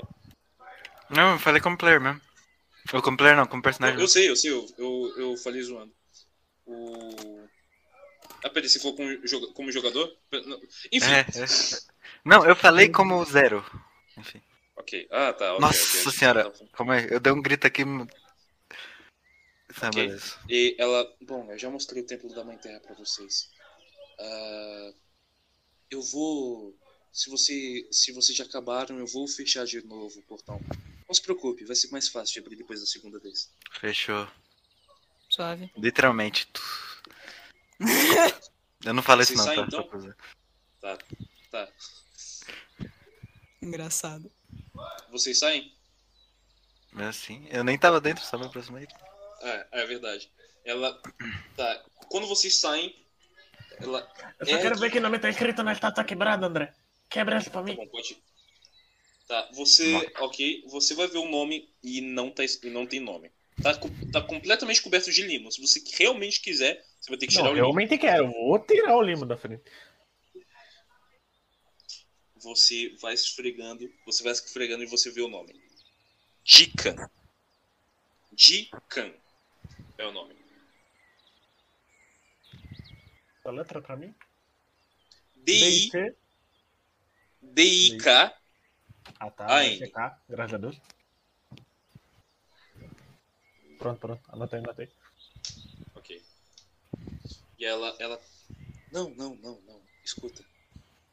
[1.09, 2.21] Não, eu falei como player mesmo.
[2.91, 3.97] Ou como player não, como personagem.
[3.97, 5.93] Eu, eu sei, eu sei, eu, eu, eu falei zoando.
[6.66, 7.47] O.
[8.43, 10.18] Ah, peraí, você falou como, joga- como jogador?
[10.91, 11.45] Enfim, É, é.
[12.26, 13.64] Não, eu falei como zero.
[14.18, 14.41] Enfim.
[14.76, 15.07] ok.
[15.11, 15.51] Ah, tá.
[15.53, 16.11] ok, Nossa ok.
[16.20, 16.49] senhora.
[16.51, 16.66] Tá.
[16.74, 17.84] Calma aí, eu dei um grito aqui.
[19.80, 20.05] Tá, Ok.
[20.05, 20.36] beleza.
[20.49, 21.05] E ela.
[21.22, 23.49] Bom, eu já mostrei o templo da Mãe Terra pra vocês.
[24.20, 24.91] Ah,
[25.89, 26.78] eu vou.
[27.11, 30.59] Se, você, se vocês já acabaram, eu vou fechar de novo o portão.
[31.07, 33.51] Não se preocupe, vai ser mais fácil de abrir depois da segunda vez.
[33.80, 34.28] Fechou.
[35.34, 35.71] Suave.
[35.75, 36.47] Literalmente.
[38.86, 39.65] Eu não falo isso não, saem, tá?
[39.65, 40.13] então?
[40.81, 40.97] Tá,
[41.49, 41.69] tá.
[43.61, 44.29] Engraçado.
[45.09, 45.73] Vocês saem?
[46.91, 48.86] Mas assim, eu nem tava dentro, só me aproximei.
[49.41, 50.29] É, é verdade.
[50.65, 51.01] Ela.
[51.55, 51.84] Tá.
[52.09, 52.93] Quando vocês saem,
[53.79, 54.07] ela.
[54.39, 56.73] Eu só É quero que- ver que nome tá escrito na estátua quebrada, André.
[57.09, 57.75] Quebra essa pra Tá mim.
[57.75, 58.21] bom, pode.
[59.27, 60.11] Tá, você.
[60.19, 63.31] Ok, você vai ver o nome e não, tá, e não tem nome.
[63.62, 63.74] Tá,
[64.12, 65.51] tá completamente coberto de limo.
[65.51, 67.66] Se você realmente quiser, você vai ter que tirar Não, o limo.
[67.66, 68.32] realmente quero.
[68.32, 69.64] Vou tirar o limo da frente.
[72.36, 75.62] Você vai esfregando, você vai esfregando e você vê o nome.
[76.43, 77.10] Dican.
[78.34, 79.14] Dican
[79.97, 80.36] é o nome.
[83.45, 84.14] A letra pra mim?
[85.36, 85.89] D-I-.
[87.41, 88.38] D-I-K.
[89.20, 89.45] Ah, tá.
[89.45, 89.78] A vai N.
[89.78, 90.82] ser K, graças a Deus.
[93.84, 94.23] Pronto, pronto.
[94.29, 94.89] Anotei, anotei.
[95.93, 96.23] Ok.
[97.59, 98.17] E ela, ela.
[98.93, 99.81] Não, não, não, não.
[100.05, 100.41] Escuta.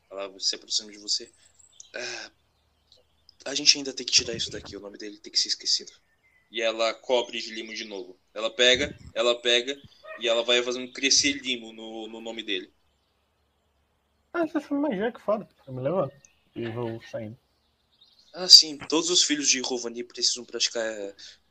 [0.09, 1.29] Ela se aproxima de você.
[1.93, 2.31] Ah,
[3.47, 4.77] a gente ainda tem que tirar isso daqui.
[4.77, 5.91] O nome dele tem que ser esquecido.
[6.49, 8.17] E ela cobre de limo de novo.
[8.33, 9.77] Ela pega, ela pega
[10.21, 12.73] e ela vai fazendo crescer limo no, no nome dele.
[14.33, 15.49] Ah, essa foi magia, que foda.
[15.67, 16.13] Eu me levando.
[16.55, 17.37] E vou saindo.
[18.33, 18.79] Ah, sim.
[18.79, 20.85] Todos os filhos de Rovani precisam praticar,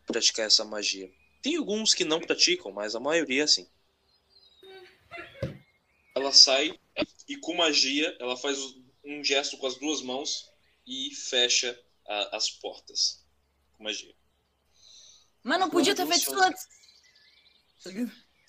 [0.09, 1.11] praticar essa magia.
[1.41, 3.69] Tem alguns que não praticam, mas a maioria sim.
[6.15, 6.77] Ela sai
[7.27, 8.57] e com magia ela faz
[9.05, 10.51] um gesto com as duas mãos
[10.85, 13.23] e fecha a- as portas.
[13.77, 14.13] Com magia.
[15.43, 16.67] Mas não podia ter feito isso antes.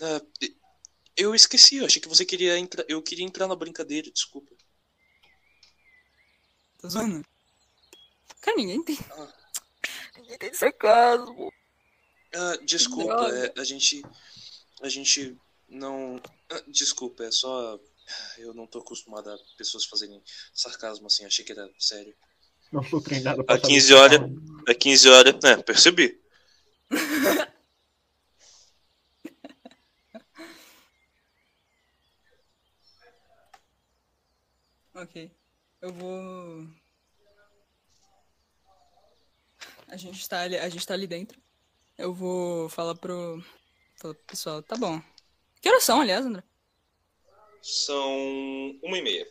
[0.03, 0.21] Ah,
[1.17, 2.85] eu esqueci, eu achei que você queria entrar.
[2.89, 4.53] Eu queria entrar na brincadeira, desculpa.
[6.81, 7.25] Tá zoando?
[8.41, 8.99] Cara, ninguém tem.
[9.13, 9.40] Ah.
[10.39, 11.53] Tem sarcasmo.
[12.35, 14.03] Ah, desculpa, é, a gente.
[14.83, 15.37] A gente
[15.69, 16.21] não.
[16.51, 17.79] ah, desculpa, é só.
[18.39, 20.21] Eu não tô acostumado a pessoas fazerem
[20.53, 22.15] sarcasmo assim, achei que era sério.
[22.73, 24.21] Não sou treinado pra A saber 15 que tá horas.
[24.69, 25.45] É 15 horas.
[25.45, 26.21] É, percebi.
[35.01, 35.31] Ok.
[35.81, 36.69] Eu vou.
[39.91, 41.39] A gente tá ali, a gente tá ali dentro.
[41.99, 43.43] Eu vou falar pro,
[43.97, 44.63] falar pro pessoal.
[44.63, 45.03] Tá bom.
[45.61, 46.43] Que horas são, aliás, André?
[47.63, 48.09] São
[48.83, 49.27] uma e meia.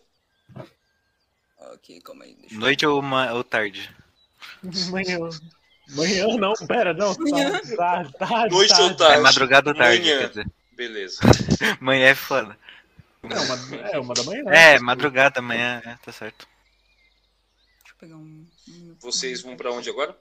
[1.58, 2.36] Ok, calma aí.
[2.36, 2.60] Deixa eu...
[2.60, 3.94] Noite ou, ma- ou tarde?
[4.92, 5.18] Manhã.
[5.90, 7.16] Manhã não, pera, não.
[7.18, 7.60] Manhã.
[7.76, 9.22] Tarde, tarde, Noite ou É tarde?
[9.24, 10.20] madrugada ou tarde, Manhã.
[10.20, 10.52] quer dizer.
[10.74, 11.20] Beleza.
[11.82, 12.58] Manhã é foda.
[13.24, 14.44] É uma, é uma da manhã.
[14.48, 16.48] É, madrugada, amanhã, é, tá certo.
[17.82, 18.48] Deixa eu pegar um.
[18.70, 18.96] um.
[19.00, 20.18] Vocês vão pra onde agora?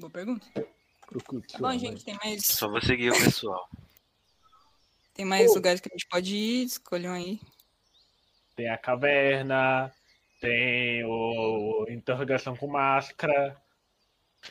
[0.00, 0.46] Boa pergunta.
[0.54, 2.04] Tá bom, gente.
[2.04, 3.68] Tem mais, Só vou seguir o pessoal.
[5.12, 6.64] tem mais lugares que a gente pode ir.
[6.64, 7.38] Escolham aí.
[8.56, 9.92] Tem a caverna,
[10.40, 13.60] tem o interrogação com máscara.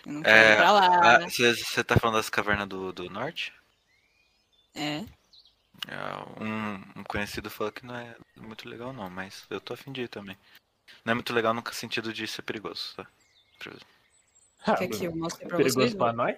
[0.05, 1.15] Eu não É, quero ir pra lá.
[1.17, 3.51] Ah, Você tá falando das cavernas do, do norte?
[4.75, 4.97] É.
[5.87, 9.91] É, Um, um conhecido falou que não é muito legal não, mas eu tô afim
[9.91, 10.37] de ir também.
[11.03, 13.07] Não é muito legal no sentido de ser perigoso, tá?
[14.65, 15.95] Quer que eu mostre pra Ah, Perigoso vocês?
[15.95, 16.35] pra nós?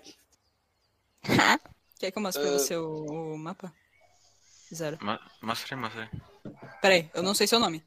[2.00, 2.60] Quer que eu mostre pra Ah.
[2.60, 3.74] você o, o mapa?
[4.74, 4.98] Zero.
[5.02, 6.22] Ma- Mostra aí, mostra aí.
[6.82, 7.84] Peraí, eu não sei seu nome.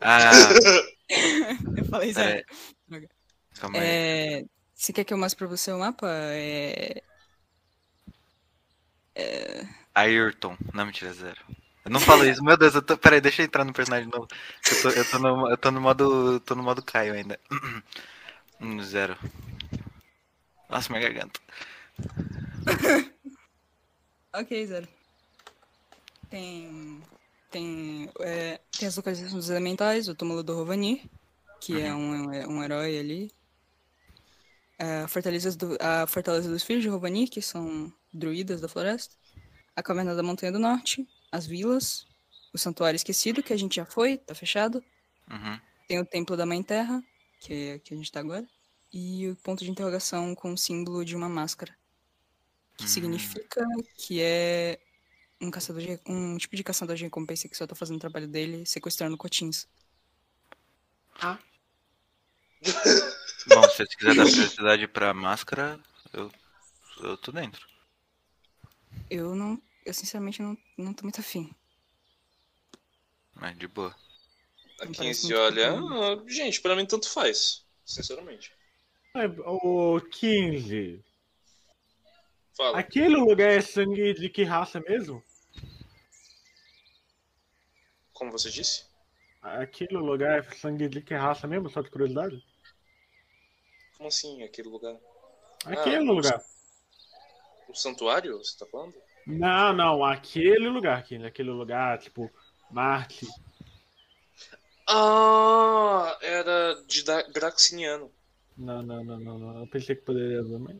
[0.00, 0.30] Ah,
[1.76, 2.44] Eu falei zero.
[2.88, 3.08] peraí.
[3.58, 3.84] Calma aí.
[3.84, 4.44] É,
[4.74, 6.06] você quer que eu mostre pra você o mapa?
[6.08, 7.02] É,
[9.94, 10.56] Ayrton.
[10.72, 11.40] Não, mentira, zero.
[11.84, 12.96] Eu não falo isso, meu Deus, eu tô.
[12.96, 14.28] Peraí, deixa eu entrar no personagem novo.
[14.70, 16.32] Eu tô, eu tô, no, eu tô no modo.
[16.34, 17.38] Eu tô no modo Caio ainda.
[18.60, 19.16] Um zero.
[20.68, 21.40] Nossa, minha garganta.
[24.30, 24.86] Ok, zero.
[26.28, 27.02] Tem.
[27.50, 28.10] Tem.
[28.20, 31.10] é, tem as localizações dos elementais, o túmulo do Rovani,
[31.60, 33.32] que é um, é um herói ali.
[34.78, 39.16] A fortaleza, do, a fortaleza dos filhos de Rovani, que são druidas da floresta.
[39.74, 41.08] A caverna da Montanha do Norte.
[41.32, 42.06] As vilas.
[42.52, 44.84] O Santuário Esquecido, que a gente já foi, tá fechado.
[45.30, 45.60] Uhum.
[45.86, 47.02] Tem o Templo da Mãe Terra,
[47.40, 48.46] que é que a gente tá agora.
[48.92, 51.76] E o ponto de interrogação com o símbolo de uma máscara.
[52.76, 52.88] Que Hum.
[52.88, 53.64] significa
[53.96, 54.78] que é
[55.40, 58.28] um caçador de, um tipo de caçador de recompensa que só tá fazendo o trabalho
[58.28, 59.66] dele, sequestrando cotins.
[63.46, 65.80] Bom, se você quiser dar prioridade pra máscara,
[66.12, 66.30] eu,
[67.02, 67.66] eu tô dentro.
[69.10, 69.60] Eu não.
[69.84, 71.52] Eu sinceramente não, não tô muito afim.
[73.34, 73.94] Mas de boa.
[74.80, 75.72] A Não parece 15 muito olha.
[75.72, 76.02] bom.
[76.02, 77.64] ah, gente, pra mim tanto faz.
[77.84, 78.52] Sinceramente.
[79.14, 81.04] É, O 15.
[82.56, 82.78] Fala.
[82.78, 85.22] Aquele lugar é sangue de que raça mesmo?
[88.12, 88.84] Como você disse?
[89.40, 91.70] Aquele lugar é sangue de que raça mesmo?
[91.70, 92.44] Só de curiosidade?
[93.96, 94.96] Como assim, aquele lugar?
[95.64, 96.44] Aquele Ah, lugar.
[97.68, 98.94] O santuário, você tá falando?
[99.26, 102.30] Não, não, aquele lugar, aquele, aquele lugar, tipo,
[102.70, 103.26] Marte.
[104.88, 106.82] Ah, era.
[106.86, 108.10] de da- Graxiniano.
[108.56, 109.60] Não, não, não, não, não.
[109.60, 110.76] Eu pensei que poderia ver, mas.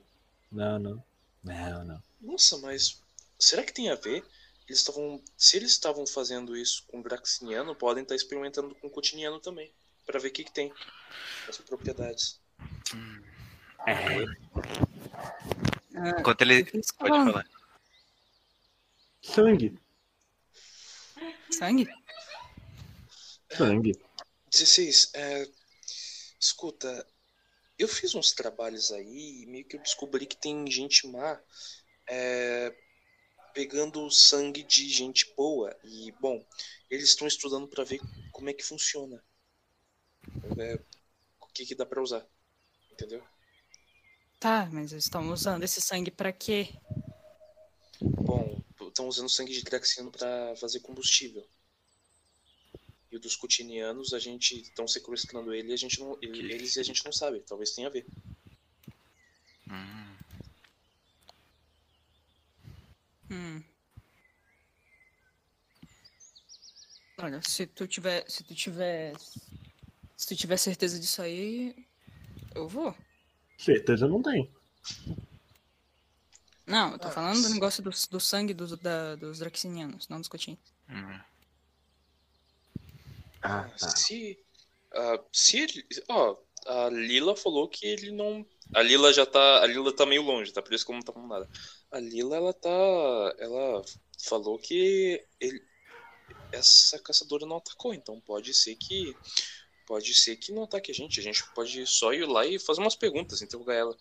[0.51, 1.05] Não, não.
[1.45, 2.03] Não, não.
[2.21, 3.01] Nossa, mas
[3.39, 4.25] será que tem a ver?
[4.67, 9.71] Eles estavam, se eles estavam fazendo isso com Graxiniano, podem estar experimentando com Cotiniano também,
[10.07, 10.73] Pra ver o que, que tem.
[11.49, 12.39] As propriedades.
[13.87, 14.25] É.
[15.95, 16.65] Ah, Enquanto ele.
[16.65, 17.47] fiz Pode falar.
[19.23, 19.79] Sangue.
[21.51, 21.89] Sangue?
[23.57, 23.99] Sangue.
[24.51, 25.11] 16.
[25.15, 25.49] É,
[26.41, 27.07] escuta,
[27.79, 31.41] eu fiz uns trabalhos aí e meio que eu descobri que tem gente má
[32.09, 32.75] é,
[33.55, 35.77] pegando o sangue de gente boa.
[35.85, 36.45] E, bom,
[36.91, 38.01] eles estão estudando pra ver
[38.33, 39.23] como é que funciona.
[40.59, 40.81] É,
[41.41, 42.27] o que, que dá pra usar.
[42.93, 43.23] Entendeu?
[44.41, 46.69] Tá, mas eles estão usando esse sangue pra quê?
[48.01, 51.45] Bom, estão usando sangue de Draxiano pra fazer combustível.
[53.11, 56.77] E o dos Cutinianos, a gente estão sequestrando ele e a gente não, ele- eles
[56.77, 57.41] e a gente não sabe.
[57.41, 58.07] Talvez tenha a ver.
[59.71, 60.17] Hum.
[63.31, 63.63] Hum.
[67.19, 69.15] Olha, se tu tiver, se tu tiver,
[70.17, 71.75] se tu tiver certeza disso aí,
[72.55, 72.95] eu vou.
[73.59, 74.51] Certeza não tem.
[76.67, 80.19] Não, eu tô Ah, falando do negócio do, do sangue dos, da, dos Draxinianos, não
[80.21, 80.61] dos Cotinhos.
[80.89, 81.19] Hum.
[83.43, 83.89] Ah, tá.
[83.91, 84.39] Se.
[84.95, 85.87] ah, se ele.
[86.09, 86.37] Ó,
[86.67, 88.47] a Lila falou que ele não.
[88.75, 89.63] A Lila já tá.
[89.63, 90.63] A Lila tá meio longe, tá?
[90.63, 91.49] Por isso que eu não tá falando nada.
[91.91, 92.69] A Lila, ela tá.
[93.39, 93.83] Ela
[94.25, 95.63] falou que ele.
[96.53, 99.15] Essa caçadora não atacou, então pode ser que.
[99.87, 101.21] Pode ser que não ataque a gente.
[101.21, 103.97] A gente pode só ir lá e fazer umas perguntas, interrogar ela.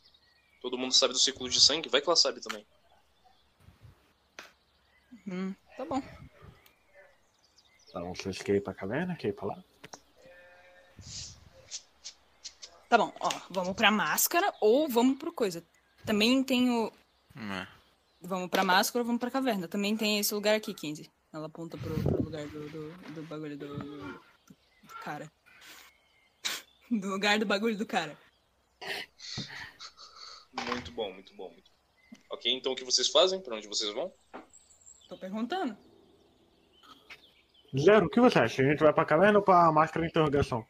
[0.61, 2.65] Todo mundo sabe do círculo de sangue, vai que ela sabe também.
[5.25, 6.01] Hum, tá bom.
[7.89, 9.15] Então vocês querem ir pra caverna?
[9.15, 9.63] Querem ir pra lá?
[12.89, 15.63] Tá bom, ó, vamos pra máscara ou vamos pro coisa.
[16.05, 16.91] Também tem o.
[17.35, 17.67] Hum.
[18.21, 19.67] Vamos pra máscara ou vamos pra caverna.
[19.67, 21.09] Também tem esse lugar aqui, 15.
[21.33, 25.31] Ela aponta pro, pro lugar do, do, do bagulho do, do, do cara.
[26.89, 28.17] Do lugar do bagulho do cara.
[30.53, 31.77] Muito bom, muito bom, muito bom.
[32.29, 33.41] Ok, então o que vocês fazem?
[33.41, 34.09] Pra onde vocês vão?
[35.09, 35.77] Tô perguntando.
[37.77, 38.61] Zero, o que você acha?
[38.61, 40.65] A gente vai pra caverna ou pra máscara de interrogação?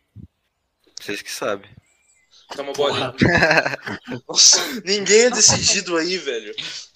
[0.99, 1.69] Vocês que sabem.
[2.57, 3.13] Uma bolinha.
[4.27, 6.53] Nossa, ninguém é decidido aí, velho.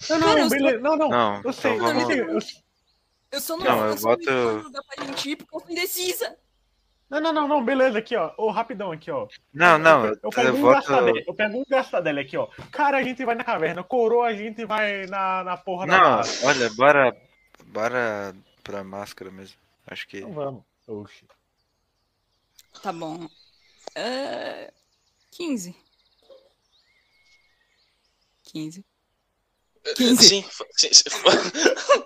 [0.08, 0.78] Não, não, Cara, eu não, beleza.
[0.80, 1.08] Não, não.
[1.08, 2.20] Não, eu sei, então eu vamos- sei,
[2.56, 2.62] eu-
[3.32, 6.36] Eu só não, Não, eu não lugar pra gente ir porque eu sou indecisa.
[7.08, 8.32] Não, não, não, não, beleza, aqui, ó.
[8.38, 9.26] Ô, rapidão aqui, ó.
[9.52, 10.92] Não, não, Eu, eu, eu pego um voto.
[11.26, 11.64] eu pego um
[12.20, 12.46] aqui, ó.
[12.70, 13.82] Cara, a gente vai na caverna.
[13.84, 16.22] Coroa, a gente vai na, na porra Não, da.
[16.44, 17.16] olha, bora.
[17.66, 18.34] Bora
[18.64, 19.61] pra máscara mesmo.
[19.86, 20.18] Acho que.
[20.18, 20.64] Então vamos.
[20.86, 21.26] Oxi.
[22.82, 23.28] Tá bom.
[23.94, 24.72] É...
[25.30, 25.74] 15.
[28.44, 28.84] 15.
[29.96, 30.28] 15.
[30.28, 30.44] Sim,
[30.76, 31.04] sim, sim.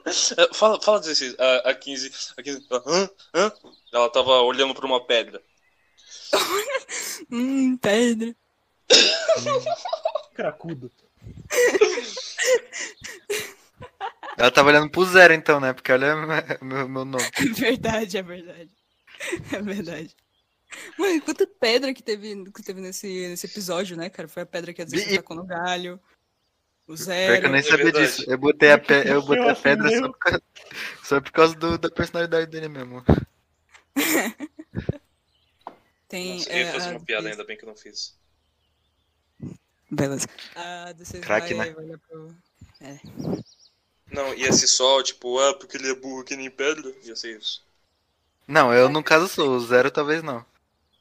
[0.39, 1.35] É, fala, fala 16.
[1.39, 2.11] A, a 15.
[2.37, 3.11] A 15 ela, hã?
[3.35, 3.53] Hã?
[3.93, 5.43] Ela tava olhando pra uma pedra.
[7.31, 8.37] Hum, pedra.
[10.35, 10.93] Cracudo.
[14.37, 15.73] Ela tava olhando pro zero então, né?
[15.73, 16.15] Porque olha
[16.63, 17.25] meu, meu nome.
[17.39, 18.71] É verdade, é verdade.
[19.53, 20.15] É verdade.
[20.99, 24.29] Mano, quanta pedra que teve, que teve nesse, nesse episódio, né, cara?
[24.29, 26.01] Foi a pedra que a E- Zé tacou no galho.
[26.87, 27.41] O Pior zero.
[27.41, 28.07] que eu nem é sabia verdade.
[28.07, 28.25] disso.
[28.31, 28.95] Eu botei a, pe...
[29.09, 30.43] eu botei a pedra só por causa,
[31.03, 33.03] só por causa do- da personalidade dele mesmo.
[36.09, 36.35] Tem.
[36.35, 38.17] Nossa, eu ia é, fazer uma piada, ainda bem que eu não fiz.
[39.91, 40.29] Beleza.
[40.55, 41.75] A D6 Craque, vai, né?
[41.75, 42.37] vai olhar pro.
[44.11, 46.95] Não, ia ser só, tipo, ah, porque ele é burro que nem pedra.
[47.03, 47.65] Ia ser isso.
[48.47, 50.45] Não, eu no caso sou, o zero talvez não.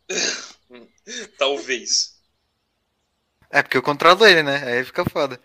[1.38, 2.16] Talvez.
[3.50, 4.64] É porque eu controlo ele, né?
[4.64, 5.40] Aí fica foda.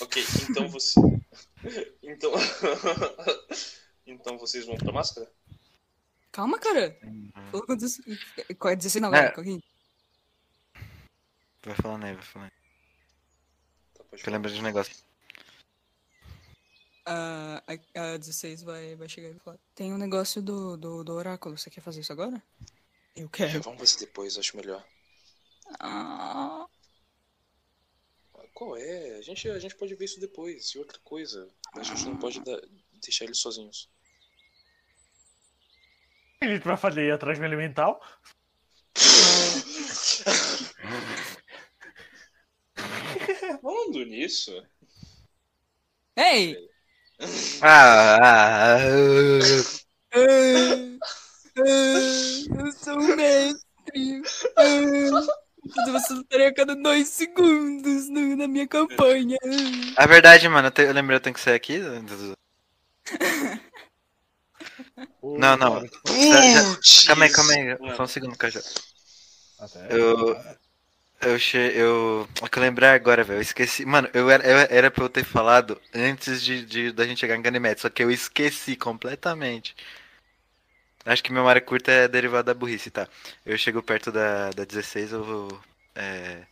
[0.00, 1.00] Ok, então você.
[2.02, 2.30] Então.
[4.06, 5.28] então vocês vão pra máscara?
[6.30, 6.96] Calma, cara.
[7.50, 8.18] Falou com 16.
[8.58, 9.26] Qual é 16 não, É.
[9.26, 9.34] é.
[11.64, 12.52] Vai falando aí, vai falando aí.
[13.94, 14.94] Tá, eu lembro de um negócio.
[17.10, 19.58] A, a, a 16 vai, vai chegar e vai falar.
[19.74, 21.56] Tem um negócio do, do, do oráculo.
[21.56, 22.42] Você quer fazer isso agora?
[23.16, 23.62] Eu quero.
[23.62, 24.84] Vamos fazer depois, acho melhor.
[25.80, 26.66] Ah,
[28.52, 29.16] Qual é?
[29.16, 30.66] A gente, a gente pode ver isso depois.
[30.74, 32.60] E outra coisa, a gente não pode dar-
[33.00, 33.88] deixar eles sozinhos.
[36.42, 38.00] Gente vai fazer a transma elemental.
[43.62, 44.62] Falando nisso,
[46.16, 46.68] Ei!
[47.62, 48.78] Ah, ah, ah,
[50.14, 50.18] Ah,
[51.58, 51.60] ah,
[52.64, 54.22] eu sou o mestre.
[54.56, 55.90] Ah.
[55.92, 59.36] Você lutaria a cada dois segundos no- na minha campanha.
[59.96, 61.78] A verdade, mano, eu, te- eu lembrei, eu tenho que sair aqui.
[65.22, 65.82] Não, não.
[66.06, 67.06] Já- já-.
[67.06, 67.96] Calma aí, calma aí.
[67.96, 68.60] Só um segundo, Cajá.
[69.58, 70.36] até- Eu.
[71.20, 71.56] Eu che...
[71.58, 72.28] eu.
[72.42, 73.38] O que eu lembrei agora, velho.
[73.38, 73.84] Eu esqueci.
[73.84, 77.36] Mano, eu era, eu era pra eu ter falado antes de, de- da gente chegar
[77.36, 79.74] em Ganymede, só que eu esqueci completamente.
[81.04, 83.08] Acho que memória curta é derivada da burrice, tá?
[83.44, 85.60] Eu chego perto da, da 16, eu vou.
[85.94, 86.42] é,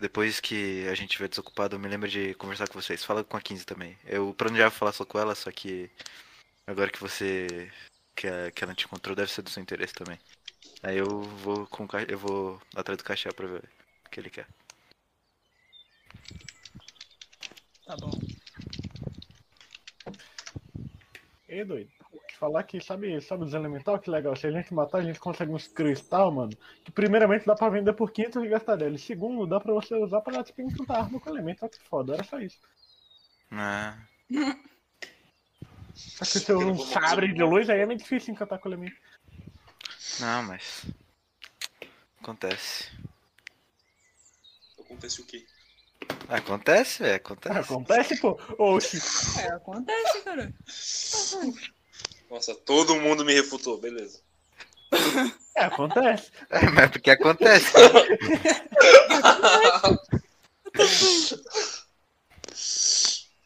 [0.00, 3.04] Depois que a gente estiver desocupado, eu me lembro de conversar com vocês.
[3.04, 3.98] Fala com a 15 também.
[4.06, 5.90] Eu planejava falar só com ela, só que.
[6.66, 7.70] Agora que você.
[8.16, 10.18] Que, a- que ela te encontrou, deve ser do seu interesse também.
[10.82, 13.62] Aí eu vou com eu vou atrás do cachê pra ver
[14.14, 14.46] que ele quer.
[17.84, 18.12] Tá bom.
[21.48, 21.90] Ei, doido.
[22.28, 23.98] Te falar que, sabe, sabe os elemental?
[23.98, 24.36] Que legal.
[24.36, 26.52] Se a gente matar, a gente consegue uns cristal, mano.
[26.84, 28.94] Que primeiramente dá pra vender por 500 e gastar dela.
[28.94, 31.68] E segundo, dá pra você usar pra tipo, encantar arma com elemental.
[31.68, 32.58] Que foda, era só isso.
[33.50, 33.98] Ah,
[35.94, 38.68] Só que se você usa um sabre de luz, aí é meio difícil encantar com
[38.68, 38.96] elemento.
[40.20, 40.86] não, mas.
[42.20, 42.90] Acontece.
[44.84, 45.46] Acontece o quê?
[46.28, 47.58] Acontece, velho, acontece.
[47.58, 48.38] Acontece, pô.
[48.58, 48.98] Oxi.
[49.40, 50.54] É, acontece, cara.
[52.30, 54.20] Nossa, todo mundo me refutou, beleza.
[55.56, 56.30] É, acontece.
[56.50, 57.72] É, mas porque acontece.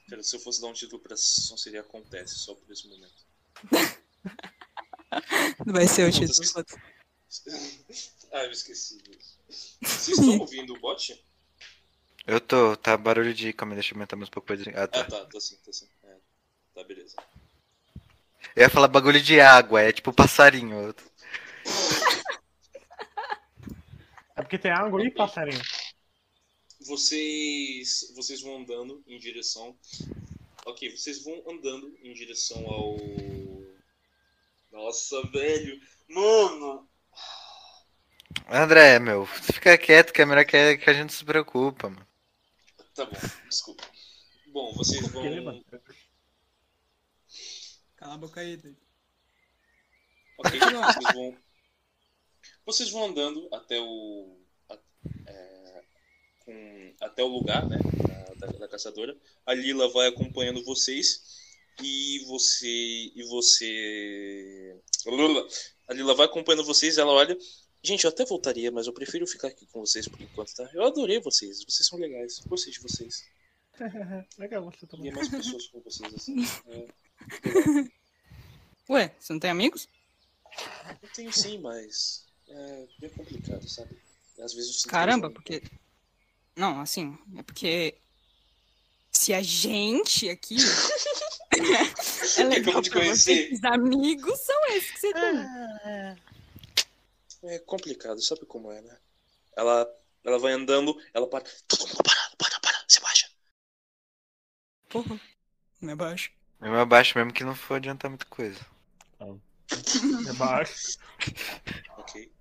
[0.08, 2.88] Cara, se eu fosse dar um título pra essa sessão, seria Acontece, só por esse
[2.88, 3.26] momento.
[5.66, 6.64] Não vai ser o título.
[8.32, 9.38] ah, eu esqueci disso.
[9.82, 11.22] Vocês estão ouvindo o bot?
[12.28, 13.52] Eu tô, tá barulho de.
[13.52, 14.46] Calma, deixa eu aumentar mais um pouco.
[14.46, 15.04] pra- Ah, Ah, tá.
[15.04, 15.88] tá, tá sim, tá sim.
[16.04, 16.14] É,
[16.74, 17.16] tá, beleza.
[18.54, 20.94] Eu ia falar bagulho de água, é tipo passarinho.
[24.36, 25.60] É porque tem água e passarinho.
[26.86, 29.76] Vocês, vocês vão andando em direção.
[30.64, 32.96] Ok, vocês vão andando em direção ao.
[34.70, 35.80] Nossa, velho!
[36.08, 36.88] Mano!
[38.50, 42.07] André, meu, fica quieto que é melhor que, que a gente se preocupa, mano.
[42.98, 43.16] Tá bom,
[43.48, 43.84] desculpa.
[44.48, 45.22] Bom, vocês vão.
[47.96, 48.76] Cala a boca aí, doido.
[50.38, 51.38] Ok, vocês vão.
[52.66, 54.36] Vocês vão andando até o.
[55.26, 55.82] é,
[56.40, 57.78] com- até o lugar, né?
[58.38, 59.16] Da, da- da caçadora.
[59.46, 61.38] A Lila vai acompanhando vocês.
[61.80, 62.66] E você.
[63.14, 64.76] E você.
[65.06, 65.46] Lula.
[65.86, 67.38] A Lila vai acompanhando vocês, ela olha.
[67.82, 70.68] Gente, eu até voltaria, mas eu prefiro ficar aqui com vocês por enquanto, tá?
[70.74, 72.40] Eu adorei vocês, vocês são legais.
[72.40, 73.24] Gostei de vocês.
[74.38, 75.10] Legal você E também.
[75.10, 76.44] é mais pessoas com vocês assim.
[76.66, 76.88] É,
[78.92, 79.88] Ué, você não tem amigos?
[81.02, 82.26] eu tenho sim, mas.
[82.48, 83.96] É bem complicado, sabe?
[84.40, 85.62] Às vezes eu sinto Caramba, que- porque.
[86.56, 87.94] Não, assim, é porque.
[89.12, 90.56] Se a gente aqui.
[92.38, 93.48] é legal de pra conhecer.
[93.48, 96.18] você, os amigos são esses que você tem.
[97.42, 98.98] É complicado, sabe como é, né?
[99.56, 99.88] Ela,
[100.24, 101.44] ela vai andando, ela para.
[101.66, 103.30] Todo mundo para, para, para, você baixa.
[104.88, 105.20] Porra.
[105.80, 106.32] Me abaixo.
[106.60, 108.58] Mesmo abaixo, mesmo que não for adiantar muita coisa.
[110.26, 110.98] Debaixo.
[111.98, 112.32] Ok.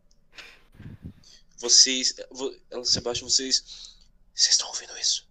[1.58, 2.16] Vocês.
[2.32, 3.96] vo- Ela se abaixa, vocês.
[4.34, 5.28] Vocês estão ouvindo isso?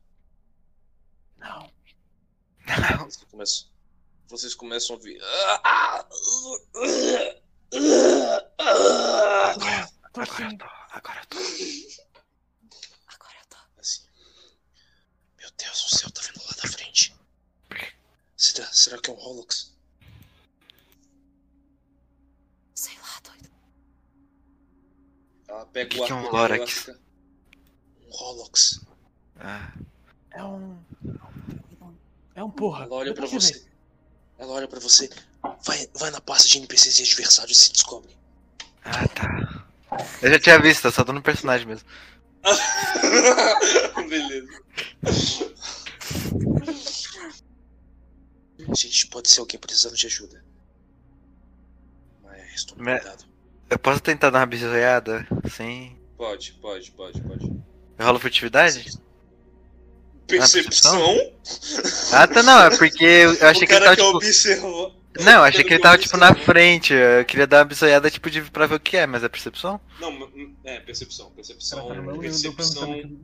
[1.38, 1.70] Não.
[3.06, 3.68] Vocês começam,
[4.28, 5.20] vocês começam a ouvir.
[7.70, 7.76] Tô
[10.20, 11.38] Agora eu tô, agora eu tô.
[13.08, 13.56] Agora eu tô.
[13.78, 14.02] Assim.
[15.38, 17.14] Meu Deus, o céu tá vindo lá da frente.
[18.36, 19.74] Será, será que é um Hollox?
[22.74, 23.50] Sei lá, doido.
[25.48, 26.70] Ela pega Que o que é um Lorax?
[26.70, 27.00] fica.
[28.06, 28.80] Um Hollox.
[29.38, 29.72] Ah,
[30.30, 30.78] É um.
[32.34, 32.84] É um porra.
[32.84, 33.66] Ela olha pra você.
[34.38, 35.08] Ela olha pra você.
[35.64, 38.16] Vai, vai na pasta de NPCs e adversários e se descobre.
[38.84, 39.64] ah, tá.
[40.20, 41.86] Eu já tinha visto, só tô no personagem mesmo.
[44.08, 44.48] Beleza.
[48.74, 50.44] Gente, pode ser alguém precisando de ajuda.
[52.22, 53.24] Mas tome Me- cuidado.
[53.68, 55.26] Eu posso tentar dar uma bisoiada?
[55.54, 55.96] Sim.
[56.16, 57.44] Pode, pode, pode, pode.
[57.98, 58.98] Eu rolo furtividade?
[60.26, 61.00] Percepção?
[62.12, 64.16] Ah, tá, não, é porque eu achei o que ele cara tava, quer tipo...
[64.16, 64.90] observar.
[65.24, 66.92] Não, achei que ele tava, tipo, na frente.
[66.92, 69.80] Eu queria dar uma bisoiada, tipo, de, pra ver o que é, mas é percepção?
[70.00, 70.30] Não,
[70.64, 71.30] é, percepção.
[71.30, 71.86] Percepção.
[72.16, 73.16] Percepção.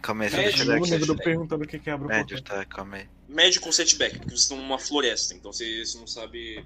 [0.00, 0.84] Calma aí, É, deixa eu No
[1.14, 1.22] aqui.
[1.24, 3.08] perguntando o que que abre o Médio, tá, calma aí.
[3.28, 6.64] Médio com setback, porque vocês estão numa floresta, então vocês não sabem.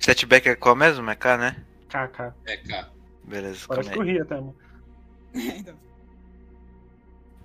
[0.00, 1.08] Setback é qual mesmo?
[1.08, 1.56] É K, né?
[1.88, 2.34] KK.
[2.46, 2.90] É K.
[3.22, 4.16] Beleza, Parece calma que aí.
[4.16, 4.56] eu ri até, mano.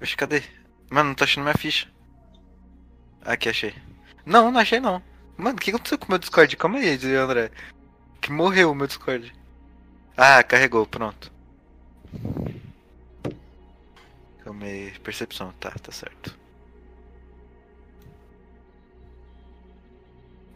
[0.01, 0.41] Oxe, cadê?
[0.89, 1.88] Mano, não tô achando minha ficha.
[3.22, 3.73] Aqui, achei.
[4.26, 5.01] Não, não achei não.
[5.40, 6.57] Mano, o que aconteceu com o meu Discord?
[6.57, 7.49] Calma aí, André.
[8.20, 9.34] Que morreu o meu Discord.
[10.18, 11.32] Ah, carregou, pronto.
[14.44, 16.38] Calma aí, percepção, tá, tá certo.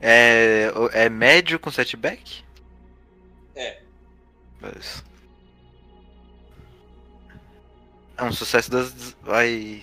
[0.01, 2.43] É, é médio com setback?
[3.55, 3.81] É.
[4.59, 5.01] Mas...
[8.17, 9.15] É um sucesso das.
[9.21, 9.81] Vai.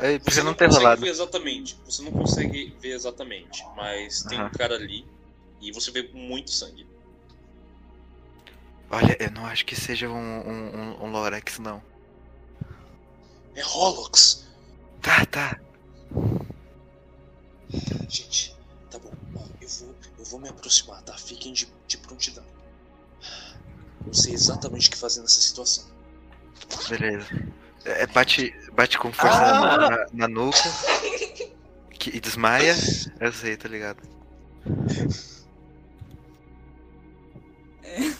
[0.00, 1.00] Aí, Você não não ter consegue rolado.
[1.02, 1.76] ver exatamente.
[1.84, 4.50] Você não consegue ver exatamente, mas tem um Aham.
[4.50, 5.06] cara ali
[5.60, 6.86] e você vê muito sangue.
[8.90, 11.82] Olha, eu não acho que seja um, um, um- um Lorex, não.
[13.54, 14.46] É Holox.
[15.00, 15.60] Tá, tá.
[18.08, 18.56] Gente,
[18.90, 19.12] tá bom.
[19.60, 21.16] Eu vou, eu vou me aproximar, tá?
[21.16, 22.44] Fiquem de, de prontidão.
[24.06, 25.84] Eu sei exatamente o que fazer nessa situação.
[26.88, 27.28] Beleza.
[27.84, 29.76] É, bate, bate com força Ah!
[29.76, 30.58] na, na- na nuca.
[31.98, 32.74] Que, e desmaia.
[33.20, 34.02] Eu sei, tá ligado?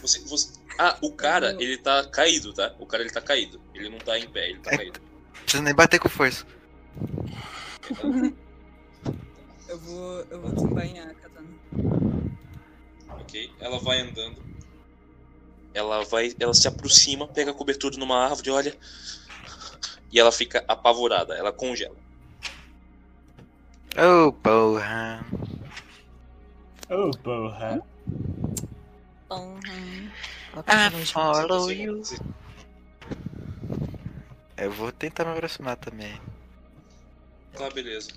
[0.03, 0.53] Você, você...
[0.79, 2.75] Ah, o cara, ele tá caído, tá?
[2.79, 3.61] O cara, ele tá caído.
[3.75, 4.77] Ele não tá em pé, ele tá É.
[4.79, 5.01] caído.
[5.01, 6.45] Não precisa nem bater com força.
[9.69, 11.49] Eu vou, eu vou desembainhar a katana.
[13.21, 13.53] Ok?
[13.61, 14.43] Ela vai andando.
[15.73, 18.77] Ela vai, ela se aproxima, pega a cobertura numa árvore, olha.
[20.13, 21.97] E ela fica apavorada, ela congela.
[23.97, 25.25] Oh, porra.
[26.89, 27.83] Oh, porra.
[30.67, 32.03] I follow you.
[34.57, 36.21] Eu vou tentar me aproximar também.
[37.57, 38.11] Tá, beleza.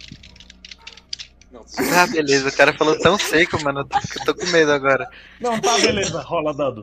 [1.52, 1.64] Não,
[1.96, 2.50] Ah, beleza.
[2.50, 3.82] O cara falou tão seco, mano.
[3.82, 5.10] Eu tô, eu tô com medo agora.
[5.40, 6.22] Não, tá, beleza.
[6.22, 6.82] Rola dado.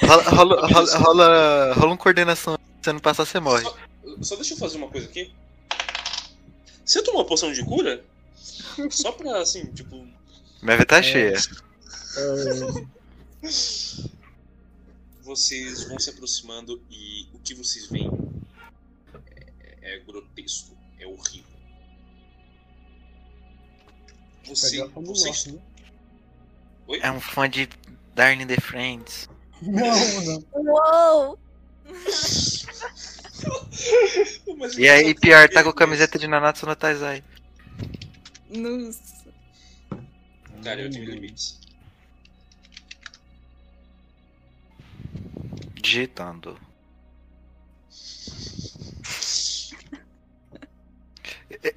[0.00, 2.56] Rola, rola, rola, rola, rola uma coordenação.
[2.86, 3.64] Se você não passar, você morre.
[4.22, 5.34] Só deixa eu fazer uma coisa aqui.
[6.84, 8.04] Você tomou uma poção de cura?
[8.90, 10.06] Só pra, assim, tipo.
[10.62, 11.34] Minha vida tá cheia.
[15.22, 18.08] Vocês vão se aproximando e o que vocês veem
[19.82, 21.56] é, é grotesco, é horrível.
[24.44, 25.58] Você, vocês, gosta, né?
[26.86, 27.00] Oi?
[27.02, 27.68] É um fã de
[28.14, 29.28] Darling the Friends.
[29.60, 30.44] Não, não.
[30.52, 31.45] Uou!
[34.78, 37.22] E aí, pior, tá com a camiseta de Nanatsu no Taizai.
[38.50, 39.16] Nossa.
[40.64, 41.60] Cara, eu tenho limites.
[45.74, 46.58] Digitando.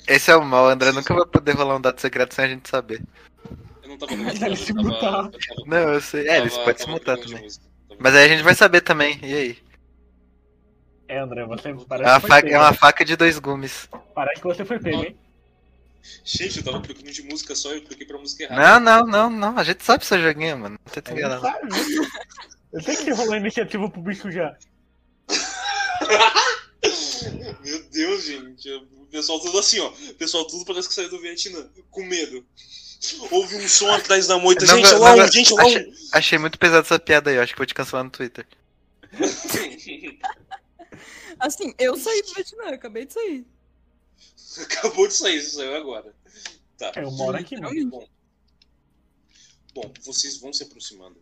[0.07, 2.67] Esse é o mal, André nunca vai poder rolar um dado secreto sem a gente
[2.69, 3.01] saber.
[3.83, 5.29] Eu não tava no Ele se mutar.
[5.65, 6.27] Não, eu sei.
[6.27, 7.47] É, eles tava- podem se mutar também.
[7.99, 9.19] Mas aí a gente vai saber também.
[9.23, 9.57] E aí?
[11.09, 12.55] É, André, você É parece uma, que foi faca, pego.
[12.55, 13.89] é uma faca de dois gumes.
[14.13, 15.17] Parece que você foi pego, hein?
[16.23, 18.79] Gente, eu tava trocando de música só, eu cliquei pra música errada.
[18.79, 19.57] Não, não, não, não.
[19.57, 20.79] A gente sabe seu joguinho, mano.
[20.85, 21.41] Não tenta enganar.
[21.41, 21.59] né?
[22.71, 24.55] Eu sei que rolou a iniciativa pro bicho já.
[27.63, 28.69] Meu Deus, gente.
[28.71, 29.87] O pessoal tudo assim, ó.
[29.87, 32.45] O pessoal tudo parece que saiu do Vietnã, com medo.
[33.31, 34.63] Houve um som atrás da moita.
[34.65, 36.99] Não, gente, não, olha lá não, um, gente, olha lá achei, achei muito pesado essa
[36.99, 37.37] piada aí.
[37.37, 38.45] Eu acho que vou te cancelar no Twitter.
[41.39, 43.45] Assim, eu saí do Vietnã, acabei de sair.
[44.61, 46.13] Acabou de sair, isso saiu agora.
[46.77, 46.91] Tá.
[46.95, 47.91] É, eu moro aqui mesmo.
[47.91, 48.07] Bom,
[49.73, 51.21] bom, vocês vão se aproximando.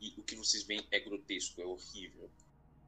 [0.00, 2.30] E o que vocês veem é grotesco, é horrível.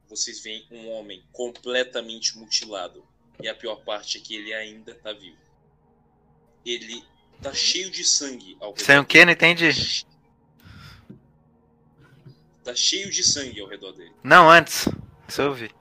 [0.07, 3.05] Vocês veem um homem completamente mutilado.
[3.41, 5.37] E a pior parte é que ele ainda tá vivo.
[6.65, 7.03] Ele
[7.41, 8.85] tá cheio de sangue ao redor.
[8.85, 9.23] Sem o quê?
[9.23, 10.05] Não entendi.
[12.63, 14.11] Tá cheio de sangue ao redor dele.
[14.23, 14.87] Não, antes.
[15.27, 15.71] Isso eu ouvi.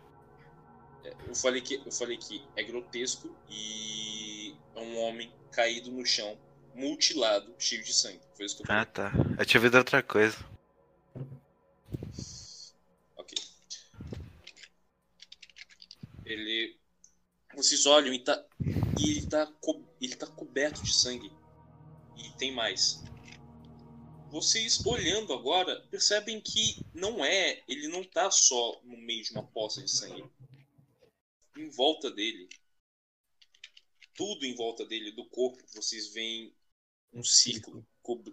[1.28, 6.38] Eu falei que eu falei que é grotesco e é um homem caído no chão,
[6.74, 8.20] mutilado, cheio de sangue.
[8.34, 8.82] Foi isso que eu falei.
[8.82, 9.12] Ah, tá.
[9.38, 10.36] Eu tinha ouvido outra coisa.
[13.16, 13.36] Ok.
[16.24, 16.78] Ele.
[17.54, 18.42] Vocês olham e tá.
[18.98, 21.30] E ele tá, co- ele tá coberto de sangue.
[22.16, 23.02] E tem mais.
[24.30, 27.62] Vocês olhando agora percebem que não é.
[27.68, 30.24] Ele não tá só no meio de uma poça de sangue.
[31.58, 32.48] Em volta dele.
[34.14, 36.54] Tudo em volta dele, do corpo, vocês veem
[37.12, 37.84] um círculo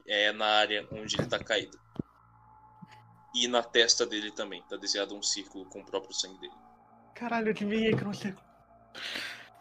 [0.08, 1.80] é, na área onde ele tá caído.
[3.34, 4.62] E na testa dele também.
[4.70, 6.54] Tá desenhado um círculo com o próprio sangue dele.
[7.16, 8.36] Caralho, eu adivinhei que não sei.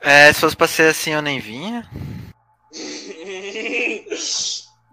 [0.00, 1.88] É, se fosse pra ser assim, eu nem vinha.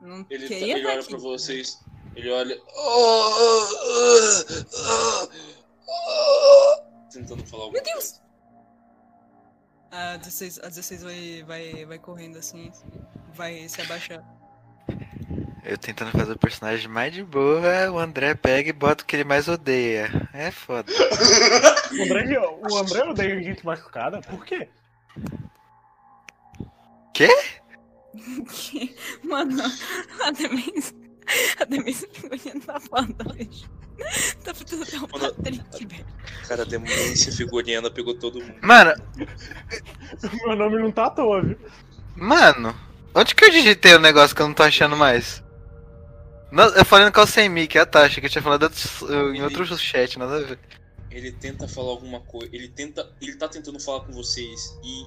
[0.02, 1.78] Não Ele, tá- ele olha pra vocês.
[2.16, 2.56] Ele olha.
[2.56, 4.46] "Ah, ah,
[4.78, 5.30] ah, ah,
[5.90, 8.12] ah", Tentando falar alguma Meu Deus!
[8.12, 8.31] coisa.
[9.92, 12.72] A 16, a 16 vai, vai, vai correndo assim,
[13.34, 14.24] vai se abaixar.
[15.64, 19.16] Eu tentando fazer o personagem mais de boa, o André pega e bota o que
[19.16, 20.10] ele mais odeia.
[20.34, 20.92] É foda.
[21.92, 24.22] O André, o André odeia gente machucada?
[24.22, 24.70] Por quê?
[29.24, 29.62] Mano,
[30.24, 30.94] a Demenz.
[31.60, 33.66] A Demenz figurinha tá foda hoje.
[34.44, 36.06] Tá ficando até um Mano, Patrick, velho.
[36.48, 38.56] Cara, a demência figuriana pegou todo mundo.
[38.62, 38.94] Mano,
[40.46, 41.58] Meu nome não tá à toa, viu?
[42.16, 42.76] mano,
[43.16, 45.44] onde que eu digitei o negócio que eu não tô achando mais?
[46.52, 49.02] Não, eu falei no Call Sem Mic, ah tá, achei que eu tinha falado outros-
[49.34, 50.60] em outro chat, nada a ver.
[51.10, 55.06] Ele tenta falar alguma coisa, ele tenta, ele tá tentando falar com vocês e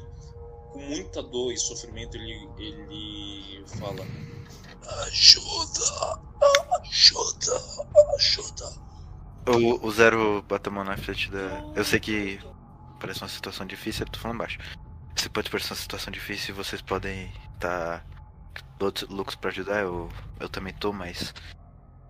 [0.72, 4.06] com muita dor e sofrimento ele, ele fala:
[5.02, 6.20] Ajuda!
[6.82, 7.52] Ajuda!
[8.16, 8.84] Ajuda!
[9.46, 11.62] O, o Zero bateu a mão na frente da.
[11.74, 12.40] Eu sei que
[12.98, 14.58] parece uma situação difícil, eu tô falando baixo.
[15.16, 18.04] Se pode parecer uma situação difícil, vocês podem estar
[18.78, 21.34] todos loucos pra ajudar, eu, eu também tô, mas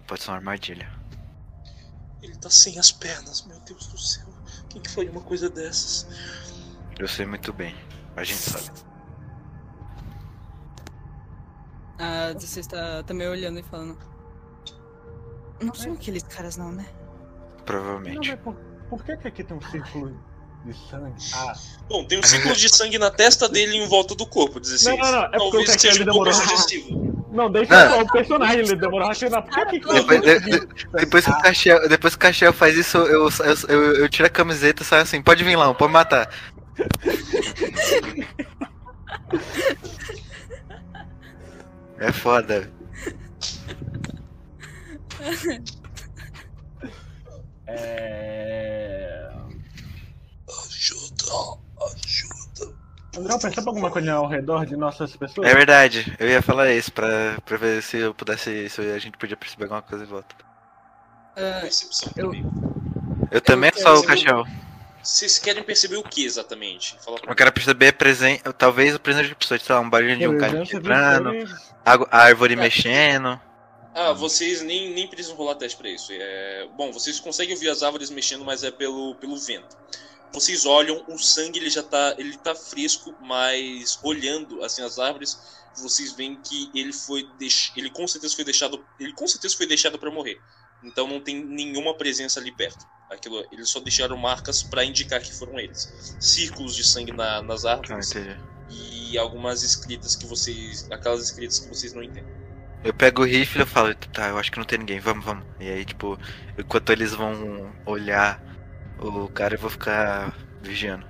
[0.06, 0.90] pode ser uma armadilha.
[2.22, 4.26] Ele tá sem as pernas, meu Deus do céu.
[4.70, 6.06] Quem que faria uma coisa dessas?
[6.98, 7.74] Eu sei muito bem,
[8.16, 8.93] a gente sabe.
[11.98, 13.96] A 16 tá, tá meio olhando e falando.
[15.62, 16.86] Não são aqueles caras não, né?
[17.58, 18.30] Não, Provavelmente.
[18.30, 18.54] mas por,
[18.90, 20.14] por que, que aqui tem um círculo
[20.64, 21.14] de sangue?
[21.34, 21.52] Ah,
[21.88, 24.98] Bom, tem um círculo de sangue na testa dele e em volta do corpo, 16.
[24.98, 26.48] Não, não, não, é porque o Talvez Cassiano seja um pouco demorou.
[26.48, 27.28] sugestivo.
[27.32, 27.90] não, deixa Ah.
[27.90, 29.42] só o personagem, ele demorou a raciocinar.
[29.44, 32.76] Por que que Depois, de- de- depois que o Caxiel, depois que o Caxiel faz
[32.76, 35.92] isso, eu, eu, eu, eu tiro a camiseta e saio assim, pode vir lá, pode
[35.92, 36.28] matar.
[42.05, 42.70] É foda.
[47.66, 49.31] É...
[50.66, 51.59] Ajuda!
[51.81, 52.74] Ajuda!
[53.16, 55.48] André, percebe alguma coisa ao redor de nossas pessoas?
[55.48, 59.16] É verdade, eu ia falar isso pra, pra ver se eu pudesse, se a gente
[59.16, 60.35] podia perceber alguma coisa em volta.
[61.35, 62.47] Percepção eu- também.
[63.31, 64.44] Eu também quero sou o Caxiel.
[65.05, 66.97] Vocês querem perceber o que exatamente?
[67.05, 68.39] Fala pra Eu quero perceber presen...
[68.56, 71.31] talvez a presença de pessoas, sei lá, um barulho de um cara quebrando,
[71.85, 73.39] a árvore mexendo.
[73.94, 76.09] Ah, vocês nem, nem precisam rolar teste pra isso.
[76.10, 76.66] É...
[76.76, 79.76] Bom, vocês conseguem ouvir as árvores mexendo, mas é pelo, pelo vento.
[80.32, 85.39] Vocês olham, o sangue ele já tá, ele tá fresco, mas olhando assim as árvores,
[85.76, 87.72] vocês veem que ele foi deix...
[87.76, 90.40] ele com certeza foi deixado, ele com certeza foi deixado para morrer.
[90.85, 92.86] Então não tem nenhuma presença ali perto.
[93.11, 96.16] Aquilo, eles só deixaram marcas pra indicar que foram eles.
[96.20, 98.36] Círculos de sangue na- nas Ah, árvores entendi.
[98.70, 102.32] e algumas escritas que vocês, aquelas escritas que vocês não entendem.
[102.82, 105.44] Eu pego o rifle e falo, tá, eu acho que não tem ninguém, vamos, vamos.
[105.59, 106.19] E aí, tipo,
[106.59, 108.43] enquanto eles vão olhar
[108.98, 111.06] o cara, eu vou ficar vigiando.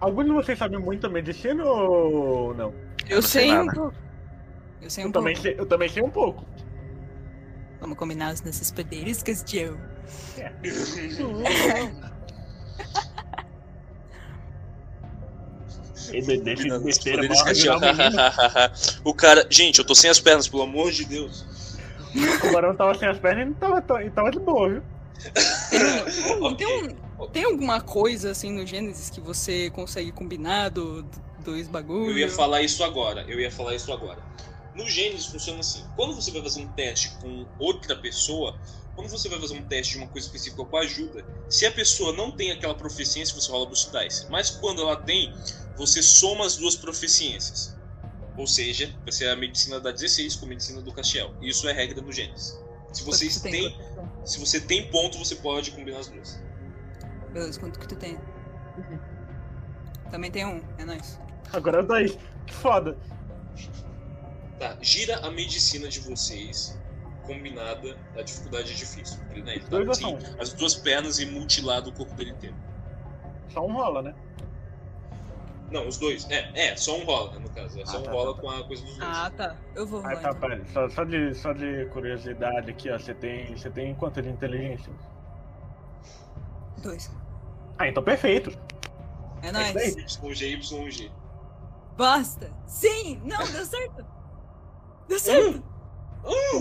[0.00, 2.74] Alguns de vocês sabem muito medicina ou não?
[3.08, 3.94] eu não sei sei um pouco.
[4.80, 5.28] Eu sei um Eu pouco.
[5.28, 6.44] também, sei, eu também sei um pouco.
[7.82, 9.76] Vamos combinar os nossos poderes, Castiel.
[19.04, 21.44] O cara, gente, eu tô sem as pernas, pelo amor de Deus.
[22.14, 24.82] O tubarão tava sem as pernas e não tava, tão- e tava de boa, viu?
[25.70, 26.66] Tem, tem,
[27.18, 31.04] um- tem alguma coisa assim no Gênesis que você consegue combinar do,
[31.44, 32.08] dois bagulhos?
[32.10, 33.24] Eu ia falar isso agora.
[33.28, 34.18] Eu ia falar isso agora.
[34.74, 35.84] No Gênesis funciona assim.
[35.96, 38.58] Quando você vai fazer um teste com outra pessoa,
[38.94, 42.12] quando você vai fazer um teste de uma coisa específica com ajuda, se a pessoa
[42.12, 44.26] não tem aquela proficiência, você rola Dice.
[44.30, 45.32] Mas quando ela tem,
[45.76, 47.76] você soma as duas proficiências.
[48.36, 51.34] Ou seja, vai ser a medicina da 16 com a medicina do Castiel.
[51.42, 52.58] Isso é regra do Gênesis.
[52.92, 53.52] Se tu tem?
[53.52, 53.78] tem?
[54.24, 56.40] se você tem ponto, você pode combinar as duas.
[57.32, 58.18] Beleza, quanto que tu tem?
[60.10, 61.18] Também tem um, é nóis.
[61.52, 62.18] Agora daí.
[62.46, 62.98] Que foda.
[64.62, 66.80] Tá, gira a medicina de vocês
[67.26, 69.18] combinada, a dificuldade é difícil.
[69.32, 72.14] Ele, né, ele tá Dois ou sem só as duas pernas e mutilado o corpo
[72.14, 72.54] dele inteiro.
[73.48, 74.14] Só um rola, né?
[75.68, 76.30] Não, os dois.
[76.30, 77.80] É, é, só um rola, no caso.
[77.80, 79.10] É só Ah, um tá, rola tá, com a coisa dos dois.
[79.10, 79.56] Ah, tá.
[79.74, 80.20] Eu vou Ah, rolar.
[80.20, 80.40] tá, então.
[80.48, 80.64] pera.
[80.72, 82.96] Só, só, de, só de curiosidade aqui, ó.
[82.96, 84.92] Você tem, você tem quanto de inteligência?
[86.80, 87.10] Dois.
[87.78, 88.50] Ah, então perfeito.
[89.42, 90.20] É isso nóis.
[90.22, 90.30] daí.
[90.30, 91.12] YG, YG.
[91.96, 92.48] Basta!
[92.64, 93.20] Sim!
[93.24, 94.21] Não, deu certo!
[95.12, 95.62] Deu certo!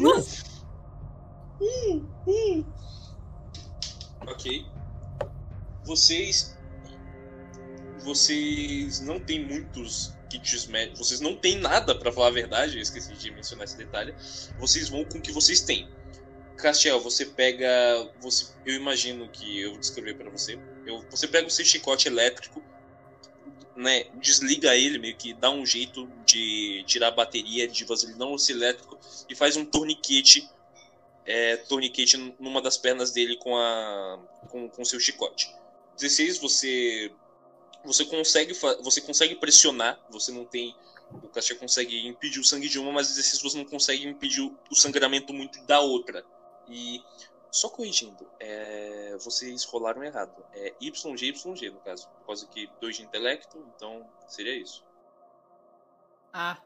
[0.02, 0.44] Nossa!
[4.28, 4.66] Ok.
[5.86, 6.58] Vocês.
[8.04, 11.00] Vocês não têm muitos kits médicos.
[11.00, 12.76] Vocês não têm nada, pra falar a verdade.
[12.76, 14.14] Eu esqueci de mencionar esse detalhe.
[14.60, 15.88] Vocês vão com o que vocês têm.
[16.58, 17.70] Castiel, você pega.
[18.20, 20.60] Você, eu imagino que eu vou descrever pra você.
[20.86, 22.62] Eu, você pega o seu chicote elétrico.
[23.76, 28.36] Né, desliga ele, meio que dá um jeito de tirar a bateria de vaselina não
[28.50, 29.00] elétrico
[29.30, 30.50] e faz um torniquete
[31.26, 34.20] é, torniquete numa das pernas dele com a
[34.50, 35.54] com, com seu chicote.
[35.96, 37.12] 16 você
[37.84, 40.76] você consegue você consegue pressionar, você não tem
[41.24, 44.76] o Castia consegue impedir o sangue de uma, mas 16 você não consegue impedir o
[44.76, 46.24] sangramento muito da outra.
[46.70, 47.02] E
[47.52, 50.44] só corrigindo, é, vocês rolaram errado.
[50.54, 52.08] É YG, YG no caso.
[52.10, 54.86] Por causa que 2 de intelecto, então seria isso.
[56.34, 56.58] Ah.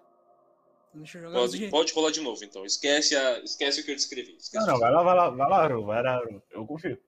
[0.94, 2.64] Deixa eu jogar Pode, pode rolar de novo, então.
[2.64, 4.38] Esquece, a, esquece o que eu descrevi.
[4.38, 6.44] Esquece Não, não, vai lá, vai lá, vai lá, Aru, vai lá, Aru.
[6.52, 7.02] Eu confio.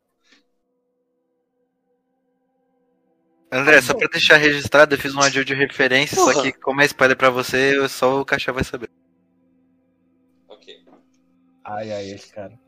[3.52, 6.86] André, só pra deixar registrado, eu fiz um audio de referência, só que como é
[6.86, 8.90] spoiler pra você, só o caixa vai saber.
[10.50, 10.84] Ok.
[11.64, 12.60] Ai, ai, esse cara.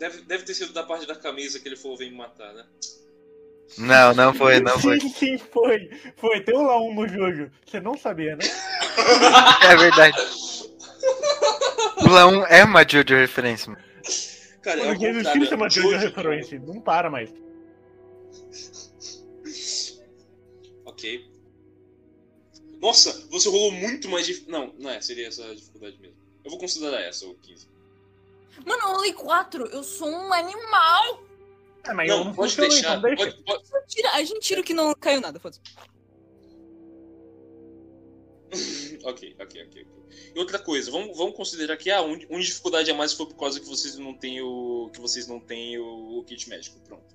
[0.00, 2.64] Deve, deve ter sido da parte da camisa que ele falou vem me matar, né?
[3.76, 4.98] Não, não foi, não foi.
[4.98, 5.90] Sim, sim, foi.
[6.16, 7.50] Foi, tem um lá um no jogo.
[7.66, 8.42] Você não sabia, né?
[9.62, 10.16] É verdade.
[12.02, 13.70] O Laum é uma Jojo de referência.
[13.70, 13.84] mano.
[14.62, 15.42] Cara, é Porque o contrário.
[15.42, 16.06] se chama é Jojo Jojo.
[16.06, 16.58] Reference.
[16.58, 17.30] Não para mais.
[20.86, 21.30] Ok.
[22.80, 24.44] Nossa, você rolou muito mais dif...
[24.48, 26.16] Não, não é, seria essa a dificuldade mesmo.
[26.42, 27.68] Eu vou considerar essa, o 15.
[28.66, 29.66] Mano, eu rolei 4.
[29.66, 31.24] Eu sou um animal.
[31.84, 32.98] É, mas eu Não, não pode funcionei, deixar.
[32.98, 33.42] então deixa.
[33.44, 33.86] Pode, pode...
[33.86, 35.60] Tira, a gente tira o que não caiu nada, foda-se.
[39.04, 39.62] ok, ok, ok.
[39.66, 39.86] ok.
[40.34, 43.36] E outra coisa, vamos, vamos considerar que ah, um, um dificuldade a mais foi por
[43.36, 44.90] causa que vocês não têm o.
[44.92, 46.78] que vocês não têm o, o kit médico.
[46.80, 47.14] Pronto.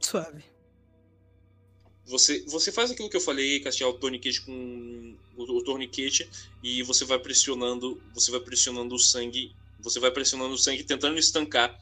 [0.00, 0.44] Suave.
[2.06, 6.28] Você, você faz aquilo que eu falei, castear o torniquete com o, o torniquete
[6.62, 11.18] e você vai pressionando, você vai pressionando o sangue, você vai pressionando o sangue tentando
[11.18, 11.78] estancar,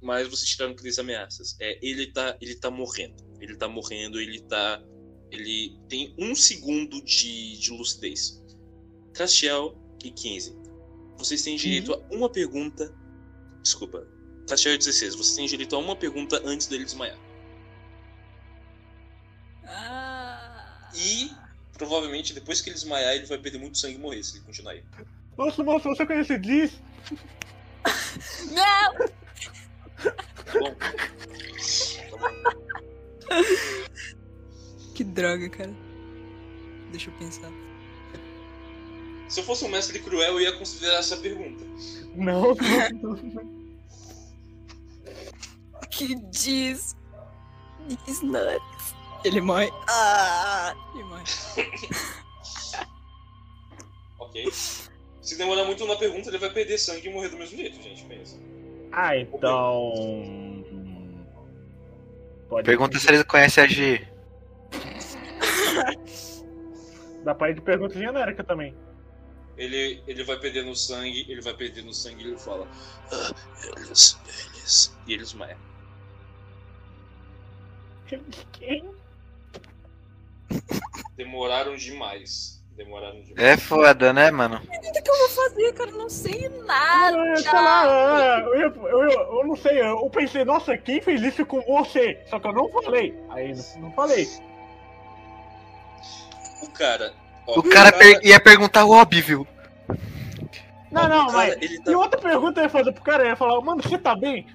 [0.00, 1.56] mas você tirando aquelas ameaças.
[1.60, 4.82] É, ele tá, ele tá morrendo, ele tá morrendo, ele tá,
[5.30, 8.42] ele tem um segundo de, de lucidez.
[9.14, 10.56] Castiel e 15.
[11.16, 12.94] Vocês têm direito a uma pergunta.
[13.62, 14.06] Desculpa.
[14.48, 15.14] Castiel e 16.
[15.14, 17.18] Vocês têm direito a uma pergunta antes dele desmaiar.
[19.64, 20.90] Ah.
[20.94, 21.30] E
[21.72, 24.72] provavelmente depois que ele desmaiar, ele vai perder muito sangue e morrer se ele continuar
[24.72, 24.84] aí.
[25.36, 26.72] Nossa, moço, você conhece Diz?
[28.50, 28.94] Não!
[30.52, 30.76] Bom.
[34.94, 35.74] Que droga, cara.
[36.90, 37.50] Deixa eu pensar.
[39.28, 41.64] Se eu fosse um mestre cruel, eu ia considerar essa pergunta.
[42.14, 42.54] Não,
[43.00, 43.62] não, não.
[45.90, 46.94] Que diz.
[48.06, 48.94] Diz nuts.
[49.24, 49.70] Ele morre.
[49.88, 50.74] Ah.
[50.94, 51.24] Ele morre.
[54.18, 54.52] Ok?
[55.22, 58.04] Se demorar muito na pergunta, ele vai perder sangue e morrer do mesmo jeito, gente.
[58.04, 58.36] Pensa.
[58.90, 59.92] Ah, então.
[62.48, 64.06] Pode Pergunta se ele conhece a G.
[67.24, 68.74] Dá pra ir de pergunta genérica também.
[69.56, 72.66] Ele, ele vai perder no sangue, ele vai perder no sangue e ele fala.
[73.12, 73.30] Ah,
[73.76, 74.98] eles, eles.
[75.06, 75.56] E ele desmaia.
[78.52, 78.90] Quem?
[81.16, 82.61] Demoraram demais.
[82.76, 83.32] Demoraram demais.
[83.36, 84.56] É foda, né, mano?
[84.56, 85.90] O que eu vou fazer, cara?
[85.90, 87.32] Eu não sei nada.
[87.32, 91.20] Ah, sei lá, ah, eu, eu, eu, eu não sei, eu pensei, nossa, quem fez
[91.22, 92.18] isso com você?
[92.30, 93.14] Só que eu não falei.
[93.30, 94.26] Aí não, não falei.
[96.62, 97.12] O cara.
[97.46, 99.46] ó, O cara per- ia perguntar o óbvio.
[100.90, 101.50] Não, não, mas.
[101.54, 103.82] cara, ele tá E outra pergunta eu ia fazer pro cara, eu ia falar, mano,
[103.82, 104.46] você tá bem?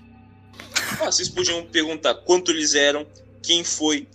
[1.01, 3.05] Ah, vocês podiam perguntar quanto eles eram,
[3.43, 4.07] quem foi,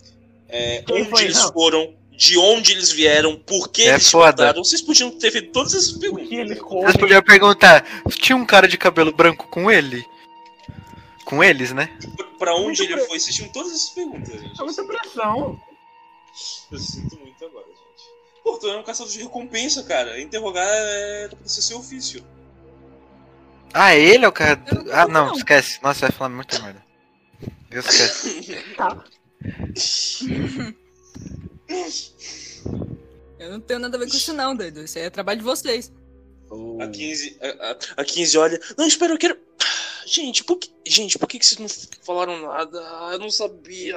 [0.49, 1.53] é, Quem onde foi, eles não.
[1.53, 4.27] foram, de onde eles vieram, por que É eles foda.
[4.45, 4.63] mataram.
[4.63, 6.29] Vocês podiam ter feito todas essas perguntas.
[6.29, 7.85] Vocês podiam perguntar,
[8.19, 10.05] tinha um cara de cabelo branco com ele?
[11.25, 11.89] Com eles, né?
[12.37, 14.59] Pra onde Muito ele pre- foi, vocês tinham todas essas perguntas, gente.
[14.59, 15.59] É muita pressão.
[16.71, 18.09] Eu sinto muito agora, gente.
[18.43, 20.19] Pô, tu é um caçador de recompensa, cara.
[20.19, 22.23] Interrogar é pra ser seu ofício.
[23.73, 24.61] Ah, ele é o cara.
[24.69, 25.33] Eu não Ah, não, não.
[25.35, 25.79] esquece.
[25.81, 26.83] Nossa, vai falar muita merda.
[27.71, 28.63] Esquece.
[28.77, 29.03] Tá.
[33.39, 34.83] Eu não tenho nada a ver com isso, não, doido.
[34.83, 35.91] Isso aí é trabalho de vocês.
[36.79, 38.61] A 15, a, a, a 15 olha.
[38.77, 39.37] Não, espera, eu quero.
[40.05, 41.67] Gente, por que, gente, por que, que vocês não
[42.03, 42.77] falaram nada?
[43.11, 43.95] Eu não sabia.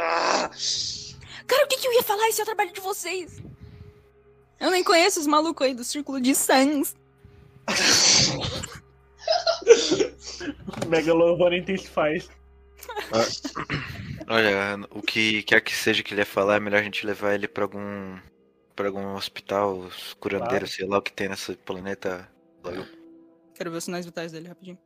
[1.47, 2.28] Cara, o que, que eu ia falar?
[2.28, 3.43] Esse é o trabalho de vocês.
[4.59, 6.97] Eu nem conheço os malucos aí do círculo de sangues.
[10.88, 12.28] Megalovania intensifies.
[14.28, 17.35] Olha, o que quer que seja que ele ia falar, é melhor a gente levar
[17.35, 18.19] ele pra algum.
[18.74, 19.89] pra algum hospital,
[20.20, 20.69] curandeiro, Claro.
[20.69, 22.31] sei lá o que tem nesse planeta.
[22.62, 22.85] logo.
[23.55, 24.78] Quero ver os sinais vitais dele rapidinho.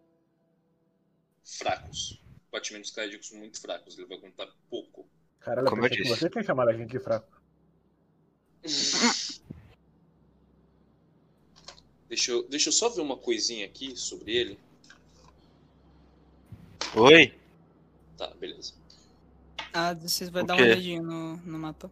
[1.44, 2.20] Fracos.
[2.52, 3.98] Batimentos cardíacos muito fracos.
[3.98, 5.08] Ele vai contar pouco.
[5.40, 6.20] Caralho, Como eu pensei que disse.
[6.20, 7.40] você tem chamado a gente de fraco.
[12.08, 14.58] Deixa eu, deixa eu só ver uma coisinha aqui sobre ele.
[16.96, 17.32] Oi?
[18.18, 18.74] Tá, beleza.
[19.72, 20.62] Ah, vocês vai O dar quê?
[20.62, 21.90] uma olhadinha no, no mapa.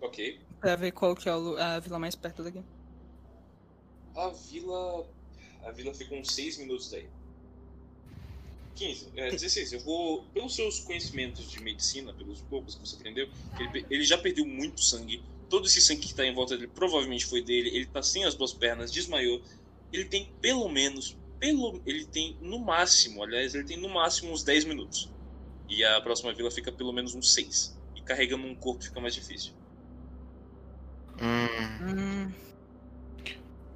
[0.00, 0.40] Ok.
[0.60, 2.62] Pra ver qual que é a vila mais perto daqui.
[4.16, 5.06] A vila.
[5.64, 7.08] A vila fica uns 6 minutos daí.
[8.76, 9.72] 15, é, 16.
[9.72, 10.22] Eu vou.
[10.32, 13.28] Pelos seus conhecimentos de medicina, pelos poucos que você aprendeu,
[13.58, 15.22] ele, ele já perdeu muito sangue.
[15.50, 17.70] Todo esse sangue que tá em volta dele provavelmente foi dele.
[17.70, 19.42] Ele tá sem as duas pernas, desmaiou.
[19.92, 21.16] Ele tem pelo menos.
[21.38, 25.08] Pelo, ele tem no máximo, aliás, ele tem no máximo uns 10 minutos.
[25.68, 27.78] E a próxima vila fica pelo menos uns 6.
[27.94, 29.52] E carregando um corpo fica mais difícil.
[31.20, 31.48] Hum,
[31.82, 32.32] Hum,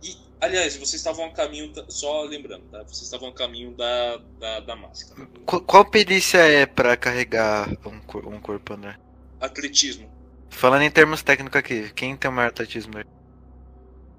[0.02, 2.82] E, aliás, vocês estavam a caminho, só lembrando, tá?
[2.82, 5.26] Vocês estavam a caminho da, da, da máscara.
[5.46, 8.96] qu- qual perícia é pra carregar um, cor- um corpo, André?
[9.40, 10.10] Atletismo.
[10.50, 12.98] Falando em termos técnicos aqui, quem tem o maior atletismo?
[12.98, 13.04] aí?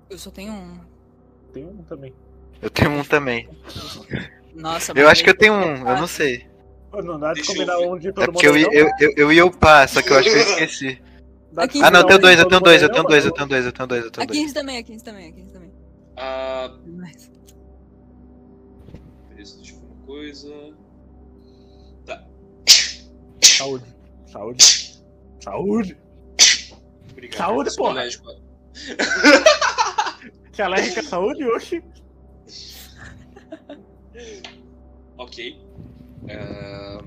[0.09, 0.79] eu só tenho um.
[1.53, 2.13] Tem um também.
[2.61, 3.49] Eu tenho um também.
[4.55, 6.47] Nossa, Eu acho que eu tenho um, eu não sei.
[7.01, 8.33] Não dá de combinar um de todo É mundo.
[8.33, 11.01] porque eu, eu, eu, eu ia upar, só que eu acho que eu esqueci.
[11.57, 13.65] Aqui- Ah não, eu tenho dois, eu tenho dois, eu tenho dois, eu tenho dois,
[13.65, 14.39] eu tenho dois, eu tenho A dois.
[14.39, 15.71] 15 também, a 15 também, a 15 também.
[16.17, 16.71] Ah,
[19.29, 20.73] beleza, deixa eu ver uma coisa.
[22.05, 22.23] Tá,
[23.41, 23.85] Saúde.
[24.27, 24.99] Saúde.
[25.43, 25.97] Saúde.
[27.11, 27.37] obrigado.
[27.37, 27.73] Saúde, a-
[30.53, 31.83] Se alérgica à saúde, oxi.
[35.17, 35.59] Ok.
[36.29, 37.03] Ah,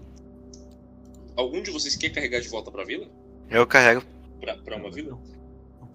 [1.37, 3.09] algum de vocês quer carregar de volta pra vila?
[3.51, 4.03] Eu carrego.
[4.41, 5.19] Pra, pra uma vila?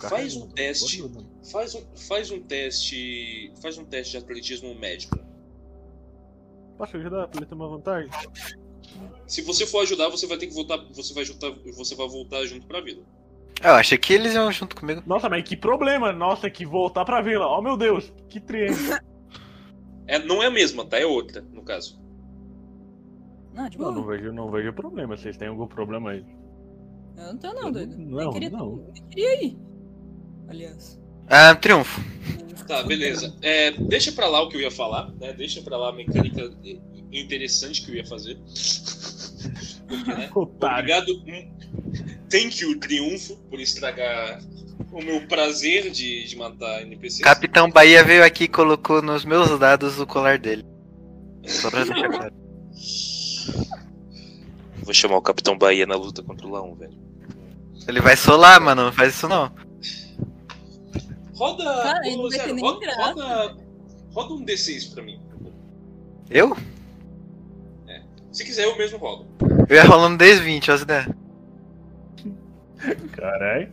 [0.10, 1.02] Faz um teste.
[1.02, 1.26] Não.
[1.52, 3.54] Faz um, faz um teste.
[3.62, 5.20] Faz um teste de atletismo médico.
[6.78, 8.10] Posso ajudar pra ele ter uma vantagem?
[9.28, 10.78] Se você for ajudar, você vai ter que voltar.
[10.94, 13.04] Você vai juntar, você vai voltar junto pra vila.
[13.64, 15.04] Eu achei que eles iam junto comigo.
[15.06, 16.12] Nossa, mas que problema.
[16.12, 17.46] Nossa, que voltar pra vila.
[17.48, 18.12] Oh, meu Deus.
[18.30, 19.00] Que triângulo.
[20.08, 21.00] É, não é a mesma, tá?
[21.00, 22.01] É outra, no caso.
[23.54, 23.96] Não, de Não, boa.
[23.96, 25.18] não vejo, não vejo problema.
[25.18, 26.26] Vocês têm algum problema aí?
[27.18, 27.98] Eu não tô não, doido.
[27.98, 28.76] Não, nem queria, não.
[28.94, 29.58] Nem queria ir.
[30.48, 31.00] Aliás.
[31.28, 32.02] Ah, triunfo.
[32.68, 33.36] Tá, beleza.
[33.42, 35.34] É, deixa pra lá o que eu ia falar, né?
[35.34, 36.52] Deixa pra lá a mecânica
[37.12, 38.38] interessante que eu ia fazer.
[39.88, 40.30] Porque, né?
[40.34, 41.22] Obrigado.
[42.30, 44.42] Thank you, Triunfo, por estragar
[44.92, 47.22] o meu prazer de, de matar NPCs.
[47.22, 50.66] Capitão Bahia veio aqui e colocou nos meus dados o colar dele.
[51.46, 52.41] Só pra deixar claro.
[54.84, 56.98] Vou chamar o Capitão Bahia na luta contra o Laum, velho.
[57.88, 59.52] Ele vai solar, mano, não faz isso não.
[61.34, 61.64] Roda.
[61.64, 63.58] Cara, ele ô, não vai Zero, ter nem roda, graça, roda,
[64.14, 65.20] roda um D6 pra mim.
[66.30, 66.56] Eu?
[68.32, 69.26] Se quiser, eu mesmo rodo.
[69.68, 71.08] Eu ia rolando desde 20, olha as ideias.
[73.12, 73.72] Caralho.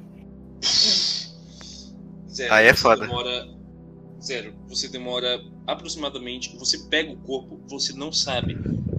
[2.28, 2.52] Zero.
[2.52, 3.06] Aí é você foda.
[3.06, 3.48] Demora...
[4.20, 4.54] Zero.
[4.68, 6.56] Você demora aproximadamente.
[6.58, 8.58] Você pega o corpo, você não sabe.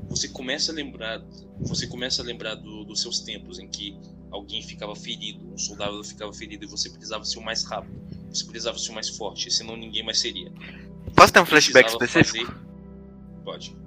[0.09, 1.21] Você começa a lembrar.
[1.61, 3.97] Você começa a lembrar do- dos seus tempos em que
[4.31, 7.99] alguém ficava ferido, um soldado ficava ferido e você precisava ser o mais rápido.
[8.29, 10.51] Você precisava ser o mais forte, senão ninguém mais seria.
[11.15, 12.45] Posso ter um flashback específico?
[12.51, 13.77] fazer- Pode.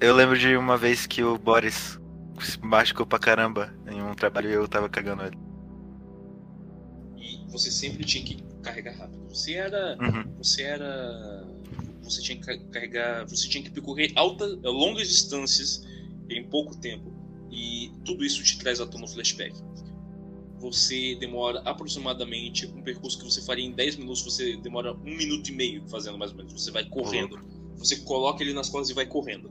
[0.00, 1.98] Eu lembro de uma vez que o Boris
[2.40, 5.36] se machucou pra caramba em um trabalho e eu tava cagando ele.
[7.18, 9.28] E você sempre tinha que carregar rápido.
[9.28, 9.96] Você era.
[10.00, 10.24] Uhum.
[10.38, 11.46] Você era.
[12.02, 13.26] Você tinha que ca- carregar.
[13.28, 15.82] Você tinha que percorrer altas, longas distâncias
[16.28, 17.12] em pouco tempo.
[17.50, 19.54] E tudo isso te traz à tona no flashback.
[20.58, 25.48] Você demora aproximadamente um percurso que você faria em 10 minutos, você demora um minuto
[25.48, 26.52] e meio fazendo mais ou menos.
[26.52, 27.38] Você vai correndo.
[27.78, 29.50] Você coloca ele nas costas e vai correndo.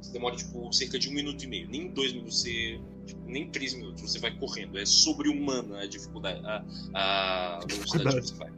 [0.00, 1.68] Você demora tipo cerca de um minuto e meio.
[1.68, 2.80] Nem dois minutos, você.
[3.06, 4.00] tipo, nem três minutos.
[4.02, 4.78] Você vai correndo.
[4.78, 6.40] É sobre-humana a dificuldade.
[6.44, 8.50] A, a velocidade que você vai.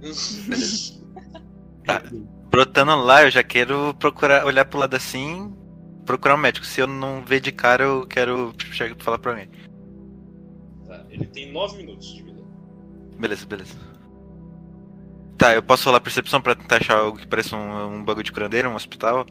[2.50, 5.54] Brotando lá, eu já quero procurar, olhar pro lado assim,
[6.06, 6.64] procurar um médico.
[6.64, 9.50] Se eu não ver de cara, eu quero chegar e falar pra alguém.
[10.86, 12.42] Tá, ele tem 9 minutos de vida.
[13.18, 13.74] Beleza, beleza.
[15.36, 18.32] Tá, eu posso rolar percepção pra tentar achar algo que pareça um, um bagulho de
[18.32, 19.26] curandeiro, um hospital?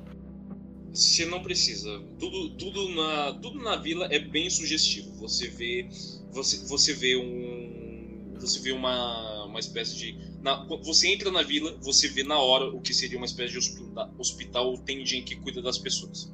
[0.93, 1.99] Você não precisa.
[2.19, 5.11] Tudo, tudo, na, tudo na vila é bem sugestivo.
[5.17, 5.89] Você vê.
[6.31, 8.33] Você, você vê um.
[8.39, 10.17] Você vê uma, uma espécie de.
[10.41, 13.57] na- você entra na vila, você vê na hora o que seria uma espécie de
[13.57, 16.31] hospital, hospital tem gente que cuida das pessoas.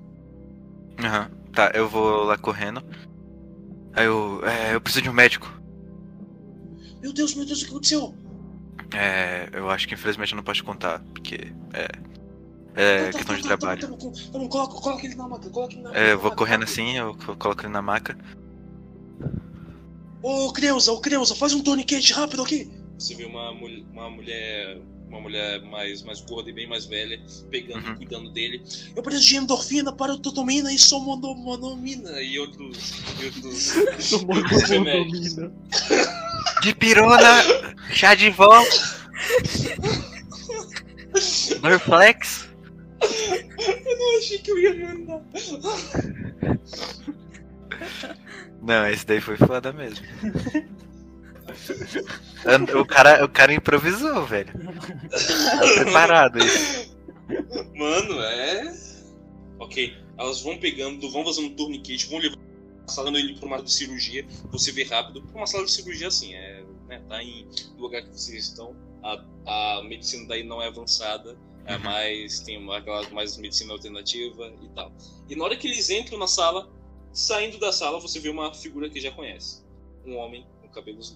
[1.00, 1.30] Aham.
[1.54, 2.84] Tá, eu vou lá correndo.
[3.94, 4.42] Aí eu.
[4.46, 5.52] É, eu preciso de um médico.
[7.02, 8.16] Meu Deus, meu Deus, o que aconteceu?
[8.96, 11.36] É, eu acho que infelizmente eu não posso contar, porque
[11.74, 11.88] é.
[12.76, 13.82] É, Tá, tá, questão de tá, tá, trabalho.
[13.82, 13.88] Tá,
[14.32, 16.98] tá bom, coloca, coloca ele na maca, coloca ele na É, eu vou correndo assim,
[16.98, 18.18] eu co- coloco ele na maca.
[20.24, 22.72] Ô, Creuza, ô, Creuza, faz um tourniquet rápido aqui.
[23.04, 24.78] Você vê uma, uma mulher
[25.10, 27.22] uma mulher mais, mais gorda e bem mais velha
[27.52, 27.94] pegando Uhum.
[27.94, 28.64] e cuidando dele.
[28.96, 32.94] Eu preciso de endorfina, parototomina e somonomina e outros...
[33.20, 33.74] E outros
[34.70, 35.54] domina.
[36.64, 37.44] De pirona,
[37.92, 38.64] chá de vó.
[41.62, 42.48] Norflex.
[43.02, 45.22] Eu achei que eu ia mandar.
[48.64, 50.04] Não, esse daí foi foda mesmo.
[52.80, 54.52] O cara, o cara improvisou, velho.
[55.10, 56.94] Tá preparado isso.
[57.76, 58.74] Mano, é.
[59.60, 63.72] Ok, elas vão pegando, vão fazendo um tourniquet, vão levando, ele pra uma sala de
[63.72, 64.26] cirurgia.
[64.52, 67.48] Você vê rápido, pra uma sala de cirurgia assim, é, né, tá em
[67.78, 68.76] lugar que vocês estão.
[69.02, 71.84] A, a medicina daí não é avançada, é Uhum.
[71.84, 74.92] mais, tem aquela mais medicina alternativa e tal.
[75.30, 76.70] E na hora que eles entram na sala,
[77.14, 79.64] saindo da sala, você vê uma figura que já conhece.
[80.06, 81.16] Um homem cabelos.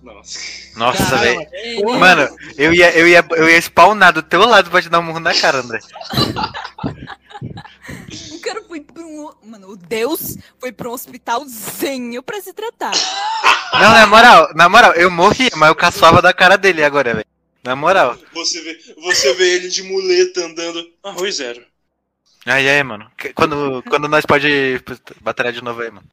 [0.76, 1.46] Nossa, Caramba.
[1.52, 2.00] velho.
[2.00, 5.04] Mano, eu ia, eu, ia, eu ia spawnar do teu lado pra te dar um
[5.04, 5.80] murro na cara, André.
[8.32, 9.32] O cara foi pra um.
[9.44, 12.94] Mano, o Deus foi pra um hospitalzinho pra se tratar.
[13.74, 17.26] Não, na moral, na moral, eu morri, mas eu caçava da cara dele agora, velho.
[17.64, 18.18] Na moral.
[18.34, 20.90] Você vê, você vê ele de muleta andando.
[21.04, 21.64] Arroz zero.
[22.46, 23.12] Aí, aí, mano.
[23.36, 24.82] Quando, quando nós pode
[25.22, 26.08] batalhar de novo aí, mano.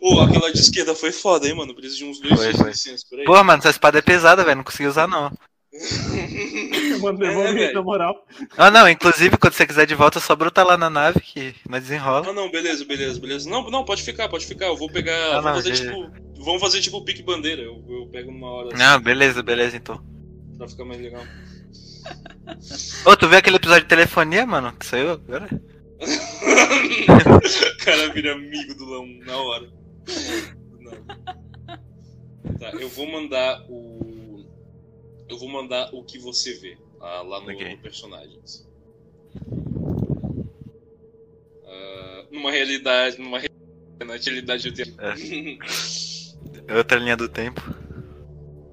[0.00, 1.74] Ô, aquela de esquerda foi foda, hein, mano?
[1.74, 2.72] Precisa de uns dois Foi, foi.
[3.10, 3.24] por aí.
[3.24, 4.56] Porra, mano, essa espada é pesada, velho.
[4.58, 5.30] Não consegui usar, não.
[7.00, 7.74] Mano, É, devolve velho.
[7.74, 8.26] na moral.
[8.56, 11.54] Ah, não, inclusive, quando você quiser de volta, é só brotar lá na nave que
[11.68, 12.28] nós desenrola.
[12.28, 13.48] Ah, não, beleza, beleza, beleza.
[13.50, 14.66] Não, não, pode ficar, pode ficar.
[14.66, 15.14] Eu vou pegar.
[15.36, 16.10] Ah, vamos não, fazer tipo.
[16.44, 17.62] Vamos fazer tipo pique bandeira.
[17.62, 20.02] Eu, eu pego numa hora assim, Não, beleza, beleza, então.
[20.56, 21.22] pra ficar mais legal.
[23.04, 24.72] Ô, tu viu aquele episódio de telefonia, mano?
[24.78, 25.48] Que saiu agora?
[25.98, 29.68] o cara vira amigo do Lão na hora.
[30.80, 32.56] Não.
[32.58, 34.44] Tá, eu vou mandar o.
[35.28, 37.70] Eu vou mandar o que você vê ah, lá no, Ok.
[37.76, 38.66] no personagens.
[41.64, 43.18] Ah, numa realidade.
[43.20, 43.50] Numa re-
[44.04, 44.96] na realidade do tempo.
[46.68, 47.60] É outra linha do tempo.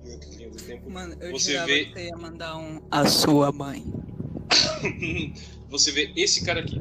[0.05, 0.89] Em outra linha do tempo.
[0.89, 2.81] Mano, eu Você vê- que você ia mandar um.
[2.91, 3.83] A sua mãe.
[5.69, 6.79] Você vê esse cara aqui.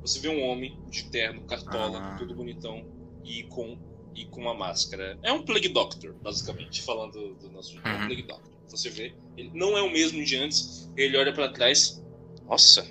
[0.00, 2.16] Você vê um homem de terno, cartola, Ah.
[2.18, 2.82] todo bonitão
[3.24, 3.78] e com
[4.14, 5.18] e com uma máscara.
[5.22, 8.06] É um Plague Doctor, basicamente, falando do nosso é um Uhum.
[8.06, 8.50] Plague Doctor.
[8.68, 10.90] Você vê, ele não é o mesmo de antes.
[10.96, 12.02] Ele olha pra trás.
[12.44, 12.86] Nossa.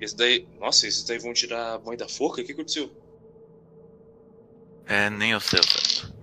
[0.00, 2.40] Esse daí, nossa, esses daí vão tirar a mãe da forca?
[2.40, 2.90] O que aconteceu?
[4.86, 6.14] É, nem eu sei, certo.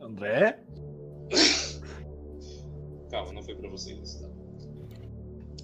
[0.00, 0.58] André?
[3.10, 4.16] Calma, não foi pra vocês.
[4.16, 4.28] Tá?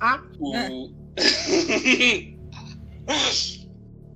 [0.01, 0.23] Ah.
[0.41, 0.91] O...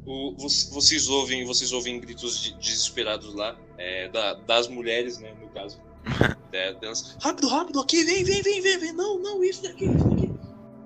[0.07, 5.33] o vo- vocês ouvem, vocês ouvem gritos de- desesperados lá, é, da- das mulheres, né,
[5.41, 5.81] no caso.
[6.55, 10.07] É, delas, rápido, rápido, aqui, vem, vem, vem, vem, vem, não, não, isso daqui, isso
[10.11, 10.31] daqui.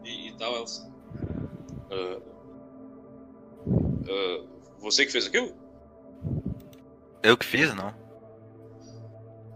[0.05, 0.89] E, e tal, elas.
[1.91, 2.21] "Ah,
[4.09, 4.45] ah,
[4.79, 5.53] você que fez aquilo?
[7.21, 7.93] Eu que fiz, não?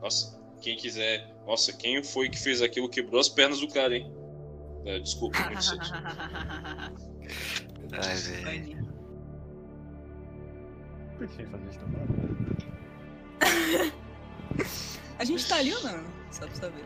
[0.02, 1.32] Nossa, quem quiser.
[1.46, 4.12] Nossa, quem foi que fez aquilo quebrou as pernas do cara, hein?
[4.84, 5.60] É, desculpa, muito.
[7.92, 8.89] Ai, velho.
[11.20, 12.00] Pensei em fazer isso também.
[15.18, 16.02] A gente tá ali ou não?
[16.30, 16.84] Só pra saber.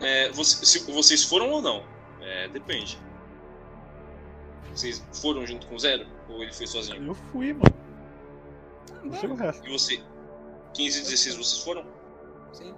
[0.00, 1.82] É, você- se vocês foram ou não?
[2.20, 2.98] É, depende.
[4.74, 6.06] Vocês foram junto com o Zero?
[6.28, 7.02] Ou ele foi sozinho?
[7.06, 7.74] Eu fui, mano.
[8.92, 9.66] Ah, Não resto.
[9.66, 10.02] E você?
[10.74, 11.84] 15 e 16 vocês foram?
[12.52, 12.74] Sim.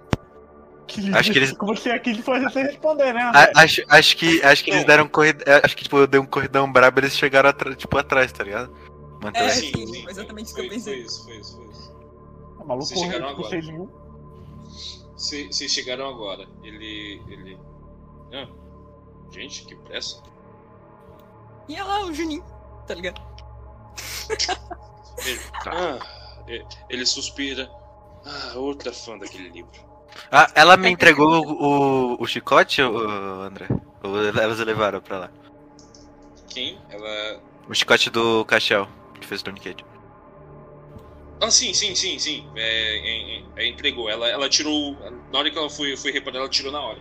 [0.87, 3.23] Que Acho que eles- Como se aqui ele fosse você responder, né?
[3.33, 5.43] A- acho, acho que, acho que eles deram corrida.
[5.63, 8.73] Acho que, tipo, deu um corridão brabo eles chegaram atra- tipo, atrás, tá ligado?
[9.21, 9.41] Mantém.
[9.43, 10.93] É, sim, sim, foi exatamente isso que eu pensei.
[10.95, 11.91] Foi isso, foi isso, foi isso.
[12.59, 13.61] O maluco vocês chegaram agora.
[15.17, 16.47] Cê- Vocês chegaram agora.
[16.63, 17.21] Ele.
[17.27, 17.59] ele.
[18.33, 18.47] Ah,
[19.31, 20.21] gente, que pressa.
[21.67, 22.43] E olha lá o Juninho,
[22.85, 23.21] tá ligado?
[25.25, 25.99] Ele, ah,
[26.47, 27.69] e- ele suspira.
[28.25, 29.71] Ah, outra fã daquele livro.
[30.31, 33.67] Ah, ela me entregou o, o, o chicote, ô, André?
[34.03, 35.31] Ou elas levaram pra lá?
[36.49, 36.77] Quem?
[36.89, 37.39] Ela.
[37.69, 38.87] O chicote do Cachel,
[39.19, 39.83] que fez o tourniquet.
[41.39, 42.49] Ah, sim, sim, sim, sim.
[42.55, 44.09] É, é, é, é, entregou.
[44.09, 44.97] Ela, ela tirou.
[45.31, 46.99] Na hora que ela foi, foi reparar, ela tirou na hora.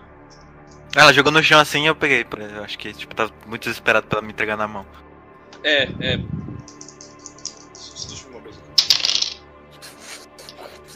[0.95, 2.27] Ela jogou no chão assim e eu peguei.
[2.55, 4.87] Eu acho que, tipo, tava muito desesperado pra ela me entregar na mão.
[5.63, 6.17] É, é.
[7.79, 8.61] Deixa eu ver uma coisa.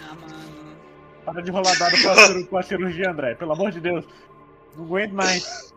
[0.02, 0.76] Ah, mano.
[1.24, 3.34] Para de rolar dado com a, com a cirurgia, André.
[3.36, 4.04] Pelo amor de Deus.
[4.76, 5.72] Não aguento mais.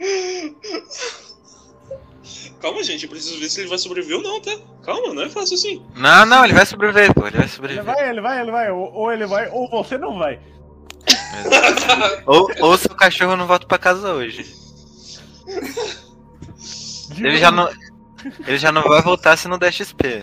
[2.60, 4.56] Calma, gente, eu preciso ver se ele vai sobreviver ou não, tá?
[4.84, 5.82] Calma, não é fácil assim.
[5.94, 7.26] Não, não, ele vai sobreviver, pô.
[7.26, 7.84] Ele vai Ele sobreviver.
[7.84, 8.70] vai, ele vai, ele vai.
[8.70, 10.40] Ou, ou ele vai, ou você não vai.
[12.26, 14.44] Ou, ou seu cachorro não volta pra casa hoje.
[17.16, 17.70] Ele já não.
[18.46, 20.22] Ele já não vai voltar se não der XP.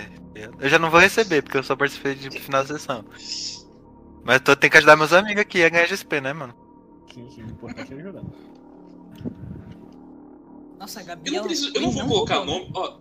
[0.60, 3.04] Eu já não vou receber, porque eu só participei de final da sessão.
[4.24, 6.54] Mas eu tenho que ajudar meus amigos aqui a ganhar XP, né, mano?
[7.14, 8.22] Sim, sim, o importante é ajudar.
[10.80, 11.28] Nossa, a Gabi.
[11.30, 12.72] Eu não, ela- preciso, eu não vou colocar roubou, nome.
[12.76, 12.98] Ó,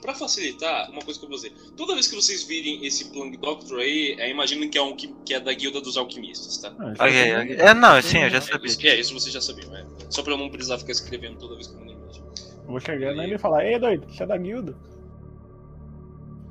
[0.00, 1.52] pra facilitar, uma coisa que eu vou dizer.
[1.76, 5.08] Toda vez que vocês virem esse Plung Doctor aí, é, imaginem que é um que,
[5.24, 6.74] que é da guilda dos alquimistas, tá?
[6.78, 7.68] Ah, isso Ok, é.
[7.70, 8.66] É, não, sim, eu já É, sabia.
[8.66, 9.86] isso, é, isso vocês já sabiam, né?
[10.10, 12.22] Só pra eu não precisar ficar escrevendo toda vez que eu mando imagem.
[12.64, 14.76] Eu vou chegar nele e falar, ei doido, você é da guilda?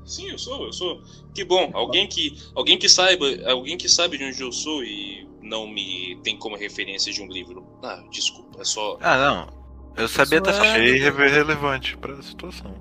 [0.05, 1.01] Sim, eu sou, eu sou.
[1.33, 5.27] Que bom, alguém que, alguém que saiba, alguém que sabe de onde eu sou e
[5.41, 7.65] não me tem como referência de um livro.
[7.83, 8.97] Ah, desculpa, é só.
[8.99, 9.60] Ah, não.
[9.95, 12.73] Eu sabia tá e rele- relevante pra situação.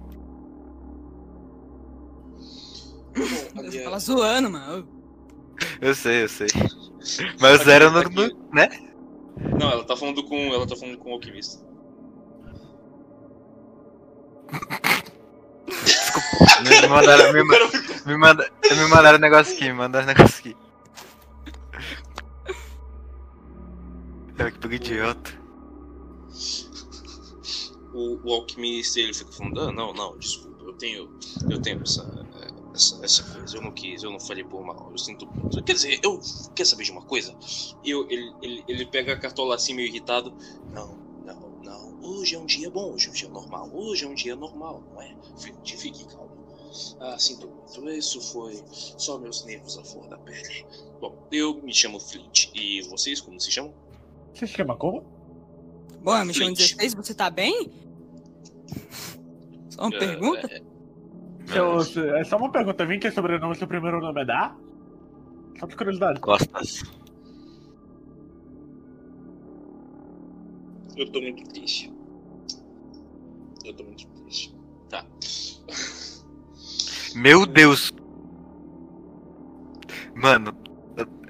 [3.56, 4.88] Aliás- fala zoando, mano.
[5.80, 6.46] Eu sei, eu sei.
[7.40, 8.68] Mas o zero não, Aqui- não- né?
[9.58, 11.64] Não, ela tá falando com, ela tá falando com o alquimista.
[16.62, 17.56] Me, me mandaram, me, ma-
[18.06, 20.56] me, manda, me mandaram um negócio aqui, me mandaram um negócio aqui.
[24.38, 25.39] Olha que bug idiota.
[27.92, 31.18] O, o alquimista ele fica falando, ah, não, não, desculpa, eu tenho,
[31.50, 32.26] eu tenho essa,
[32.74, 35.62] essa, essa coisa, eu não quis, eu não falei por mal, eu sinto muito.
[35.62, 36.20] Quer dizer, eu
[36.54, 37.36] quer saber de uma coisa?
[37.84, 40.32] Eu, ele, ele, ele pega a cartola assim meio irritado,
[40.72, 44.08] não, não, não, hoje é um dia bom, hoje é um dia normal, hoje é
[44.08, 45.14] um dia normal, não é?
[45.38, 46.40] Fique, fique calmo.
[47.00, 50.64] Ah, sinto muito, isso foi só meus nervos à flor da pele.
[51.00, 53.74] Bom, eu me chamo Flint, e vocês como se chamam?
[54.32, 55.02] Você se chama como?
[56.00, 56.76] Bom, eu me chamo Flint.
[56.76, 57.79] 16, você tá bem?
[59.70, 60.46] Só uma É, pergunta?
[60.46, 60.62] é,
[61.46, 64.54] Seu, seu- é só uma pergunta, vem que é sobrenome, seu primeiro nome é da?
[65.58, 66.20] Só de curiosidade.
[66.20, 66.82] Costas.
[70.96, 71.92] Eu tô muito triste.
[73.64, 74.54] Eu tô muito triste.
[74.88, 75.04] Tá.
[77.14, 77.92] Meu Deus.
[80.14, 80.52] Mano,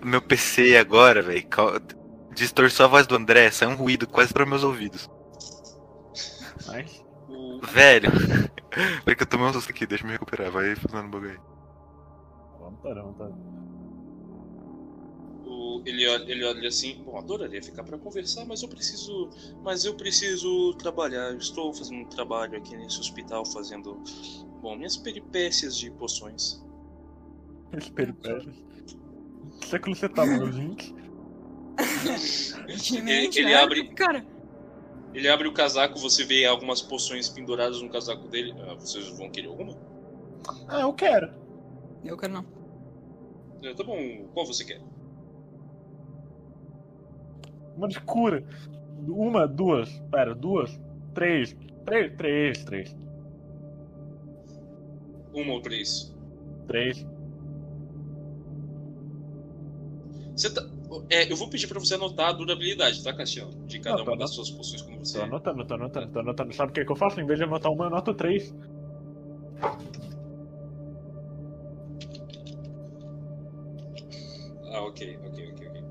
[0.02, 1.74] meu PC agora, velho, cal-
[2.34, 5.08] distorceu a voz do André, saiu um ruído quase para meus ouvidos.
[6.66, 6.99] Mas,
[7.62, 8.10] Velho.
[9.04, 11.38] Peraí que eu tomei um susto aqui, deixa eu me recuperar, vai fazendo bagulho aí.
[12.58, 13.30] vamos tá, vamos tá.
[15.84, 19.30] ele, olha, ele olha assim, bom, adoraria ficar pra conversar, mas eu preciso.
[19.62, 21.30] Mas eu preciso trabalhar.
[21.32, 24.00] Eu estou fazendo um trabalho aqui nesse hospital fazendo.
[24.60, 26.62] Bom, minhas peripécias de poções.
[27.72, 28.54] Esse peripécias.
[29.60, 30.94] Que século você tá, meu gente?
[32.68, 33.54] Ele né?
[33.54, 34.24] abre- Cara,
[35.12, 38.54] Ele abre o casaco, você vê algumas poções penduradas no casaco dele.
[38.60, 39.76] Ah, vocês vão querer alguma?
[40.68, 41.32] Ah, eu quero.
[42.04, 42.44] eu quero não.
[43.62, 43.98] É, tá bom,
[44.32, 44.80] qual você quer?
[47.76, 48.44] Uma de cura.
[49.08, 49.90] Uma, duas.
[50.10, 50.80] Pera, duas.
[51.14, 51.56] Três.
[51.84, 52.96] Três, três, três.
[55.32, 56.14] Uma ou três?
[56.66, 57.06] Três.
[60.36, 60.69] Você tá.
[61.08, 63.52] É, eu vou pedir pra você anotar a durabilidade, tá, Castiano?
[63.66, 65.18] De cada Não, uma das suas poções quando você.
[65.18, 66.52] Tô anotando, tô anotando, tô anotando.
[66.52, 67.20] Sabe o que, que eu faço?
[67.20, 68.52] Em vez de anotar uma, eu anoto três.
[74.72, 75.82] Ah, ok, ok, ok, ok.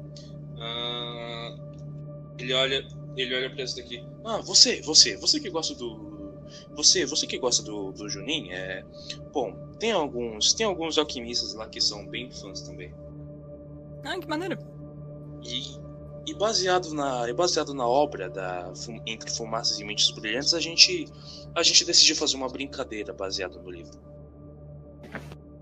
[0.60, 1.56] Ah,
[2.38, 2.86] ele olha.
[3.16, 4.06] Ele olha pra esse daqui.
[4.24, 6.34] Ah, você, você, você que gosta do.
[6.76, 8.84] Você, você que gosta do, do Junin, é.
[9.34, 10.54] Bom, tem alguns.
[10.54, 12.94] Tem alguns alquimistas lá que são bem fãs também.
[14.04, 14.58] Ah, que maneiro.
[15.44, 15.64] E,
[16.28, 17.28] e baseado na.
[17.30, 18.72] e baseado na obra da
[19.06, 21.08] Entre Fumaças e Mentes Brilhantes, a gente.
[21.56, 24.00] A gente decidiu fazer uma brincadeira baseada no livro.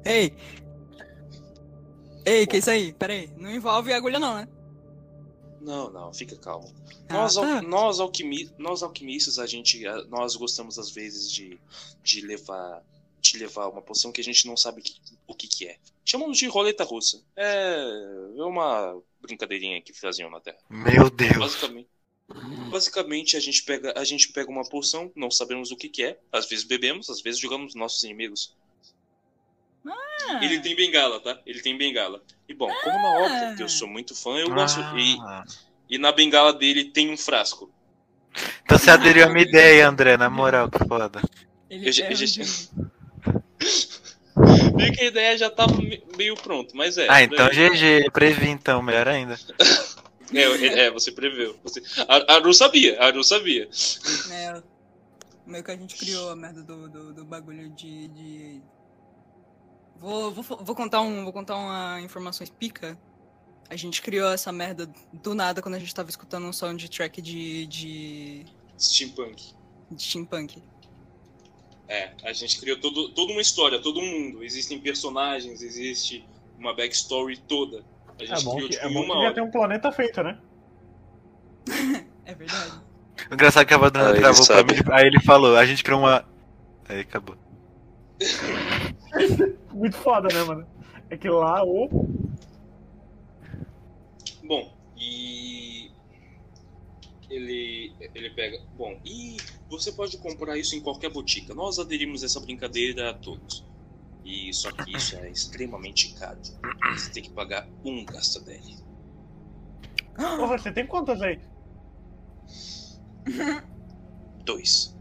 [0.06, 0.34] Ei!
[2.26, 2.92] Ei, que isso aí?
[2.94, 4.48] Pera aí, não envolve agulha não, né?
[5.62, 6.74] Não, não, fica calmo.
[7.10, 7.62] Ah, Nós, tá.
[7.62, 11.60] nós, alquimi, nós alquimistas, a gente, nós gostamos às vezes de,
[12.04, 12.84] de levar,
[13.22, 15.78] de levar uma poção que a gente não sabe que- o que, que é.
[16.06, 17.22] Chamamos de roleta russa.
[17.36, 17.76] É,
[18.38, 20.58] é uma brincadeirinha que faziam na Terra.
[20.70, 21.38] Meu Deus.
[21.38, 21.88] Basicamente,
[22.70, 26.20] basicamente a gente pega, a gente pega uma poção, não sabemos o que, que é.
[26.32, 28.56] Às vezes bebemos, às vezes jogamos nos nossos inimigos.
[29.86, 31.40] Ah, Ele tem bengala, tá?
[31.46, 32.22] Ele tem bengala.
[32.50, 34.80] E bom, como na obra que eu sou muito fã, eu gosto.
[34.98, 35.46] E, Ah.
[35.90, 37.72] e na bengala dele tem um frasco.
[38.64, 41.22] Então você aderiu à minha ideia, André, na moral, que foda.
[41.70, 42.44] ele eu já- é eu já-
[44.76, 47.08] Meio que a ideia já tava me- meio pronto, mas é.
[47.10, 49.38] Ah, então daí- GG, previ então, melhor ainda.
[50.34, 51.58] É, é, é, você preveu.
[51.64, 51.82] Você...
[52.08, 53.70] A, a Aru sabia, a Aru sabia.
[54.30, 54.62] É,
[55.46, 58.08] meio que a gente criou a merda do, do, do bagulho de.
[58.10, 58.62] de...
[59.96, 62.98] Vou, vou, vou, contar um, vou contar uma informações pica.
[63.70, 67.66] A gente criou essa merda do nada quando a gente tava escutando um soundtrack de.
[67.68, 68.46] de.
[68.78, 69.54] Steampunk.
[69.90, 70.62] de steampunk.
[71.88, 74.44] É, a gente criou todo, toda uma história, todo um mundo.
[74.44, 76.26] Existem personagens, existe
[76.58, 77.84] uma backstory toda.
[78.20, 79.34] A gente É bom criou que, tipo, é bom uma que já hora.
[79.34, 80.40] tem um planeta feito, né?
[82.26, 82.82] É verdade.
[83.32, 85.84] O engraçado é que a Badana Ah, travou pra mim, aí ele falou, a gente
[85.84, 86.26] criou uma.
[86.90, 87.38] Aí acabou.
[89.74, 90.68] Muito foda, né, mano?
[91.10, 91.90] É que lá o.
[94.44, 95.92] Bom, e
[97.30, 99.38] ele ele pega, bom, e
[99.70, 101.54] você pode comprar isso em qualquer botica.
[101.54, 103.66] Nós aderimos essa brincadeira a todos.
[104.24, 106.40] E só que isso é extremamente caro.
[106.94, 108.76] Você tem que pagar um Gastadeli.
[110.16, 111.40] Porra, você tem quantas aí?
[114.44, 114.96] Dois.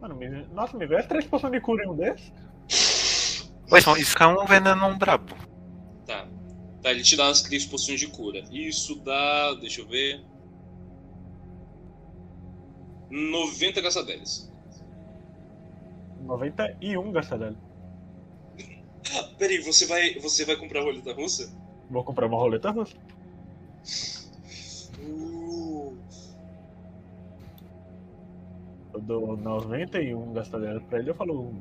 [0.00, 0.28] Mano, me...
[0.54, 2.32] nossa, me vê três poções de cura em um desses?
[3.70, 5.34] Ué, só- isso é um veneno brabo.
[6.06, 6.26] Tá.
[6.82, 8.42] Tá, ele te dá as três poções de cura.
[8.50, 10.24] Isso dá, deixa eu ver.
[13.10, 14.50] 90 Gastadelis.
[16.22, 17.56] 91 gastadalho.
[19.38, 21.50] Peraí, você vai, você vai comprar roleta russa?
[21.90, 22.96] Vou comprar uma roleta russa.
[25.00, 25.96] Uh,
[28.92, 31.10] Eu dou 91 gastadalho pra ele.
[31.10, 31.52] Eu falo,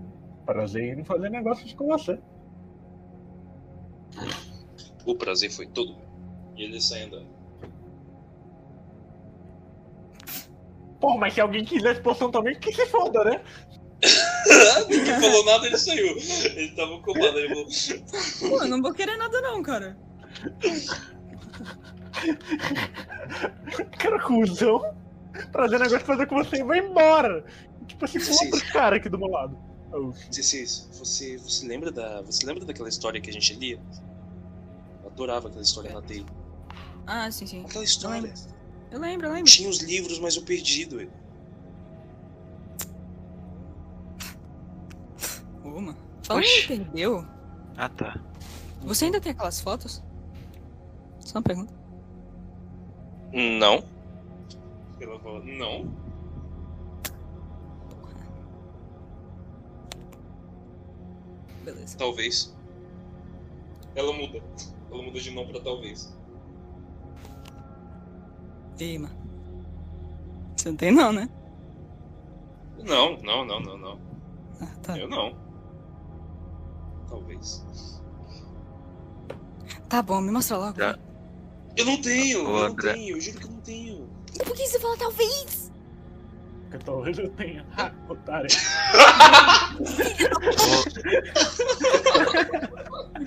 [0.45, 2.19] prazer em fazer negócios com você.
[5.05, 6.09] o prazer foi todo meu.
[6.57, 7.38] E ele sai andando.
[10.99, 13.41] Pô, mas se alguém quiser poção também, que se foda, né?
[14.89, 16.17] Ninguém falou nada, ele saiu.
[16.17, 17.67] Ele tava ocupado, ele falou.
[18.39, 19.97] Pô, eu não vou querer nada não, cara.
[23.97, 24.81] Cara, cuzão.
[25.51, 27.45] Prazer negócio fazer com você e vai embora.
[27.88, 28.45] Tipo assim, com Sim.
[28.45, 29.57] outros caras aqui do meu lado.
[30.31, 32.21] Cissis, você, você lembra da.
[32.21, 33.80] Você lembra daquela história que a gente lia?
[35.03, 36.26] Eu adorava aquela história na TI.
[37.07, 37.65] Ah, sim, sim.
[37.65, 38.34] Aquela história.
[38.91, 39.51] Eu lembro, eu lembro.
[39.51, 41.11] Tinha os livros, mas eu perdi, doido.
[45.63, 45.97] Ô, mano.
[46.23, 46.67] Falando Oxi.
[46.67, 47.25] perdeu,
[47.77, 48.19] Ah, tá.
[48.81, 50.01] você ainda tem aquelas fotos?
[51.19, 51.73] Só uma pergunta.
[53.31, 53.83] Não.
[54.99, 55.91] Ela fala, não.
[61.63, 61.97] Beleza.
[61.97, 62.55] Talvez.
[63.95, 64.41] Ela muda.
[64.91, 66.15] Ela muda de não pra talvez.
[68.99, 69.15] Mano.
[70.56, 71.30] Você não tem não, né?
[72.84, 73.99] Não, não, não, não, não.
[74.61, 74.97] Ah, tá.
[74.97, 75.35] Eu não.
[77.10, 77.64] Talvez.
[79.89, 80.77] Tá bom, me mostra logo.
[80.77, 80.97] Já.
[81.76, 84.10] Eu não tenho, Ô, eu não tenho, eu juro que eu não tenho.
[84.45, 85.69] Por que você fala talvez?
[86.72, 87.65] que talvez eu tenha.
[87.77, 88.49] Ha, otário.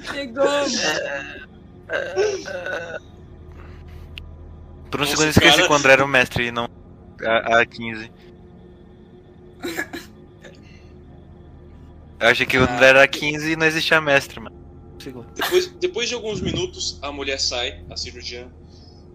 [0.03, 0.45] Chegou,
[4.93, 5.67] Por um Nossa, segundo eu esqueci cara.
[5.67, 6.69] que o André era o mestre e não
[7.25, 8.13] a, a 15.
[12.21, 14.55] Eu achei que o André era 15 e não existia mestre, mano.
[15.03, 15.27] Segundo.
[15.33, 18.53] Depois, depois de alguns minutos, a mulher sai, a cirurgiã.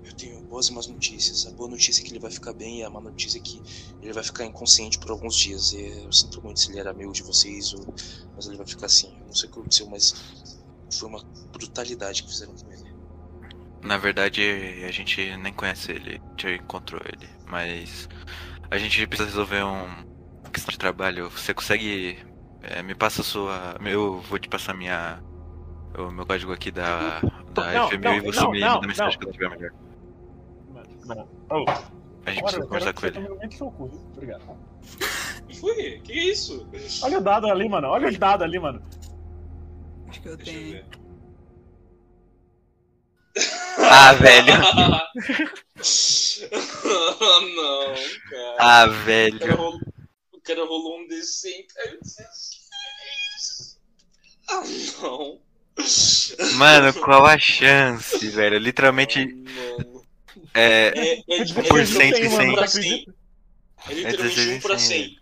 [0.04, 1.46] Eu tenho boas e más notícias.
[1.46, 3.62] A boa notícia é que ele vai ficar bem, e a má notícia é que
[4.02, 5.74] ele vai ficar inconsciente por alguns dias.
[5.74, 7.94] E eu sinto muito se ele era amigo de vocês, ou...
[8.36, 9.14] mas ele vai ficar assim.
[9.22, 10.16] Eu não sei o que aconteceu, mas
[10.92, 11.24] foi uma
[11.54, 12.77] brutalidade que fizeram com ele.
[13.82, 14.42] Na verdade,
[14.88, 18.10] a gente nem conhece ele, a gente encontrou ele, mas
[18.70, 19.88] a gente precisa resolver um
[20.52, 21.30] questão de trabalho.
[21.30, 22.18] Você consegue
[22.64, 25.22] é, me passa a sua, eu vou te passar minha
[25.98, 27.22] o meu código aqui da
[27.54, 29.26] da Não, FMU não, e você não, me não, manda mensagem não.
[29.28, 29.72] quando tiver melhor.
[31.06, 31.66] Mano, oh,
[32.26, 33.60] A gente precisa eu conversar com que ele.
[33.60, 34.02] cu, viu?
[34.14, 34.44] Obrigado.
[35.48, 36.02] Que foi?
[36.04, 36.68] Que isso?
[37.04, 37.88] Olha o dado ali, mano.
[37.88, 38.82] Olha os dados ali, mano.
[40.10, 40.72] Acho que eu Deixa eu tenho.
[40.74, 40.86] ver.
[43.78, 44.54] Ah, velho.
[44.54, 45.12] ah,
[47.56, 47.94] não,
[48.30, 48.56] cara.
[48.60, 49.56] Ah, O cara velho.
[49.56, 49.80] rolou,
[50.34, 53.78] o cara rolou um D100, caiu 16.
[54.50, 54.62] Ah,
[55.02, 55.40] não.
[56.58, 58.58] Mano, qual a chance, velho?
[58.58, 60.04] Literalmente Ah, mano.
[60.54, 62.56] é É, é, é, por é cento e 1 cem.
[62.56, 63.06] pra 100.
[63.88, 65.20] É literalmente 16 1 pra e 100, 100.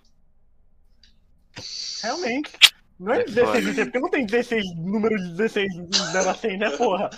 [2.03, 2.51] Realmente.
[2.99, 3.61] Não é É 16 foda.
[3.61, 7.09] de C, porque não tem 16, número de 16 de 0 a 100, né, porra?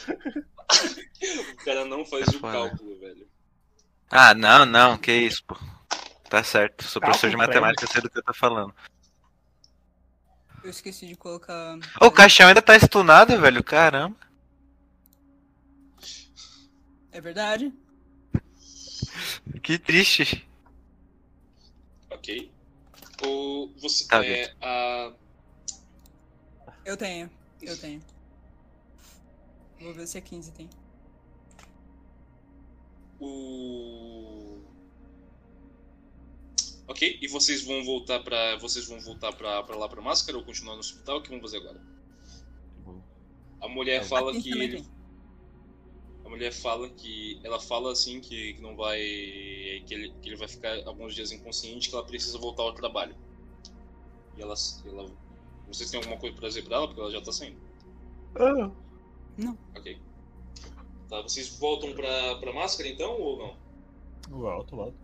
[1.51, 2.53] O cara não faz É o foda.
[2.53, 3.27] cálculo, velho.
[4.09, 5.55] Ah, não, não, que isso, pô.
[6.29, 8.73] Tá certo, sou professor de Cálculo, matemática, sei do que eu tô falando.
[10.63, 11.77] Eu esqueci de colocar.
[12.01, 14.15] Ô, o caixão ainda tá estunado, velho, caramba.
[17.11, 17.71] É verdade.
[19.63, 20.47] Que triste.
[22.09, 22.51] Ok.
[23.25, 25.11] O, você, Tá, é, a,
[26.87, 27.29] Eu tenho.
[27.61, 28.01] Eu tenho.
[29.81, 30.69] Vou ver se a 15 tem.
[33.19, 34.61] o
[36.87, 38.55] Ok, e vocês vão voltar pra.
[38.55, 41.17] Vocês vão voltar pra, pra lá pra máscara ou continuar no hospital?
[41.17, 41.85] O que vão fazer agora?
[43.59, 44.85] A mulher fala A 15 que ele.
[46.23, 47.41] A mulher fala que.
[47.43, 48.99] Ela fala assim que, que não vai.
[49.85, 53.13] Que ele, que ele vai ficar alguns dias inconsciente, que ela precisa voltar ao trabalho.
[54.37, 54.55] E ela.
[54.85, 55.26] ela
[55.67, 56.87] vocês têm alguma coisa pra dizer pra ela?
[56.87, 57.57] Porque ela já tá saindo.
[58.35, 58.71] Ah,
[59.75, 59.99] Ok.
[61.09, 63.57] Tá, vocês voltam pra, pra máscara então ou não?
[64.37, 64.95] volto, volto.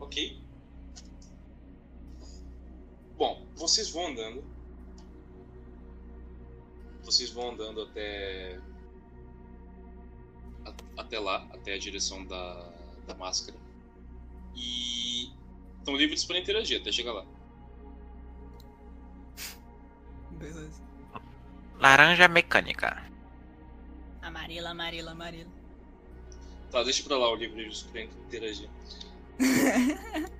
[0.00, 0.40] Ok.
[3.16, 4.44] Bom, vocês vão andando.
[7.02, 8.58] Vocês vão andando até.
[10.64, 12.72] a- até lá, até a direção da,
[13.06, 13.56] da máscara.
[14.54, 15.30] E.
[15.78, 17.26] estão livres para interagir até chegar lá.
[20.38, 20.80] Beleza.
[21.78, 23.02] Laranja mecânica.
[24.22, 25.50] Amarela, amarela, amarela.
[26.70, 27.56] Tá, deixa pra lá o livro
[27.92, 28.68] pra interagir.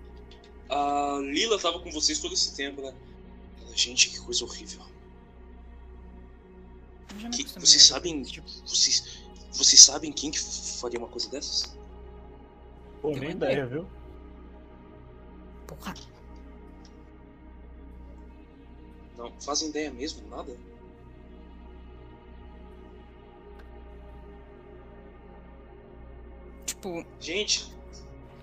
[0.68, 2.93] A Lila tava com vocês todo esse tempo, né?
[3.74, 4.82] Gente, que coisa horrível.
[7.32, 9.20] Que- vocês sabem- Tipo, Vocês,
[9.52, 10.40] vocês sabem quem que
[10.81, 11.77] faria uma coisa dessas?
[13.01, 13.86] Pô, Tem nem ideia, viu?
[15.66, 15.94] porra.
[19.16, 20.26] Não, fazem ideia mesmo?
[20.28, 20.56] Nada?
[26.64, 27.05] Tipo.
[27.20, 27.72] Gente,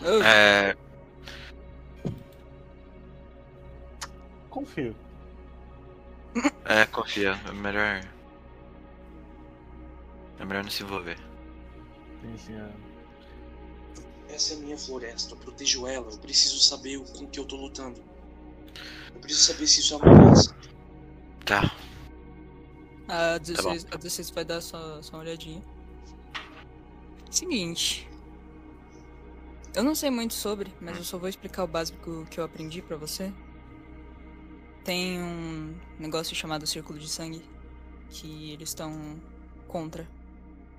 [0.01, 0.75] eu- É.
[4.49, 4.95] Confio.
[6.65, 7.39] É, confia.
[7.47, 8.01] É melhor.
[10.39, 11.17] É melhor não se envolver.
[12.21, 14.33] Sim, sim, é.
[14.33, 15.33] essa é a minha floresta.
[15.33, 16.09] Eu protejo ela.
[16.11, 18.01] Eu preciso saber o- com que eu tô lutando.
[19.13, 20.55] Eu preciso saber se isso é uma ameaça.
[21.45, 21.75] Tá.
[23.07, 25.61] A 16, a 16 vai dar só, só uma olhadinha.
[27.29, 28.09] Seguinte.
[29.75, 32.81] Eu não sei muito sobre, mas eu só vou explicar o básico que eu aprendi
[32.81, 33.33] pra você.
[34.83, 37.43] Tem um negócio chamado Círculo de Sangue
[38.09, 39.19] que eles estão
[39.67, 40.07] contra.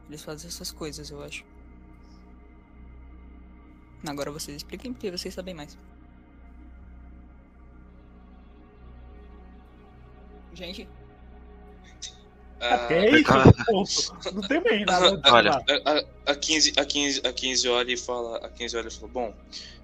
[0.09, 1.44] Eles fazem essas coisas, eu acho.
[4.06, 5.77] Agora vocês expliquem porque vocês sabem mais.
[10.55, 10.89] Gente,
[12.61, 13.33] A, É isso,
[13.67, 14.35] ponto.
[14.35, 15.19] Não tem mais nada.
[15.19, 15.51] pra Olha.
[15.85, 18.39] A, a, a, 15, a, 15, a 15 olha e fala.
[18.39, 19.35] A 15 olha e fala, bom,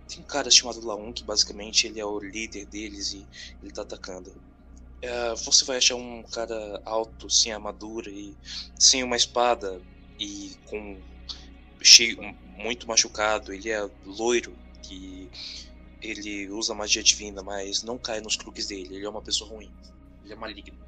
[0.09, 3.27] tem um cara chamado Laun que basicamente ele é o líder deles e
[3.63, 4.33] ele tá atacando.
[5.03, 8.37] É, você vai achar um cara alto, sem armadura e
[8.79, 9.81] sem uma espada
[10.19, 11.01] e com
[11.83, 12.19] cheio
[12.57, 13.53] muito machucado.
[13.53, 15.29] Ele é loiro que
[16.03, 18.97] ele usa magia divina, mas não cai nos truques dele.
[18.97, 19.71] Ele é uma pessoa ruim.
[20.31, 20.79] Ele é maligno.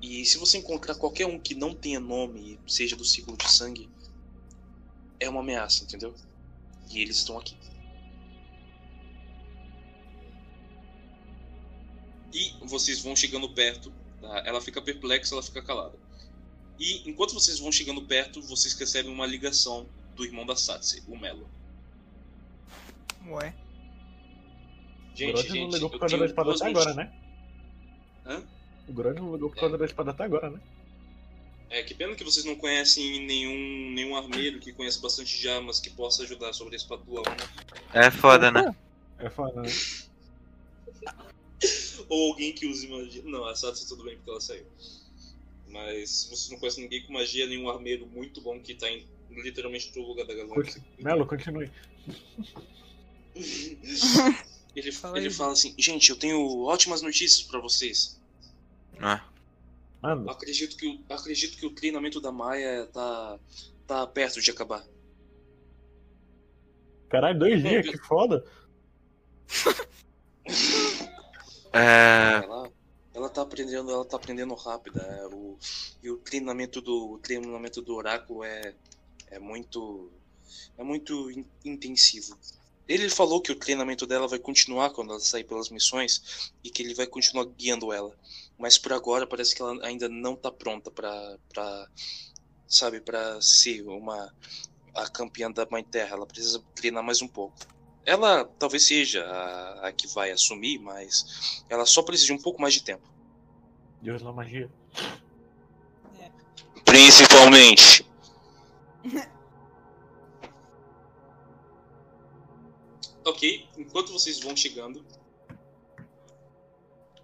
[0.00, 3.50] E se você encontrar qualquer um que não tenha nome e seja do ciclo de
[3.50, 3.90] sangue,
[5.18, 6.14] é uma ameaça, entendeu?
[6.88, 7.56] E eles estão aqui.
[12.32, 14.42] E vocês vão chegando perto, tá?
[14.46, 15.98] ela fica perplexa, ela fica calada.
[16.78, 21.18] E enquanto vocês vão chegando perto, vocês recebem uma ligação do irmão da Satsi, o
[21.18, 21.50] Melo.
[23.26, 23.54] ué.
[25.12, 27.12] O Gente, Grande não gente, ligou por causa da espada até agora, né?
[28.26, 28.42] Hã?
[28.88, 30.60] O Grande não ligou por causa da espada até agora, né?
[31.70, 35.78] É, que pena que vocês não conhecem nenhum, nenhum armeiro que conhece bastante de armas
[35.78, 37.22] que possa ajudar sobre a espada do né?
[37.94, 38.74] É foda, né?
[39.18, 39.68] É foda, né?
[42.08, 43.22] Ou alguém que use magia.
[43.24, 44.66] Não, a Satsi tudo bem porque ela saiu.
[45.68, 49.92] Mas vocês não conhecem ninguém com magia, nenhum armeiro muito bom que tá em literalmente
[49.92, 50.84] todo lugar da galáxia.
[50.98, 51.70] Melo, continue.
[54.74, 58.20] ele Fala ele fala assim, Gente, eu tenho ótimas notícias pra vocês.
[59.00, 59.24] Ah,
[60.02, 63.38] Mano, Acredito que, o- acredito que o treinamento da Maia tá,
[63.86, 64.84] tá perto de acabar.
[67.08, 68.44] caralho, dois dias, que foda.
[71.72, 72.44] é.
[72.44, 72.70] Ela,
[73.14, 75.00] ela tá aprendendo, ela tá aprendendo rápida.
[75.02, 75.58] é, o,
[76.02, 78.74] e o treinamento do o treinamento do oráculo é,
[79.28, 80.10] é muito
[80.78, 82.38] é muito in- intensivo.
[82.90, 86.82] Ele falou que o treinamento dela vai continuar quando ela sair pelas missões e que
[86.82, 88.12] ele vai continuar guiando ela.
[88.58, 91.88] Mas por agora parece que ela ainda não tá pronta pra, pra
[92.66, 94.34] sabe, para ser uma
[94.92, 96.16] a campeã da Mãe Terra.
[96.16, 97.56] Ela precisa treinar mais um pouco.
[98.04, 102.60] Ela talvez seja a, a que vai assumir, mas ela só precisa de um pouco
[102.60, 103.08] mais de tempo.
[104.02, 104.68] Deus da magia.
[106.84, 108.04] Principalmente.
[113.24, 115.04] ok, enquanto vocês vão chegando.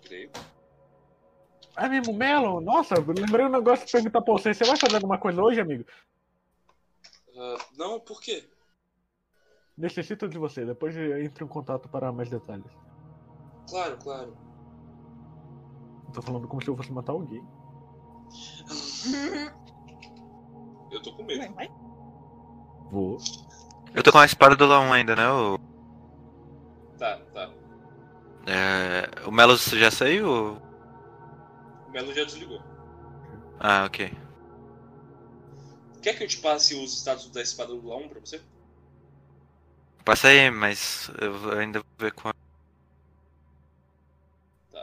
[0.03, 0.31] Peraí.
[1.77, 2.61] É mesmo, Melo?
[2.61, 4.55] Nossa, lembrei um negócio de perguntar pra você.
[4.55, 5.85] Você vai fazer alguma coisa hoje, amigo?
[7.37, 8.49] Ah, não, por quê?
[9.77, 10.65] Necessito de você.
[10.65, 12.73] Depois eu entro em contato para mais detalhes.
[13.69, 14.37] Claro, claro.
[16.07, 17.45] Eu tô falando como se eu fosse matar alguém.
[20.91, 21.41] Eu tô com medo.
[21.41, 21.69] Vai, vai.
[22.91, 23.19] Vou.
[23.95, 25.29] Eu tô com a espada do Laon ainda, né?
[25.31, 25.59] O,
[26.99, 27.51] Tá, tá.
[28.47, 30.29] é, o Melos já saiu?
[30.29, 30.57] ou-
[31.87, 32.61] O Melo já desligou.
[33.61, 34.11] Ah, ok.
[36.03, 38.41] Quer que eu te passe os status da espada do Laum pra você?
[40.05, 42.31] Passa aí, mas eu ainda vou ver com.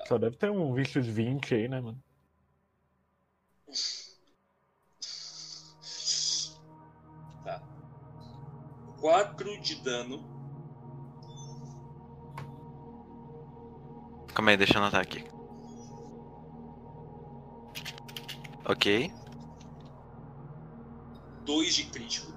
[0.07, 1.97] Só deve ter um vício de 20 aí, né, mano?
[7.43, 7.61] Tá.
[8.99, 10.32] 4 de dano.
[14.33, 15.23] Calma aí, deixa eu anotar aqui.
[18.65, 19.11] Ok.
[21.45, 22.33] 2 de crítico.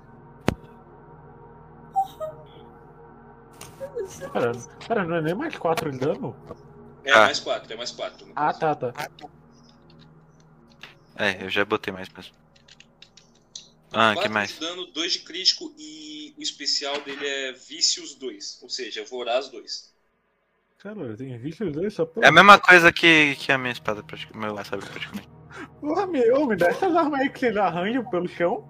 [4.33, 4.53] Pera,
[4.87, 6.37] pera, não é nem mais 4 de dano?
[7.05, 7.21] É Ah.
[7.27, 8.27] mais 4, é mais 4.
[8.35, 8.93] Ah, tá, tá.
[11.17, 12.35] É, eu já botei mais mesmo.
[13.93, 14.51] Ah, que 4 mais?
[14.53, 18.59] de dano, 2 de crítico e o especial dele é Vícios 2.
[18.63, 19.95] Ou seja, Voraz 2.
[20.79, 22.23] Cara, eu tenho vício de só por.
[22.23, 24.55] É a mesma coisa que, que a minha espada, praticamente.
[24.55, 25.29] Meu sabe, praticamente.
[25.81, 28.69] Porra, me, ô, me dá essas armas aí que vocês arranjam pelo chão.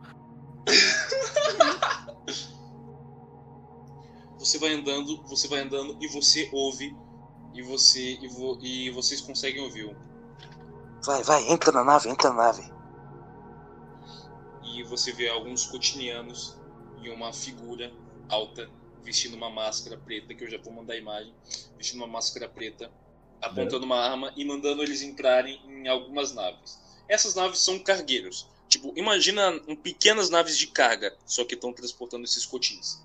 [4.46, 6.96] Você vai andando, você vai andando e você ouve.
[7.52, 8.16] E você.
[8.22, 9.96] E, vo, e vocês conseguem ouvir.
[11.04, 12.62] Vai, vai, entra na nave, entra na nave.
[14.62, 16.56] E você vê alguns cotinianos
[17.02, 17.92] e uma figura
[18.28, 18.70] alta
[19.02, 21.34] vestindo uma máscara preta, que eu já vou mandar a imagem,
[21.76, 22.90] vestindo uma máscara preta,
[23.40, 26.78] apontando uma arma e mandando eles entrarem em algumas naves.
[27.08, 28.48] Essas naves são cargueiros.
[28.68, 33.04] Tipo, imagina um, pequenas naves de carga, só que estão transportando esses cotins.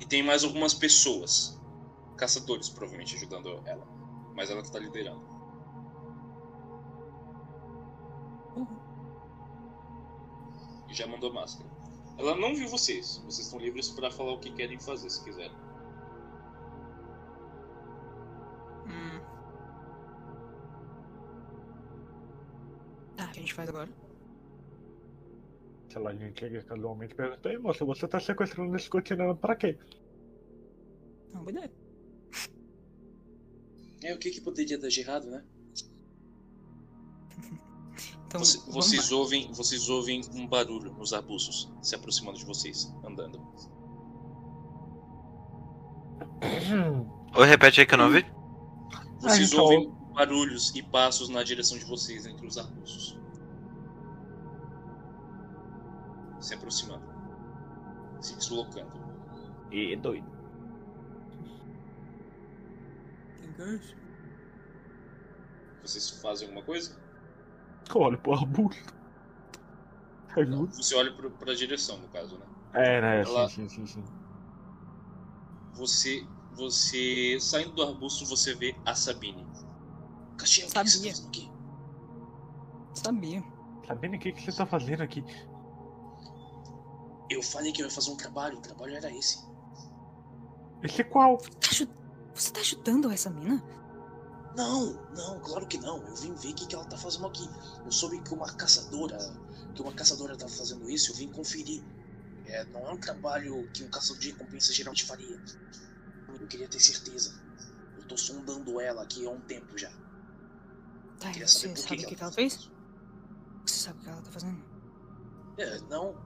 [0.00, 1.60] E tem mais algumas pessoas,
[2.16, 3.86] caçadores provavelmente ajudando ela,
[4.34, 5.36] mas ela que tá liderando.
[10.88, 11.75] E já mandou máscara.
[12.18, 13.18] Ela não viu vocês.
[13.24, 15.56] Vocês estão livres para falar o que querem fazer, se quiserem.
[18.86, 19.20] Hum.
[23.16, 23.88] Tá, o que a gente faz agora?
[25.90, 29.36] Sei lá, a gente chega casualmente e pergunta, ei moça, você tá sequestrando esse cotidiano
[29.36, 29.78] pra quê?
[31.32, 31.72] Não, boa ideia.
[34.02, 35.44] É, o que, que poderia dar de errado, né?
[38.36, 39.16] Então, Você- vocês, lá.
[39.18, 43.40] ouvem, vocês ouvem um barulho nos arbustos se aproximando de vocês, andando.
[47.34, 48.26] Oi, repete aí que eu não ouvi.
[49.20, 53.18] Vocês então- ouvem barulhos e passos na direção de vocês entre os arbustos.
[56.40, 57.04] Se aproximando.
[58.20, 58.96] Se deslocando.
[59.70, 60.26] E doido.
[63.40, 63.96] Tem gancho?
[65.82, 67.05] Vocês fazem alguma coisa?
[67.94, 68.94] Eu olho pro arbusto.
[70.36, 70.72] Ajuda.
[70.74, 72.46] Você olha pro, pra direção, no caso, né?
[72.74, 73.22] É, né?
[73.22, 74.04] Ela- Sim, sim, sim, sim.
[75.74, 79.46] Você, você saindo do arbusto, você vê a Sabine.
[80.36, 81.10] Castiel, o que você tá Sabia.
[81.12, 81.50] fazendo aqui?
[82.94, 83.44] Sabia.
[83.86, 85.24] Sabendo o que, que você tá fazendo aqui?
[87.30, 89.38] Eu falei que eu ia fazer um trabalho, o trabalho era esse.
[90.82, 91.38] Esse qual?
[91.38, 91.88] Tá aju-
[92.34, 93.62] Você tá ajudando essa mina?
[94.56, 95.98] Não, não, claro que não.
[96.06, 97.48] Eu vim ver o que, que ela tá fazendo aqui.
[97.84, 99.18] Eu soube que uma caçadora.
[99.74, 101.84] Que uma caçadora tá fazendo isso, eu vim conferir.
[102.46, 105.38] É, não é um trabalho que um caçador de recompensa geralmente faria.
[106.28, 107.38] Eu queria ter certeza.
[107.98, 109.90] Eu tô sondando ela aqui há um tempo já.
[111.20, 112.70] Tá, você sabe o que, que que ela fez?
[113.66, 114.64] Você sabe o que ela tá fazendo?
[115.58, 116.16] É, não.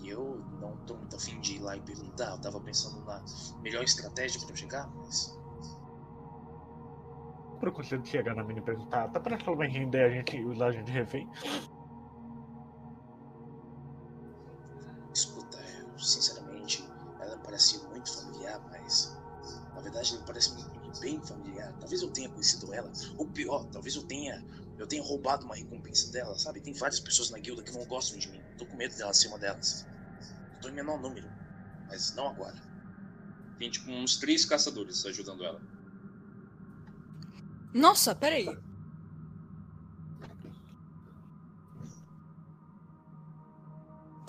[0.00, 2.32] E eu não tô muito afim de ir lá e perguntar.
[2.32, 3.24] Eu tava pensando na
[3.62, 5.41] melhor estratégia pra eu chegar, mas.
[7.62, 10.36] Pra conseguir chegar na mina e perguntar, tá parece que ela vai render a gente
[10.36, 11.28] e usar a gente de refém?
[15.14, 16.82] Escuta, eu, sinceramente,
[17.20, 19.16] ela parece muito familiar, mas.
[19.76, 20.50] Na verdade, ela parece
[21.00, 21.72] bem familiar.
[21.78, 22.90] Talvez eu tenha conhecido ela.
[23.16, 24.44] Ou pior, talvez eu tenha.
[24.76, 26.60] Eu tenha roubado uma recompensa dela, sabe?
[26.60, 28.42] Tem várias pessoas na guilda que não gostam de mim.
[28.58, 29.86] Tô com medo dela ser uma delas.
[30.60, 31.30] Tô em menor número,
[31.86, 32.56] mas não agora.
[33.56, 35.62] Tem tipo uns três caçadores ajudando ela.
[37.72, 38.46] Nossa, peraí.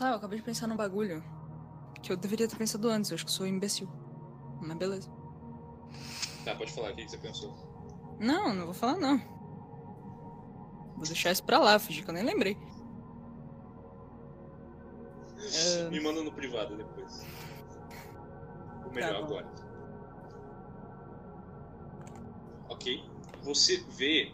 [0.04, 1.24] tá, eu acabei de pensar num bagulho.
[2.02, 3.88] Que eu deveria ter pensado antes, eu acho que sou imbecil.
[4.62, 5.10] Mas beleza.
[6.44, 7.56] Tá, pode falar, o que você pensou?
[8.20, 9.18] Não, não vou falar não.
[10.96, 12.58] Vou deixar isso pra lá, fingir que eu nem lembrei.
[15.38, 17.26] É, Me manda no privado depois.
[18.86, 19.48] Ou melhor, Tá agora.
[22.70, 23.13] Ok.
[23.44, 24.32] Você vê.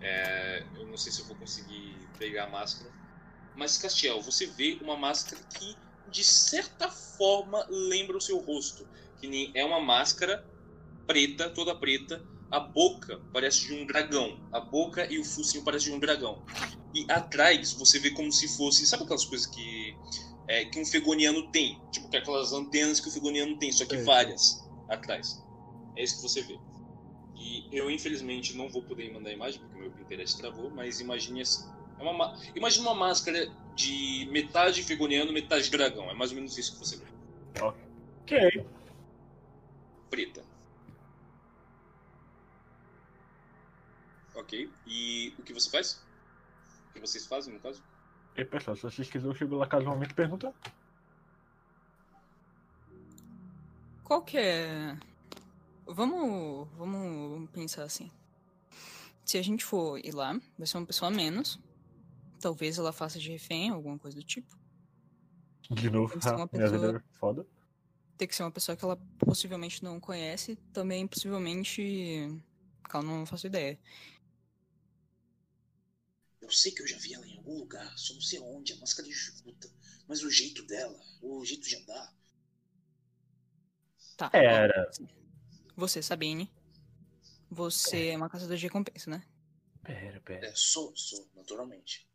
[0.00, 2.90] é, eu não sei se eu vou conseguir pegar a máscara.
[3.54, 5.76] Mas, Castiel, você vê uma máscara que,
[6.10, 8.86] de certa forma, lembra o seu rosto.
[9.18, 10.44] Que nem é uma máscara
[11.06, 12.24] preta, toda preta.
[12.50, 14.40] A boca parece de um dragão.
[14.52, 16.44] A boca e o focinho parecem de um dragão.
[16.94, 18.86] E atrás você vê como se fosse.
[18.86, 19.96] Sabe aquelas coisas que
[20.48, 21.80] é, que um fegoniano tem.
[21.92, 24.04] Tipo, que aquelas antenas que o fegoniano tem, só que Sei.
[24.04, 25.40] várias atrás.
[25.96, 26.58] É isso que você vê.
[27.40, 31.00] E eu, infelizmente, não vou poder mandar a imagem, porque o meu Pinterest travou, mas
[31.00, 31.66] imagine assim.
[31.98, 36.10] É uma, ma- imagine uma máscara de metade fegoniano, metade dragão.
[36.10, 37.04] É mais ou menos isso que você vê.
[37.62, 38.66] Ok.
[40.10, 40.44] Preta.
[44.34, 44.70] Ok.
[44.86, 46.04] E o que você faz?
[46.90, 47.82] O que vocês fazem, no caso?
[48.36, 50.54] E pessoal, se vocês quiserem, eu chego lá casualmente e pergunto.
[54.04, 54.96] qual que é.
[55.94, 58.10] Vamos, vamos, pensar assim.
[59.24, 61.58] Se a gente for ir lá, vai ser uma pessoa a menos.
[62.40, 64.58] Talvez ela faça de refém, alguma coisa do tipo.
[65.70, 67.46] De novo, Tem que ser uma minha pessoa- vida é foda.
[68.16, 70.56] Tem que ser uma pessoa que ela possivelmente não conhece.
[70.72, 71.82] Também, possivelmente.
[71.82, 73.78] Que ela não faço ideia.
[76.40, 78.76] Eu sei que eu já vi ela em algum lugar, só não sei onde, a
[78.76, 79.70] máscara dificulta.
[80.08, 82.12] Mas o jeito dela, o jeito de andar.
[84.16, 84.30] Tá.
[84.32, 84.90] Era.
[85.80, 86.46] Você, Sabine.
[87.50, 89.22] Você é uma caçadora de recompensa, né?
[89.82, 90.46] Pera, pera.
[90.46, 92.06] É, sou, sou, naturalmente.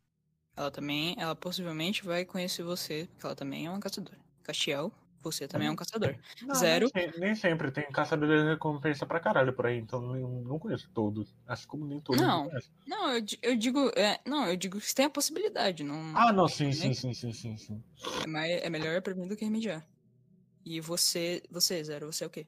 [0.56, 4.16] Ela também, ela possivelmente vai conhecer você, porque ela também é uma caçadora.
[4.44, 6.14] Castiel, você também é um caçador.
[6.42, 6.88] Não, Zero.
[6.94, 10.88] Nem, nem sempre tem caçador de recompensa pra caralho por aí, então eu não conheço
[10.94, 11.34] todos.
[11.44, 12.48] Assim como nem todos Não.
[12.86, 13.90] Não, eu, eu digo.
[13.96, 15.82] é, não, eu digo que tem a possibilidade.
[15.82, 17.84] Não, Ah, não, sim, Nem- sim, sim, sim, sim, sim.
[18.22, 19.84] é, mais, é melhor prevenir do que remediar.
[20.64, 21.42] E você.
[21.50, 22.46] Você, Zero, você é o quê?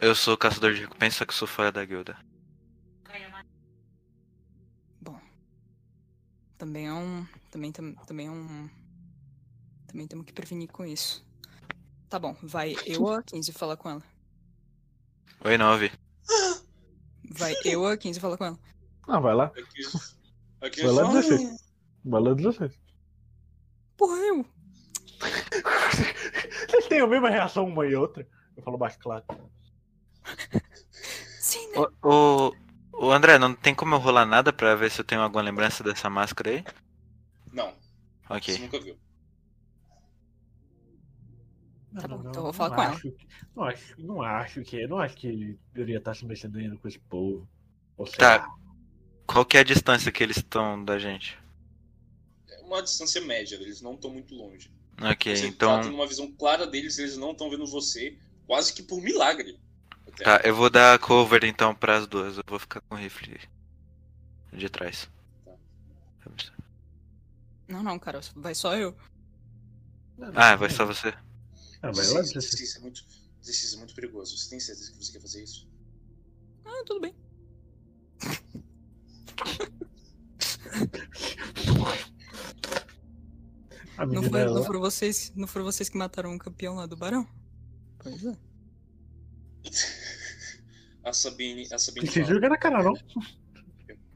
[0.00, 2.16] Eu sou caçador de recompensa, só que sou fora da guilda.
[5.00, 5.18] Bom.
[6.58, 7.26] Também é um.
[7.50, 8.68] Também, tam- também é um.
[9.86, 11.24] Também temos que prevenir com isso.
[12.08, 14.02] Tá bom, vai eu a 15 falar com ela.
[15.44, 15.90] Oi, 9.
[17.30, 18.58] Vai eu a 15 falar com ela.
[19.08, 19.46] Ah, vai lá.
[19.46, 19.82] Aqui,
[20.60, 21.12] aqui Vai é lá só...
[21.12, 21.66] 16.
[22.04, 22.78] Vai lá 16.
[23.96, 24.46] Porra, eu!
[26.68, 28.28] Vocês têm a mesma reação uma e outra?
[28.56, 29.24] Eu falo baixo, claro.
[31.40, 31.78] Sim, né?
[32.02, 32.56] Ô, ô,
[32.92, 35.82] ô, André, não tem como eu rolar nada pra ver se eu tenho alguma lembrança
[35.84, 36.64] dessa máscara aí?
[37.52, 37.72] Não,
[38.40, 38.58] você Ok.
[38.58, 38.96] nunca viu.
[42.00, 42.92] Tá bom, Não, então eu vou falar com ela.
[42.92, 43.16] acho que-
[43.54, 44.86] Não acho, não acho que.
[44.86, 47.48] Não acho que ele deveria estar se mexendo ainda com esse povo.
[48.18, 48.36] Tá.
[48.36, 48.54] lá.
[49.26, 51.38] Qual que é a distância que eles estão da gente?
[52.48, 54.70] É uma distância média, eles não estão muito longe.
[55.00, 55.76] Ok, Você então.
[55.76, 59.58] tá tendo uma visão clara deles, eles não estão vendo você, quase que por milagre.
[60.22, 62.38] Tá, eu vou dar cover então pras duas.
[62.38, 63.38] Eu vou ficar com o rifle
[64.52, 65.08] de trás.
[67.68, 68.96] Não, não, cara, vai só eu.
[70.34, 71.08] Ah, vai só você.
[71.82, 72.50] Ah, vai lá 16, 16.
[72.50, 73.04] 16 é muito,
[73.42, 74.36] 16 é muito perigoso.
[74.38, 75.68] Você tem certeza que você quer fazer isso?
[76.64, 77.14] Ah, tudo bem.
[83.98, 86.86] A Não, foi, ela- não, foram vocês, não foram vocês que mataram o campeão lá
[86.86, 87.26] do Barão?
[87.98, 88.36] Pois é.
[91.04, 92.94] A Sabine, a Sabine joga na cara, não?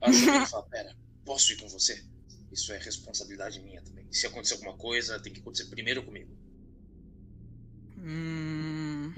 [0.01, 2.05] a Sabine fala, pera, posso ir com você?
[2.51, 4.13] Isso é responsabilidade minha também.
[4.13, 6.37] Se acontecer alguma coisa, tem que acontecer primeiro comigo.
[7.97, 9.15] Hum.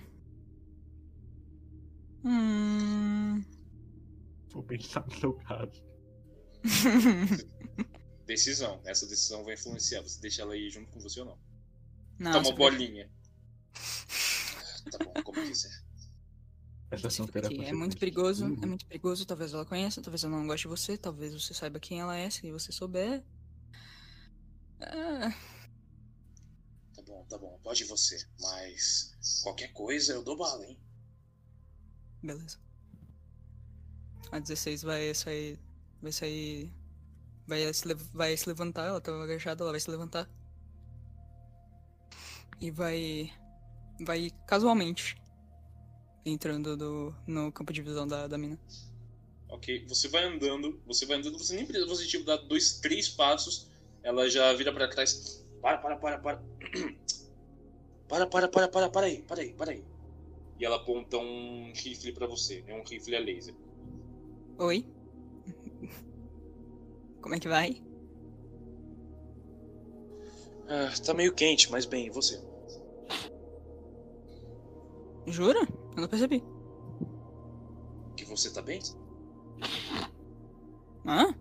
[2.24, 3.42] Hum.
[4.50, 5.82] Vou pensar no seu caso.
[8.26, 8.80] Decisão.
[8.84, 10.02] Essa decisão vai influenciar.
[10.02, 11.38] Você deixa ela ir junto com você ou não?
[12.18, 13.10] Não, Toma você bolinha.
[14.90, 15.81] Tá bom, como quiser.
[16.94, 17.64] Aqui.
[17.64, 18.58] É muito perigoso, Uhum.
[18.62, 19.24] é muito perigoso.
[19.26, 22.28] Talvez ela conheça, talvez ela não goste de você, talvez você saiba quem ela é,
[22.30, 23.22] se você souber.
[24.80, 25.32] Ah,
[26.94, 28.16] Tá bom, tá bom, pode ir você.
[28.40, 30.78] Mas qualquer coisa eu dou bala, hein?
[32.22, 32.58] beleza.
[34.30, 35.58] A 16 vai sair.
[36.00, 36.72] Vai sair.
[37.46, 40.28] Vai se, vai se levantar, ela tava agachada, ela vai se levantar.
[42.60, 43.30] E vai.
[44.04, 45.16] Vai casualmente.
[46.24, 48.58] Entrando do, no campo de visão da, da mina.
[49.48, 53.08] Ok, você vai andando, você vai andando, você nem precisa, você tipo dá dois, três
[53.08, 53.70] passos
[54.02, 55.44] ela já vira pra trás.
[55.60, 56.42] Para, para, para, para.
[58.08, 59.82] Para, para, para, para, para aí, para aí, para aí.
[60.58, 63.54] E ela aponta um rifle pra você, é um rifle a laser.
[64.58, 64.84] Oi?
[67.22, 67.82] Como é que vai?
[70.68, 72.38] Ah, tá meio quente, mas bem, e você?
[75.26, 75.66] Jura?
[75.96, 76.42] Eu não percebi.
[78.16, 78.80] Que você tá bem?
[81.06, 81.34] Hã?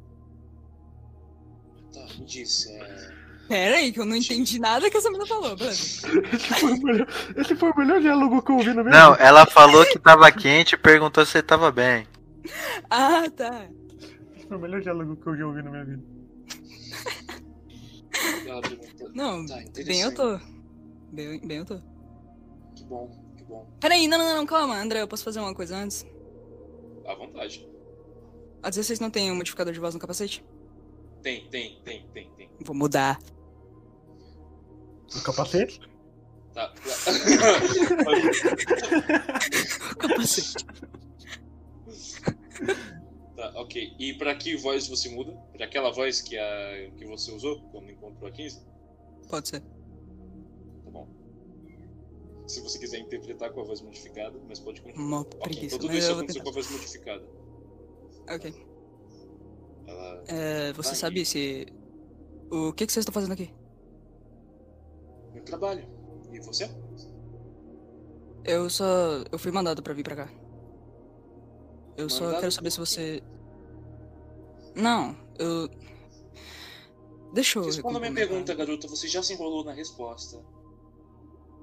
[1.93, 3.21] Tá, me diz, é...
[3.47, 6.07] Pera aí, que eu não entendi nada que essa menina falou, beleza.
[6.33, 9.15] Esse foi, o melhor, esse foi o melhor diálogo que eu ouvi no meu Não,
[9.15, 12.07] ela falou que tava quente e perguntou se tava bem.
[12.89, 13.67] Ah, tá.
[14.35, 16.03] Esse foi o melhor diálogo que eu já ouvi na minha vida.
[19.13, 20.39] Não, Tá, bem eu tô.
[21.11, 21.79] Bem, bem eu tô.
[22.75, 23.09] Que bom,
[23.51, 23.67] bom.
[23.79, 26.05] Peraí, não, não, não, calma, André, eu posso fazer uma coisa antes?
[27.05, 27.67] À vontade.
[28.63, 30.43] A 16 não tem um modificador de voz no capacete?
[31.21, 32.49] Tem, tem, tem, tem, tem.
[32.61, 33.19] Vou mudar.
[35.15, 35.81] O capacete?
[36.53, 36.73] Tá.
[39.91, 40.65] O capacete.
[43.35, 43.95] tá, ok.
[43.99, 45.33] E pra que voz você muda?
[45.53, 48.61] Pra aquela voz que, a, que você usou quando encontrou a 15?
[49.27, 49.63] Pode ser.
[52.51, 55.05] Se você quiser interpretar com a voz modificada, mas pode continuar.
[55.07, 57.25] Uma Ok, preguiça, então tudo isso aconteceu com a voz modificada.
[58.29, 58.67] Ok.
[59.87, 60.23] Ela.
[60.27, 61.65] É, você Tá, sabe e- se.
[62.51, 63.53] O que, que vocês estão fazendo aqui?
[65.33, 65.87] Meu trabalho.
[66.33, 66.69] E você?
[68.43, 68.85] Eu só.
[69.31, 70.29] Eu fui mandado pra vir pra cá.
[71.95, 73.23] Eu só Mandado quero saber se você.
[74.75, 75.69] Não, eu.
[77.33, 77.63] Deixa eu.
[77.63, 78.89] Responda a minha pergunta, garota.
[78.89, 80.37] Você já se enrolou na resposta.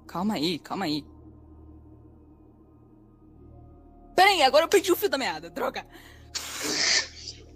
[0.08, 1.04] Calma aí, calma aí.
[4.16, 5.86] Pera aí, agora eu perdi o fio da meada, droga.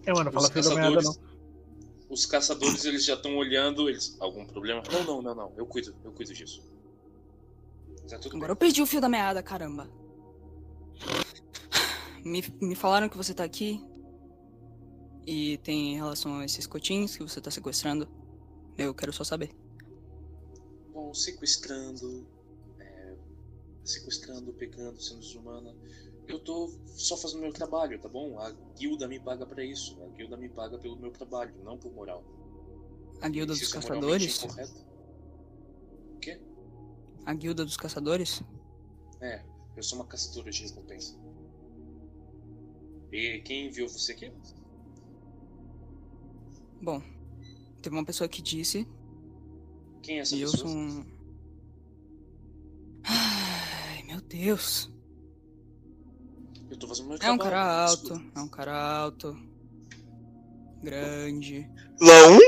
[0.06, 1.16] É, mano, fala Os filho da caçadores, não.
[2.10, 3.88] os caçadores eles já estão olhando.
[3.88, 4.16] Eles.
[4.20, 4.82] Algum problema?
[4.92, 5.52] Não, não, não, não.
[5.56, 6.62] Eu cuido, eu cuido disso.
[8.08, 8.52] Tá tudo Agora bem.
[8.52, 9.88] eu perdi o fio da meada, caramba.
[12.24, 13.82] Me, me falaram que você tá aqui.
[15.26, 18.08] E tem relação a esses cotinhos que você tá sequestrando.
[18.76, 19.50] Eu quero só saber.
[20.92, 22.26] Bom, sequestrando,
[23.84, 25.74] sequestrando, pegando, sendo desumana.
[26.28, 28.38] Eu tô só fazendo meu trabalho, tá bom?
[28.38, 30.00] A guilda me paga pra isso.
[30.02, 32.24] A guilda me paga pelo meu trabalho, não por moral.
[33.20, 34.44] A guilda dos é caçadores?
[36.14, 36.40] O quê?
[37.24, 38.42] A guilda dos caçadores?
[39.20, 39.44] É,
[39.76, 41.16] eu sou uma caçadora de recompensa.
[43.12, 44.32] E quem enviou você aqui?
[46.80, 47.00] Bom,
[47.80, 48.88] teve uma pessoa que disse
[50.02, 50.68] Quem é essa e eu pessoa?
[50.68, 51.04] sou um.
[54.12, 54.90] Meu Deus.
[56.70, 57.40] Eu tô fazendo meu É um trabalho.
[57.51, 58.39] cara alto, desculpa.
[58.39, 59.36] é um cara alto.
[60.82, 61.70] Grande.
[61.98, 62.39] Lão?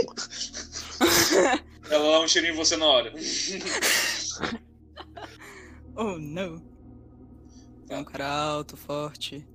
[1.91, 3.13] Ela dá um cheirinho em você na hora.
[5.97, 6.61] Oh, não.
[7.89, 9.47] É um cara alto, forte.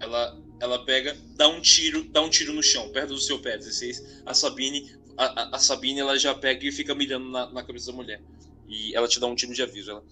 [0.00, 3.58] Ela, ela pega, dá um tiro, dá um tiro no chão, perto do seu pé,
[3.58, 4.22] 16.
[4.24, 7.90] A Sabine, a, a- a Sabine ela já pega e fica mirando na, na cabeça
[7.90, 8.22] da mulher.
[8.72, 9.90] E ela te dá um tiro de aviso.
[9.90, 10.02] Ela,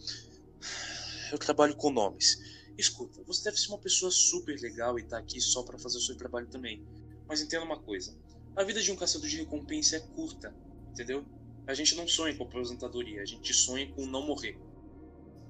[1.33, 2.39] Eu trabalho com nomes.
[2.77, 6.01] Escuta, você deve ser uma pessoa super legal e tá aqui só pra fazer o
[6.01, 6.87] seu trabalho também.
[7.27, 8.15] Mas entenda uma coisa:
[8.55, 10.55] a vida de um caçador de recompensa é curta,
[10.91, 11.25] entendeu?
[11.67, 14.59] A gente não sonha com aposentadoria, a gente sonha com não morrer.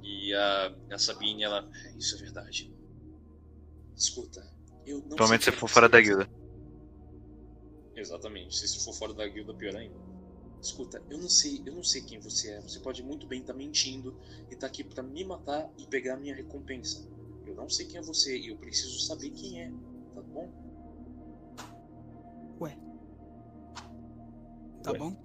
[0.03, 1.69] e a, a Sabine, ela.
[1.99, 2.73] Isso é verdade.
[3.97, 4.41] Escuta,
[4.87, 6.29] eu não Principalmente se for fora da guilda.
[7.97, 8.57] Exatamente.
[8.57, 10.10] Se for fora da guilda, pior ainda.
[10.61, 12.61] Escuta, eu não sei, eu não sei quem você é.
[12.61, 14.15] Você pode muito bem estar mentindo
[14.51, 17.09] e tá aqui pra me matar e pegar a minha recompensa.
[17.47, 19.73] Eu não sei quem é você e eu preciso saber quem é,
[20.15, 20.49] tá bom?
[24.83, 24.99] Tá Ué.
[24.99, 25.17] bom?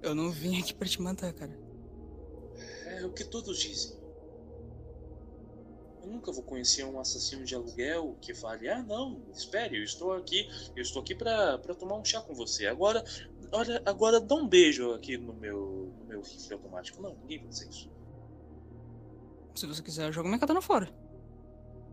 [0.00, 1.58] Eu não vim aqui pra te matar, cara.
[2.86, 3.97] É o que todos dizem.
[6.08, 10.48] Nunca vou conhecer um assassino de aluguel que fale: "Ah, não, espere, eu estou aqui,
[10.74, 12.66] eu estou aqui pra tomar um chá com você.
[12.66, 13.04] Agora,
[13.52, 17.00] olha, agora dá um beijo aqui no meu no meu rifle automático".
[17.02, 17.90] Não, ninguém vai fazer isso.
[19.54, 20.88] Se você quiser, eu jogo minha katana fora.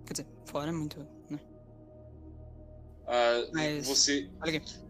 [0.06, 1.40] Quer dizer, fora é muito, né?
[3.08, 4.30] Ah, Mas- você,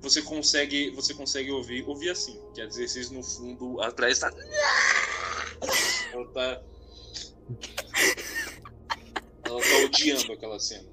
[0.01, 2.39] você consegue, você consegue ouvir, ouvir assim.
[2.53, 4.29] Quer dizer, vocês no fundo atrás tá.
[6.13, 6.61] Ela tá.
[9.45, 10.89] Ela tá odiando aquela cena.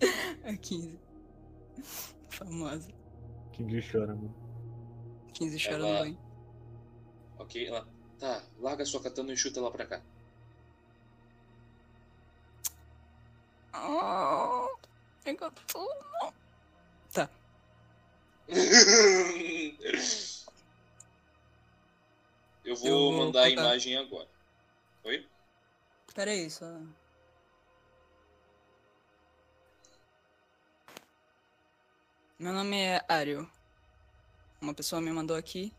[0.44, 0.98] A 15.
[2.30, 2.90] Famosa.
[3.52, 3.62] Que
[3.92, 4.34] chora, mano.
[5.34, 6.18] 15 chora Ela- banho.
[7.38, 7.66] Ok?
[7.66, 7.86] Ela.
[8.18, 10.00] Tá, larga sua katana e chuta ela pra cá.
[13.74, 14.68] Oh,
[15.24, 15.36] eu
[15.66, 15.92] tô...
[17.12, 17.28] Tá.
[22.64, 23.62] Eu vou Eu vou mandar a contar.
[23.62, 24.28] imagem agora.
[25.04, 25.26] Oi?
[26.14, 26.80] Pera aí, só.
[32.42, 33.48] Meu nome é Ario.
[34.60, 35.72] Uma pessoa me mandou aqui.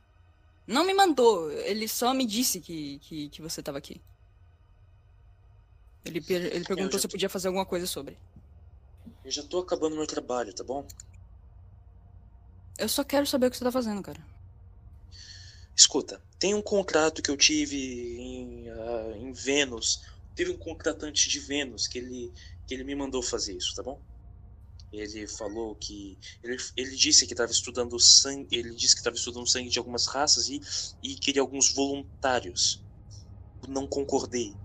[0.65, 3.99] Não me mandou, ele só me disse que, que, que você tava aqui.
[6.05, 8.17] Ele, per- ele perguntou se eu tô- podia fazer alguma coisa sobre.
[9.25, 10.87] Eu já tô acabando meu trabalho, tá bom?
[12.77, 14.25] Eu só quero saber o que você tá fazendo, cara.
[15.75, 17.75] Escuta, tem um contrato que eu tive
[18.17, 20.01] em, ah, em Vênus.
[20.33, 22.31] Teve um contratante de Vênus que ele,
[22.65, 23.99] que ele me mandou fazer isso, tá bom?
[24.93, 26.19] Ele falou que.
[26.43, 28.47] Ele, ele disse que estava estudando sangue.
[28.55, 30.59] Ele disse que estava estudando sangue de algumas raças e,
[31.01, 32.83] e queria alguns voluntários.
[33.67, 34.55] Não concordei.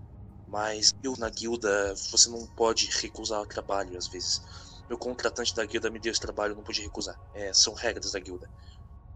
[0.45, 4.41] Mas eu na guilda você não pode recusar trabalho às vezes.
[4.87, 7.19] Meu contratante da guilda me deu esse trabalho, eu não pude recusar.
[7.33, 8.49] É, são regras da guilda.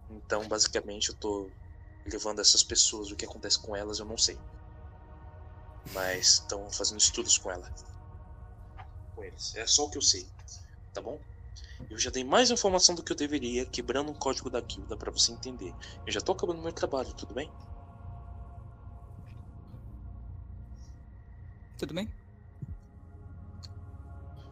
[0.10, 1.52] Então, basicamente, eu tô
[2.06, 4.38] levando essas pessoas, o que acontece com elas eu não sei.
[5.92, 7.72] Mas estão fazendo estudos com ela.
[9.16, 9.56] Com eles.
[9.56, 10.28] É só o que eu sei.
[10.94, 11.20] Tá bom?
[11.90, 15.12] Eu já dei mais informação do que eu deveria, quebrando um código da guilda pra
[15.12, 15.74] você entender.
[16.06, 17.50] Eu já tô acabando meu trabalho, tudo bem?
[21.78, 22.10] Tudo bem?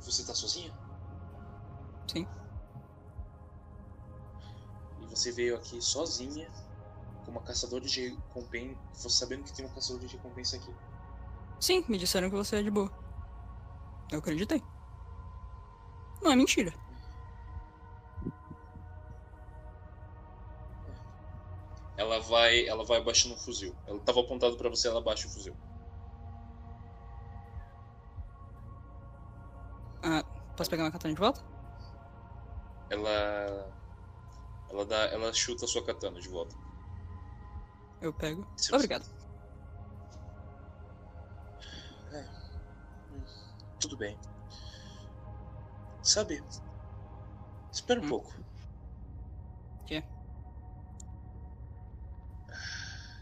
[0.01, 0.73] Você tá sozinha?
[2.11, 2.27] Sim.
[5.01, 6.49] E você veio aqui sozinha,
[7.23, 10.73] com uma caçadora de recompensa, você sabendo que tem uma caçadora de recompensa aqui.
[11.59, 12.91] Sim, me disseram que você é de boa.
[14.11, 14.61] Eu acreditei.
[16.21, 16.73] Não é mentira.
[21.97, 23.73] Ela vai, ela vai abaixando o fuzil.
[23.87, 25.55] Ela tava apontado pra você, ela abaixa o fuzil.
[30.03, 30.23] Ah,
[30.55, 31.41] posso pegar minha katana de volta?
[32.89, 33.71] Ela
[34.69, 36.55] ela dá, ela chuta a sua katana de volta.
[38.01, 38.45] Eu pego.
[38.55, 39.05] Você- Obrigado.
[43.79, 44.17] Tudo bem.
[46.03, 46.43] Sabe?
[47.71, 48.09] Espera um Hum.
[48.09, 48.33] pouco.
[49.85, 50.03] Quê?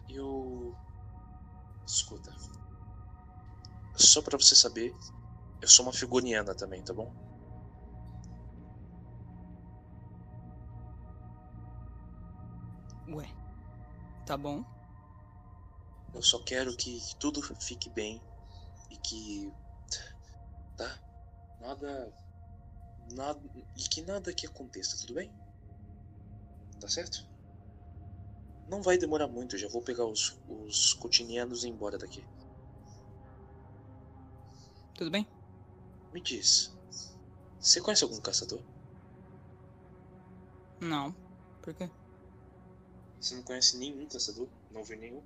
[0.10, 0.76] Eu.
[1.85, 2.31] Escuta.
[3.95, 4.97] Só pra você saber,
[5.61, 7.14] eu sou uma figuriana também, tá bom?
[13.07, 13.27] Ué.
[14.26, 14.64] Tá bom.
[16.14, 18.22] Eu só quero que tudo fique bem
[18.91, 19.53] e que.
[20.76, 20.99] Tá?
[21.60, 22.11] Nada.
[23.15, 23.40] Nada.
[23.77, 25.31] E que nada que aconteça, tudo bem?
[26.80, 27.27] Tá certo?
[28.69, 32.23] Não vai demorar muito, eu já vou pegar os, os cotinianos e ir embora daqui.
[34.94, 35.27] Tudo bem?
[36.14, 36.76] Me diz.
[37.60, 38.61] Você conhece algum caçador?
[40.80, 41.15] Não.
[41.61, 41.90] Por quê?
[43.19, 44.48] Você não conhece nenhum caçador?
[44.72, 45.22] Não viu nenhum?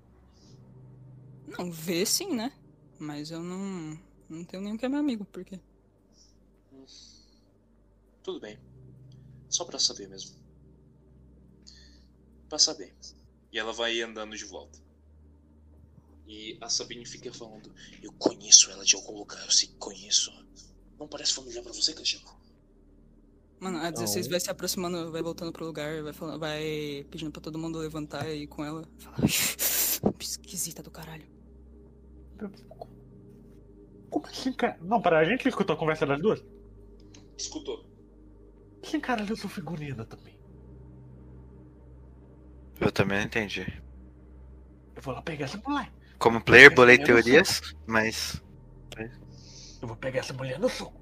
[1.48, 2.52] Não, vê sim, né?
[2.98, 4.00] Mas eu não.
[4.30, 5.60] Não tenho nenhum que é meu amigo, por quê?
[8.24, 8.58] Tudo bem.
[9.50, 10.36] Só pra saber mesmo.
[12.50, 12.95] Pra saber.
[13.52, 14.80] E ela vai andando de volta.
[16.26, 17.72] E a Sabine fica falando:
[18.02, 20.32] Eu conheço ela de algum lugar, eu sei que conheço.
[20.98, 22.41] Não parece familiar pra você, Cachorro?
[23.60, 24.32] Mano, a 16 Não.
[24.32, 28.28] vai se aproximando, vai voltando pro lugar, vai falando, vai pedindo pra todo mundo levantar
[28.30, 28.88] e ir com ela.
[29.00, 29.18] Fala,
[30.20, 31.26] esquisita do caralho.
[34.10, 34.78] Como assim, cara?
[34.82, 36.44] Não, para a gente escutou a conversa das duas?
[37.38, 37.86] Escutou.
[38.84, 40.38] Sim, cara, eu sou figurina também.
[42.80, 43.82] Eu também não entendi.
[44.96, 45.92] Eu vou lá pegar essa mulher.
[46.20, 48.42] Como player, bolei teorias, mas.
[49.82, 51.02] Eu vou pegar essa mulher no soco.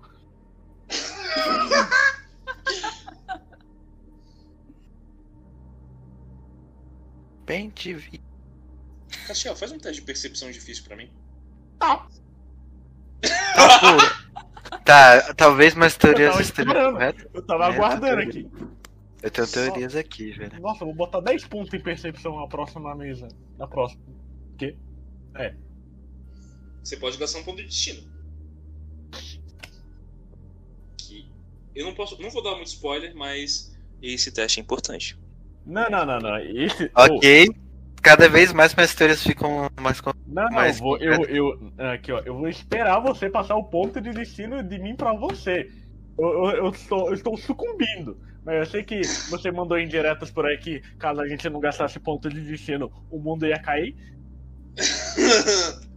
[7.46, 8.22] Bem te vi.
[9.28, 11.12] Castiel, faz um teste de percepção difícil pra mim.
[14.86, 16.94] Tá, talvez minhas teorias estejam esperando.
[16.94, 17.28] corretas.
[17.34, 18.50] Eu tava É, aguardando aqui.
[19.22, 20.60] Eu tenho Só- teorias aqui, velho.
[20.60, 23.28] Nossa, eu vou botar 10 pontos em percepção na próxima mesa.
[23.58, 24.02] Na próxima.
[24.58, 24.76] Quê?
[26.84, 28.02] Você pode gastar um ponto de destino.
[30.98, 31.30] Que
[31.76, 33.72] eu não posso, não vou dar muito spoiler, mas
[34.02, 35.18] Esse teste é importante.
[35.66, 36.38] Não, não, não, não.
[36.40, 36.90] Esse.
[36.96, 37.48] Ok.
[38.02, 40.02] Cada vez mais minhas teorias ficam mais.
[40.32, 44.00] Não, não, Mas- vou, eu, eu, aqui, ó, eu vou esperar você passar o ponto
[44.00, 45.70] de destino de mim pra você.
[46.18, 48.18] Eu, eu, eu estou, eu estou sucumbindo.
[48.44, 52.00] Mas eu sei que você mandou indiretas por aí que caso a gente não gastasse
[52.00, 53.96] ponto de destino, o mundo ia cair.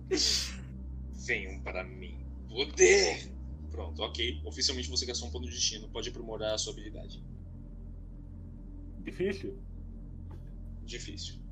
[1.27, 2.19] venham para mim.
[2.49, 3.33] Poder!
[3.71, 4.43] Pronto, ok.
[4.45, 5.89] Oficialmente você gastou um ponto de destino.
[5.89, 7.23] Pode aprimorar a sua habilidade.
[9.01, 9.59] Difícil?
[10.85, 11.44] Difícil.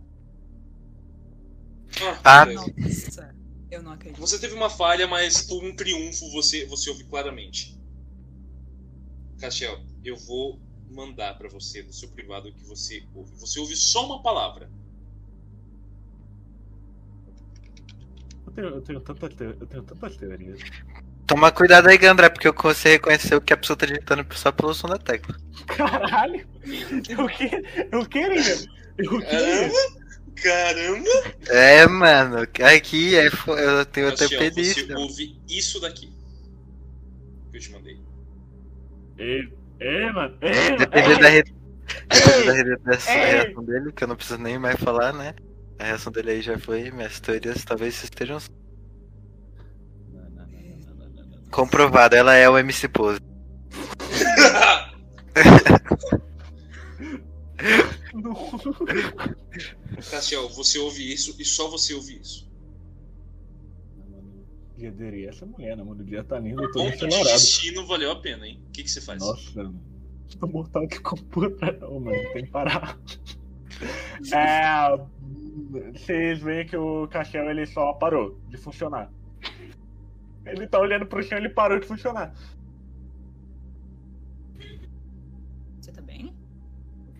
[2.24, 2.72] Ah, beleza.
[2.76, 3.34] Nossa,
[3.70, 4.20] eu não acredito.
[4.20, 7.78] Você teve uma falha, mas por um triunfo você, você ouve claramente.
[9.40, 10.60] Castiel, eu vou
[10.90, 13.32] mandar pra você do seu privado o que você ouve.
[13.36, 14.70] Você ouve só uma palavra.
[18.46, 20.60] Eu tenho, eu tenho, tantas, teo- eu tenho tantas teorias.
[21.26, 24.88] Toma cuidado aí, Gandré, porque você reconheceu que a pessoa tá digitando só pelo som
[24.88, 25.34] da tecla.
[25.66, 26.46] Caralho!
[27.08, 27.50] Eu, que,
[27.90, 28.54] eu queria!
[28.98, 29.70] Eu queria!
[30.36, 31.08] Caramba!
[31.48, 36.12] É, mano, aqui é, fo- eu tenho até Castiel, você ouve isso daqui.
[37.50, 38.00] Que eu te mandei.
[39.18, 39.48] É,
[39.80, 40.36] é, mano!
[40.40, 40.78] É, mano!
[40.78, 41.44] Dependendo da, re...
[42.08, 43.00] Dependendo da Ei!
[43.08, 43.30] Ei!
[43.32, 45.34] reação dele, que eu não preciso nem mais falar, né?
[45.78, 48.38] A reação dele aí já foi, minhas teorias talvez estejam
[51.50, 52.18] comprovadas.
[52.18, 53.20] Ela é o MC Pose.
[60.10, 62.50] Castiel, você ouve isso e só você ouve isso.
[64.76, 66.02] Dia diria essa mulher, né, mano?
[66.02, 67.24] O dia tá lindo, eu tô acelerado.
[67.24, 68.60] destino valeu a pena, hein?
[68.68, 69.20] O que, que você faz?
[69.22, 69.80] Nossa, mano.
[70.40, 72.32] Tô mortal que puta, não, mano.
[72.32, 72.98] Tem que parar.
[74.32, 74.96] É.
[75.92, 79.10] Vocês veem que o caixão ele só parou de funcionar.
[80.46, 82.32] Ele tá olhando pro chão e ele parou de funcionar.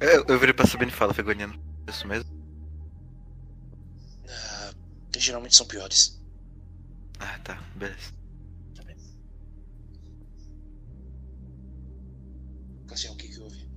[0.03, 1.55] Eu, eu virei pra Sabine e falo, Fegoniano.
[1.89, 2.31] Isso mesmo?
[4.29, 4.73] Ah,
[5.16, 6.20] geralmente são piores.
[7.21, 8.13] Ah, tá, beleza.
[12.87, 13.69] Cassião, o que que houve?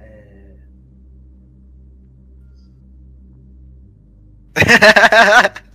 [0.00, 0.58] É.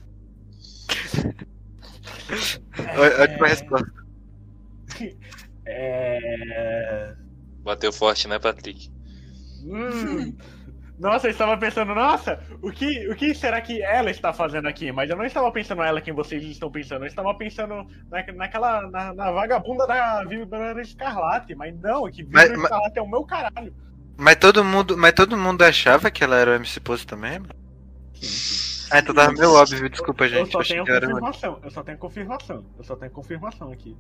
[3.22, 3.92] Ótima resposta.
[5.66, 7.16] É.
[7.64, 8.93] Bateu forte, né, Patrick?
[9.66, 10.36] Hum.
[11.00, 14.92] Nossa, eu estava pensando, nossa, o que, o que será que ela está fazendo aqui?
[14.92, 18.90] Mas eu não estava pensando ela quem vocês estão pensando, eu estava pensando na, naquela,
[18.90, 23.10] na, na vagabunda da Vibra Escarlate, mas não, que Vibra Mas- mas- Escarlate é o
[23.10, 23.74] meu caralho.
[24.16, 27.56] Mas todo mundo, mas todo mundo achava que ela era o MC Pose também, mano?
[28.92, 30.52] Ah, então tava meio óbvio, desculpa, Eu gente.
[30.52, 33.98] só Eu tenho confirmação, eu só tenho confirmação, eu só tenho confirmação aqui.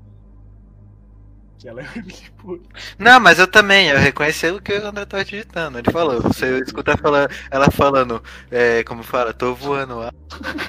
[1.63, 2.59] Que ela é tipo.
[2.99, 5.79] Não, mas eu também, eu reconheci o que o André tava digitando.
[5.79, 6.93] Ele falou, você escuta
[7.49, 10.11] ela falando, é, como fala, tô voando lá.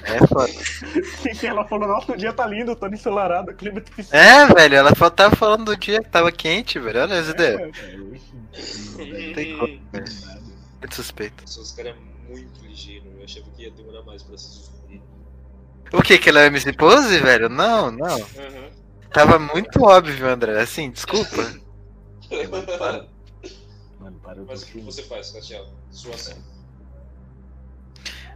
[0.04, 0.46] É foda.
[0.46, 4.16] Sim, ela falou, nossa, o dia tá lindo, tô ensolarado, clima de piscina.
[4.22, 7.00] É, velho, ela fa- tava falando do dia que tava quente, velho.
[7.00, 7.60] Olha as ideias.
[8.96, 10.04] Não tem como, velho.
[10.80, 11.42] Muito suspeito.
[11.44, 11.94] Esse cara é
[12.30, 13.06] muito ligeiro.
[13.18, 15.02] Eu achava que ia demorar mais pra se descobrir.
[15.92, 17.48] O que, que ela é MC Pose, velho?
[17.48, 18.06] Não, não.
[18.16, 18.83] Aham.
[19.14, 20.60] Tava muito óbvio, André.
[20.60, 21.36] Assim, desculpa.
[22.50, 23.06] Mano, para.
[24.00, 25.68] Mano, para, Mas o que você faz, Castiel?
[25.92, 26.36] Sua ação.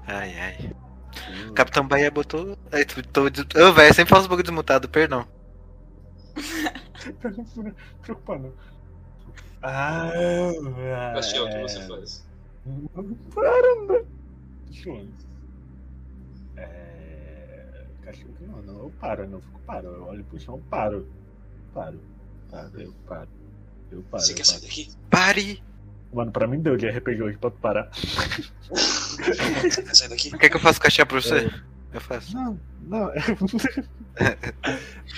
[0.07, 0.73] Ai, ai.
[1.55, 2.57] Capitão Bahia botou.
[2.71, 3.23] Ai, tô, tô.
[3.25, 5.27] Ô, velho, sempre faço um pouco desmutado, perdão.
[8.01, 8.55] Preocupando.
[9.61, 10.13] Ah,
[11.15, 11.63] Castiel, o que é.
[11.63, 12.25] você faz?
[13.35, 14.05] Para, né?
[14.71, 15.09] Deixa eu.
[18.63, 19.89] Não, não, eu paro, eu não fico paro.
[19.89, 21.09] Eu olho pro chão, paro.
[21.75, 22.01] Paro.
[22.51, 23.29] Paro, eu paro.
[23.91, 24.23] Eu paro.
[24.23, 24.59] Você eu quer paro.
[24.59, 24.91] sair daqui?
[25.11, 25.63] Pare!
[26.13, 27.91] Mano, pra mim deu de RPG hoje pra tu parar.
[27.93, 30.39] Você quer sair daqui?
[30.39, 31.51] Quer que eu faça caixinha pra você?
[31.93, 32.35] Eu faço.
[32.35, 33.11] Não, não.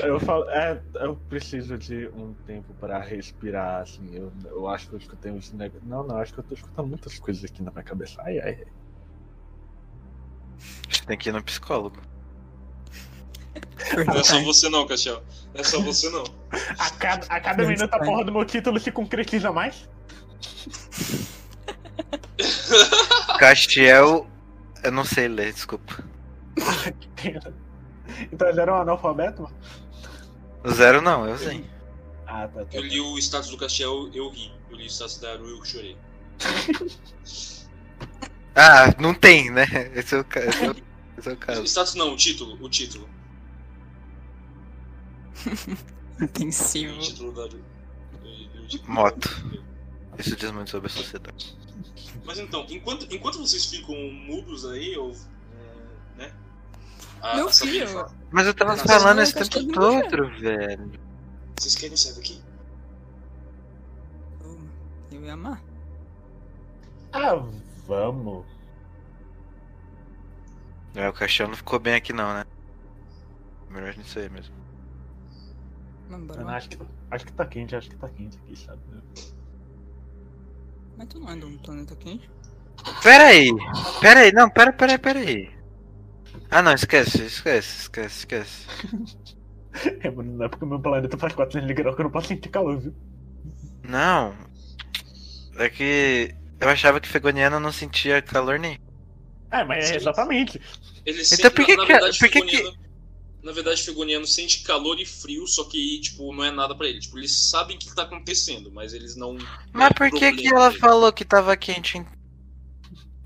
[0.00, 4.08] eu falo, é, eu preciso de um tempo pra respirar, assim.
[4.14, 5.88] Eu, eu acho que eu escutei uns negócios.
[5.88, 8.20] Não, não, acho que eu tô escutando muitas coisas aqui na minha cabeça.
[8.22, 8.72] Ai, ai, ai.
[10.88, 12.00] Você tem que ir no psicólogo.
[14.06, 15.22] Não é só você não, Castiel.
[15.54, 16.24] Não é só você não.
[16.78, 19.88] A cada, a cada minuto a porra do meu título se concretiza mais?
[23.38, 24.26] Castiel.
[24.82, 26.02] Eu não sei ler, desculpa.
[28.32, 29.54] Então ele era um analfabeto, mano?
[30.64, 31.64] O zero não, eu sei.
[32.26, 32.66] Ah, tá, tá.
[32.72, 34.52] Eu li o status do Castiel, eu ri.
[34.68, 35.96] Eu li o status da Aru, eu chorei.
[38.54, 39.64] Ah, não tem, né?
[39.94, 40.76] Esse é o, ca- esse é o,
[41.16, 41.62] esse é o caso.
[41.64, 43.08] Status não, o título, o título.
[48.68, 48.92] Título.
[48.92, 49.28] Moto.
[50.18, 51.56] Isso diz muito sobre a sociedade.
[52.24, 55.12] Mas então, enquanto, enquanto vocês ficam mudos aí, ou.
[55.12, 56.32] é, né?
[57.22, 57.88] A, Meu a filho.
[57.88, 60.92] fala, Mas eu tava Nossa, falando esse tempo todo, velho.
[61.58, 62.42] Vocês querem sair daqui?
[65.10, 65.62] Eu ia amar.
[67.12, 67.42] Ah,
[67.86, 68.46] vamos.
[70.94, 72.44] É, o Castiel não ficou bem aqui não, né?
[73.68, 74.59] Melhor a gente sair mesmo.
[76.10, 76.52] Mano, vamos.
[76.52, 76.78] acho, que,
[77.10, 78.80] acho que tá quente, acho que tá quente aqui, sabe?
[80.96, 82.28] Mas tu não é de um planeta quente?
[83.02, 83.50] Pera aí.
[84.00, 85.50] Pera aí, não, pera, pera, pera aí.
[86.50, 88.66] Ah não, esquece, esquece, esquece, esquece.
[90.02, 92.10] É, mano, não é porque o meu planeta faz 400 de grau que eu não
[92.10, 92.92] posso sentir calor, viu?
[93.84, 94.34] Não.
[95.56, 98.80] É que eu achava que Fegoniano não sentia calor nem.
[99.52, 100.60] É, mas é exatamente.
[101.06, 102.76] Ele Então por que na, na que- verdade, por que Fegoniano,
[103.42, 107.00] na verdade, Fegoniano sente calor e frio, só que, tipo, não é nada pra ele.
[107.00, 109.36] Tipo, eles sabem o que tá acontecendo, mas eles não.
[109.72, 110.80] Mas é por que que ela dele.
[110.80, 112.04] falou que tava quente?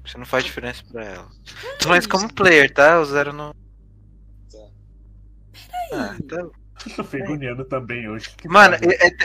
[0.05, 1.29] Isso não faz diferença pra ela.
[1.81, 3.01] Falando isso como player, tá?
[3.01, 3.55] O zero não.
[5.93, 6.37] Ah, tá.
[6.37, 8.31] Eu tô fegoniano também hoje.
[8.37, 8.77] Que Mano,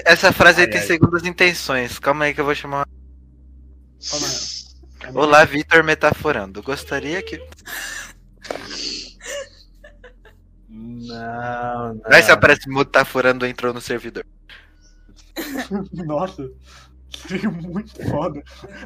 [0.06, 0.88] essa frase aí Ai, tem ai.
[0.88, 2.00] segundas intenções.
[2.00, 2.88] Calma aí que eu vou chamar.
[4.10, 5.16] Calma aí.
[5.16, 6.64] Olá, Vitor Metaforando.
[6.64, 7.40] Gostaria que.
[11.08, 12.02] Não, não.
[12.06, 14.26] Aí se aparece Metaforando entrou no servidor.
[15.94, 16.50] Nossa.
[17.28, 18.42] Seria muito foda.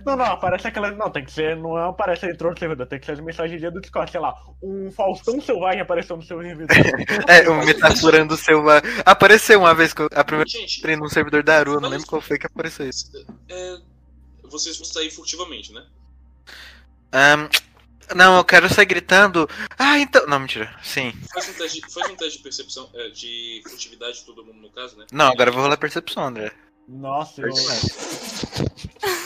[0.05, 0.91] Não, não, aparece aquela.
[0.91, 1.57] Não, tem que ser.
[1.57, 4.33] Não é aparece entrou no servidor, tem que ser as mensagens do Discord, sei lá.
[4.61, 6.75] Um Faustão Selvagem apareceu no seu servidor.
[7.27, 8.63] É, o Metaforando seu.
[9.05, 10.09] Apareceu uma vez que eu...
[10.13, 12.87] a primeira Gente, entrei num servidor da Aru, eu não lembro qual foi que apareceu
[12.87, 13.11] isso.
[13.49, 13.77] é,
[14.49, 15.83] vocês vão sair furtivamente, né?
[17.11, 17.47] Ahn,
[18.15, 19.49] não, eu quero sair gritando.
[19.77, 20.25] Ah, então.
[20.27, 20.73] Não, mentira.
[20.83, 21.11] Sim.
[21.33, 24.97] Faz um teste, faz um teste de percepção, é, de furtividade, todo mundo no caso,
[24.97, 25.05] né?
[25.11, 26.51] Não, agora eu vou rolar percepção, André.
[26.87, 27.53] Nossa, eu.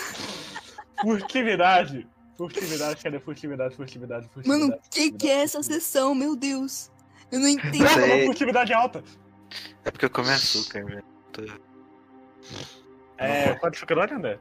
[1.02, 2.08] Furtividade.
[2.38, 4.62] Furtividade, cadê furtividade, furtividade, furtividade?
[4.70, 6.92] Mano, o que, que é essa sessão, meu Deus?
[7.32, 7.80] Eu não entendo.
[7.80, 8.20] Não, Sei.
[8.20, 9.04] uma furtividade alta.
[9.84, 11.04] É porque eu comi açúcar, velho.
[11.32, 11.44] Tô-
[13.18, 14.40] É, qual dificuldade, André?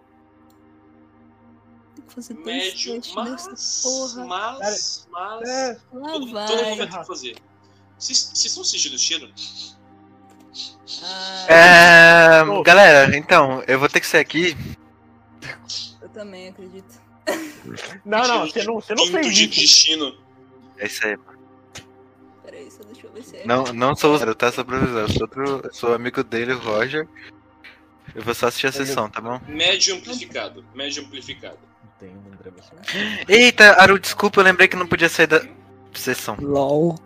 [2.07, 3.47] Que fazer dois Médio, mas.
[3.47, 4.27] nessa porra.
[4.27, 5.09] Mas.
[5.11, 5.49] Mas.
[5.49, 6.47] É, todo, vai.
[6.47, 7.37] todo mundo vai ter que fazer.
[7.99, 9.33] Vocês estão sentindo o cheiro?
[11.03, 14.57] Ah, É, galera, então, eu vou ter que sair aqui.
[16.01, 17.07] eu também acredito.
[18.05, 19.61] Não, não, você não, você não fez de isso.
[19.61, 20.17] destino.
[20.79, 21.17] É isso aí.
[22.45, 23.47] Peraí, só deixa eu ver se é.
[23.47, 24.47] Não, não sou o Zero, tá?
[24.47, 24.53] Eu
[25.09, 27.09] sou, outro, eu sou amigo dele, o Roger.
[28.15, 29.41] Eu vou só assistir a sessão, tá bom?
[29.49, 30.65] Médio amplificado.
[30.75, 31.59] Médio amplificado.
[32.01, 33.25] Entendo, André, você.
[33.29, 35.43] Eita, Aru, desculpa, eu lembrei que não podia sair da
[35.95, 36.37] sessão.
[36.41, 36.99] LOL.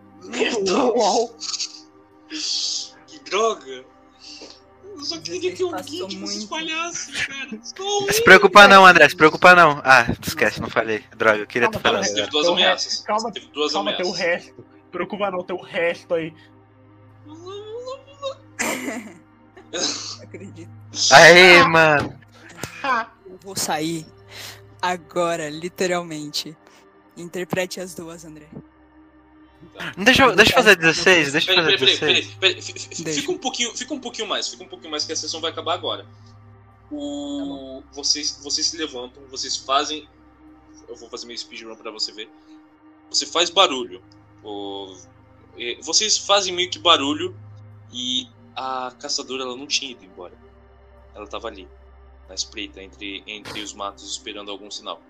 [0.69, 1.35] Uau.
[3.07, 3.85] Que droga!
[4.85, 7.55] Eu só queria que passou tipo, se espalhasse, cara.
[7.63, 9.81] Estou Se preocupar não, André, se preocupar não.
[9.85, 11.03] Ah, esquece, não falei.
[11.17, 12.03] Droga, eu queria ter Calma, falado.
[12.05, 12.99] calma, Teve duas ameaças.
[13.01, 14.27] calma, Teve duas Calma, tem o ameaças.
[14.27, 14.65] resto.
[14.91, 16.35] Preocupa não, tem o resto aí.
[20.23, 20.71] Acredito.
[21.13, 22.19] Aê, mano.
[23.27, 24.05] Eu vou sair
[24.83, 26.57] agora, literalmente.
[27.17, 28.47] Interprete as duas, André.
[29.97, 32.71] Deixa eu, deixa eu fazer 16, deixa eu Peraí, fazer peraí, peraí, peraí, 16.
[32.71, 32.81] peraí.
[32.81, 33.21] F- f- Deixa.
[33.21, 35.51] Fica um pouquinho, fica um pouquinho mais, fica um pouquinho mais que a sessão vai
[35.51, 36.07] acabar agora.
[36.91, 40.09] O vocês, vocês se levantam, vocês fazem
[40.89, 42.29] eu vou fazer meu speedrun pra você ver.
[43.11, 44.03] Você faz barulho.
[44.43, 44.97] O,
[45.83, 47.37] vocês fazem meio que barulho
[47.93, 48.27] e
[48.57, 50.35] a caçadora ela não tinha ido embora.
[51.15, 51.69] Ela tava ali,
[52.31, 55.03] na espreita, entre, entre os matos, esperando algum sinal.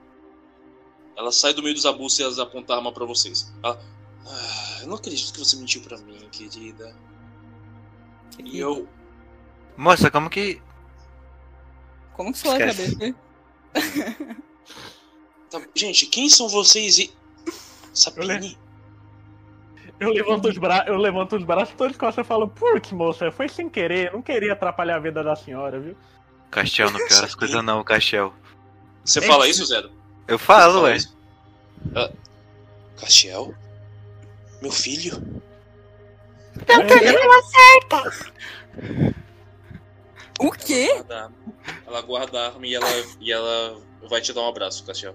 [1.15, 3.53] Ela sai do meio dos arbustos e ela aponta a arma pra vocês.
[3.63, 3.79] Ela,
[4.27, 6.97] ah, eu não acredito que você mentiu pra mim, querida.
[8.43, 8.89] E eu.
[9.77, 10.63] Moça, como que.
[12.15, 12.93] Como que Esquece.
[12.93, 13.15] saber?
[15.51, 17.13] tá- gente, quem são vocês e.
[17.93, 18.59] Sapini?
[19.99, 20.85] Eu levanto os, bra...
[20.87, 24.23] eu levanto os braços todos com você e falo, putz, moça, foi sem querer, não
[24.23, 25.95] queria atrapalhar a vida da senhora, viu?
[26.51, 28.35] Castiel, não piora as coisas não, Castiel.
[29.05, 29.91] Você fala isso, Zero?
[30.27, 30.99] Eu falo, ué.
[31.95, 32.11] Ah,
[32.99, 33.55] Castiel?
[34.61, 35.23] Meu filho?
[40.39, 40.89] O quê?
[40.91, 41.37] Ela guarda a arma,
[41.87, 42.87] ela guarda a arma e ela,
[43.21, 45.15] e ela vai te dar um abraço, Castiel.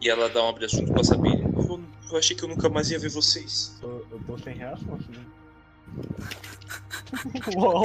[0.00, 1.42] E ela dá um abraço junto com a Sabine.
[1.42, 3.78] Eu, eu achei que eu nunca mais ia ver vocês.
[3.82, 5.26] Eu, eu tô sem reação, assim.
[7.56, 7.84] Uou.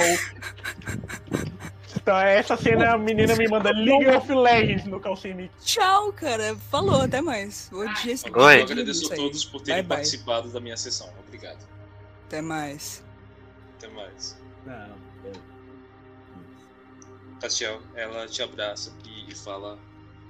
[2.03, 5.49] Então essa cena a menina me manda League of Legends no Calcinic.
[5.63, 6.53] Tchau, cara.
[6.69, 7.69] Falou, até mais.
[7.71, 8.37] Vou te receber.
[8.37, 8.59] Oi.
[8.59, 9.97] Eu agradeço a todos por terem Bye, bye.
[9.97, 11.09] participado da minha sessão.
[11.25, 11.65] Obrigado.
[12.27, 13.01] Até mais.
[13.77, 14.37] Até mais.
[14.65, 15.33] Não, eu...
[17.39, 19.79] Castiel, ela te abraça e, e fala: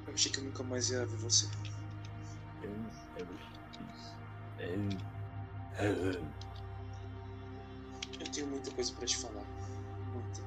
[0.06, 1.48] Eu achei que eu nunca mais ia ver você.
[2.62, 2.70] eu,
[5.80, 6.22] eu, eu,
[8.20, 9.44] Eu tenho muita coisa pra te falar.
[10.14, 10.43] Muita.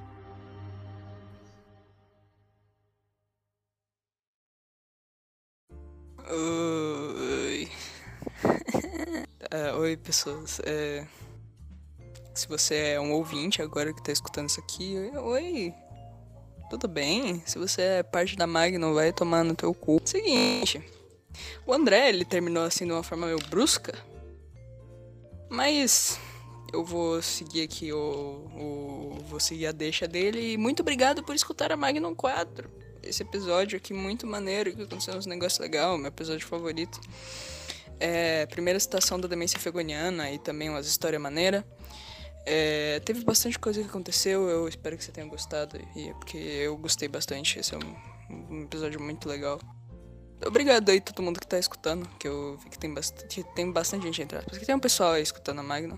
[6.29, 7.69] Oi.
[9.49, 10.59] É, oi, pessoas.
[10.65, 11.05] É,
[12.33, 15.73] Se você é um ouvinte agora que tá escutando isso aqui, oi.
[16.69, 17.41] tudo bem.
[17.45, 20.01] Se você é parte da Magnum, vai tomar no teu cu.
[20.03, 20.83] Seguinte,
[21.65, 23.97] o André, ele terminou assim de uma forma meio brusca.
[25.49, 26.19] Mas
[26.73, 31.33] eu vou seguir aqui o, o vou seguir a deixa dele e muito obrigado por
[31.33, 32.69] escutar a Magnum 4.
[33.07, 36.99] Esse episódio aqui muito maneiro, que aconteceu uns negócios legal, meu episódio favorito.
[37.99, 41.63] É, primeira citação da demência fegoniana e também umas histórias maneiras.
[42.45, 46.37] É, teve bastante coisa que aconteceu, eu espero que você tenha gostado, e é porque
[46.37, 49.59] eu gostei bastante, esse é um, um episódio muito legal.
[50.45, 54.03] Obrigado aí todo mundo que tá escutando, que eu vi que tem bastante, tem bastante
[54.03, 54.45] gente entrando.
[54.45, 55.97] Porque tem um pessoal aí escutando a Magna.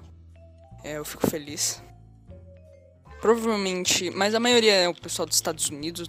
[0.84, 1.82] É, eu fico feliz.
[3.20, 6.08] Provavelmente, mas a maioria é o pessoal dos Estados Unidos.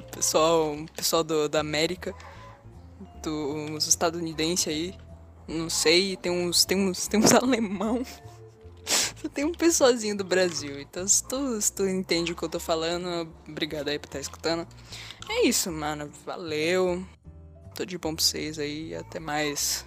[0.00, 2.14] Pessoal, pessoal do, da América,
[3.22, 4.94] dos estadunidenses aí.
[5.46, 8.04] Não sei, tem uns, tem uns, tem uns alemão.
[9.34, 10.80] Tem um pessoalzinho do Brasil.
[10.80, 14.20] Então, se tu, se tu entende o que eu tô falando, obrigado aí por estar
[14.20, 14.66] escutando.
[15.28, 16.10] É isso, mano.
[16.26, 17.06] Valeu.
[17.74, 18.94] Tô de bom pra vocês aí.
[18.94, 19.86] Até mais.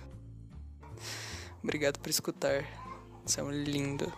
[1.62, 2.66] Obrigado por escutar.
[3.26, 4.12] Você é lindo.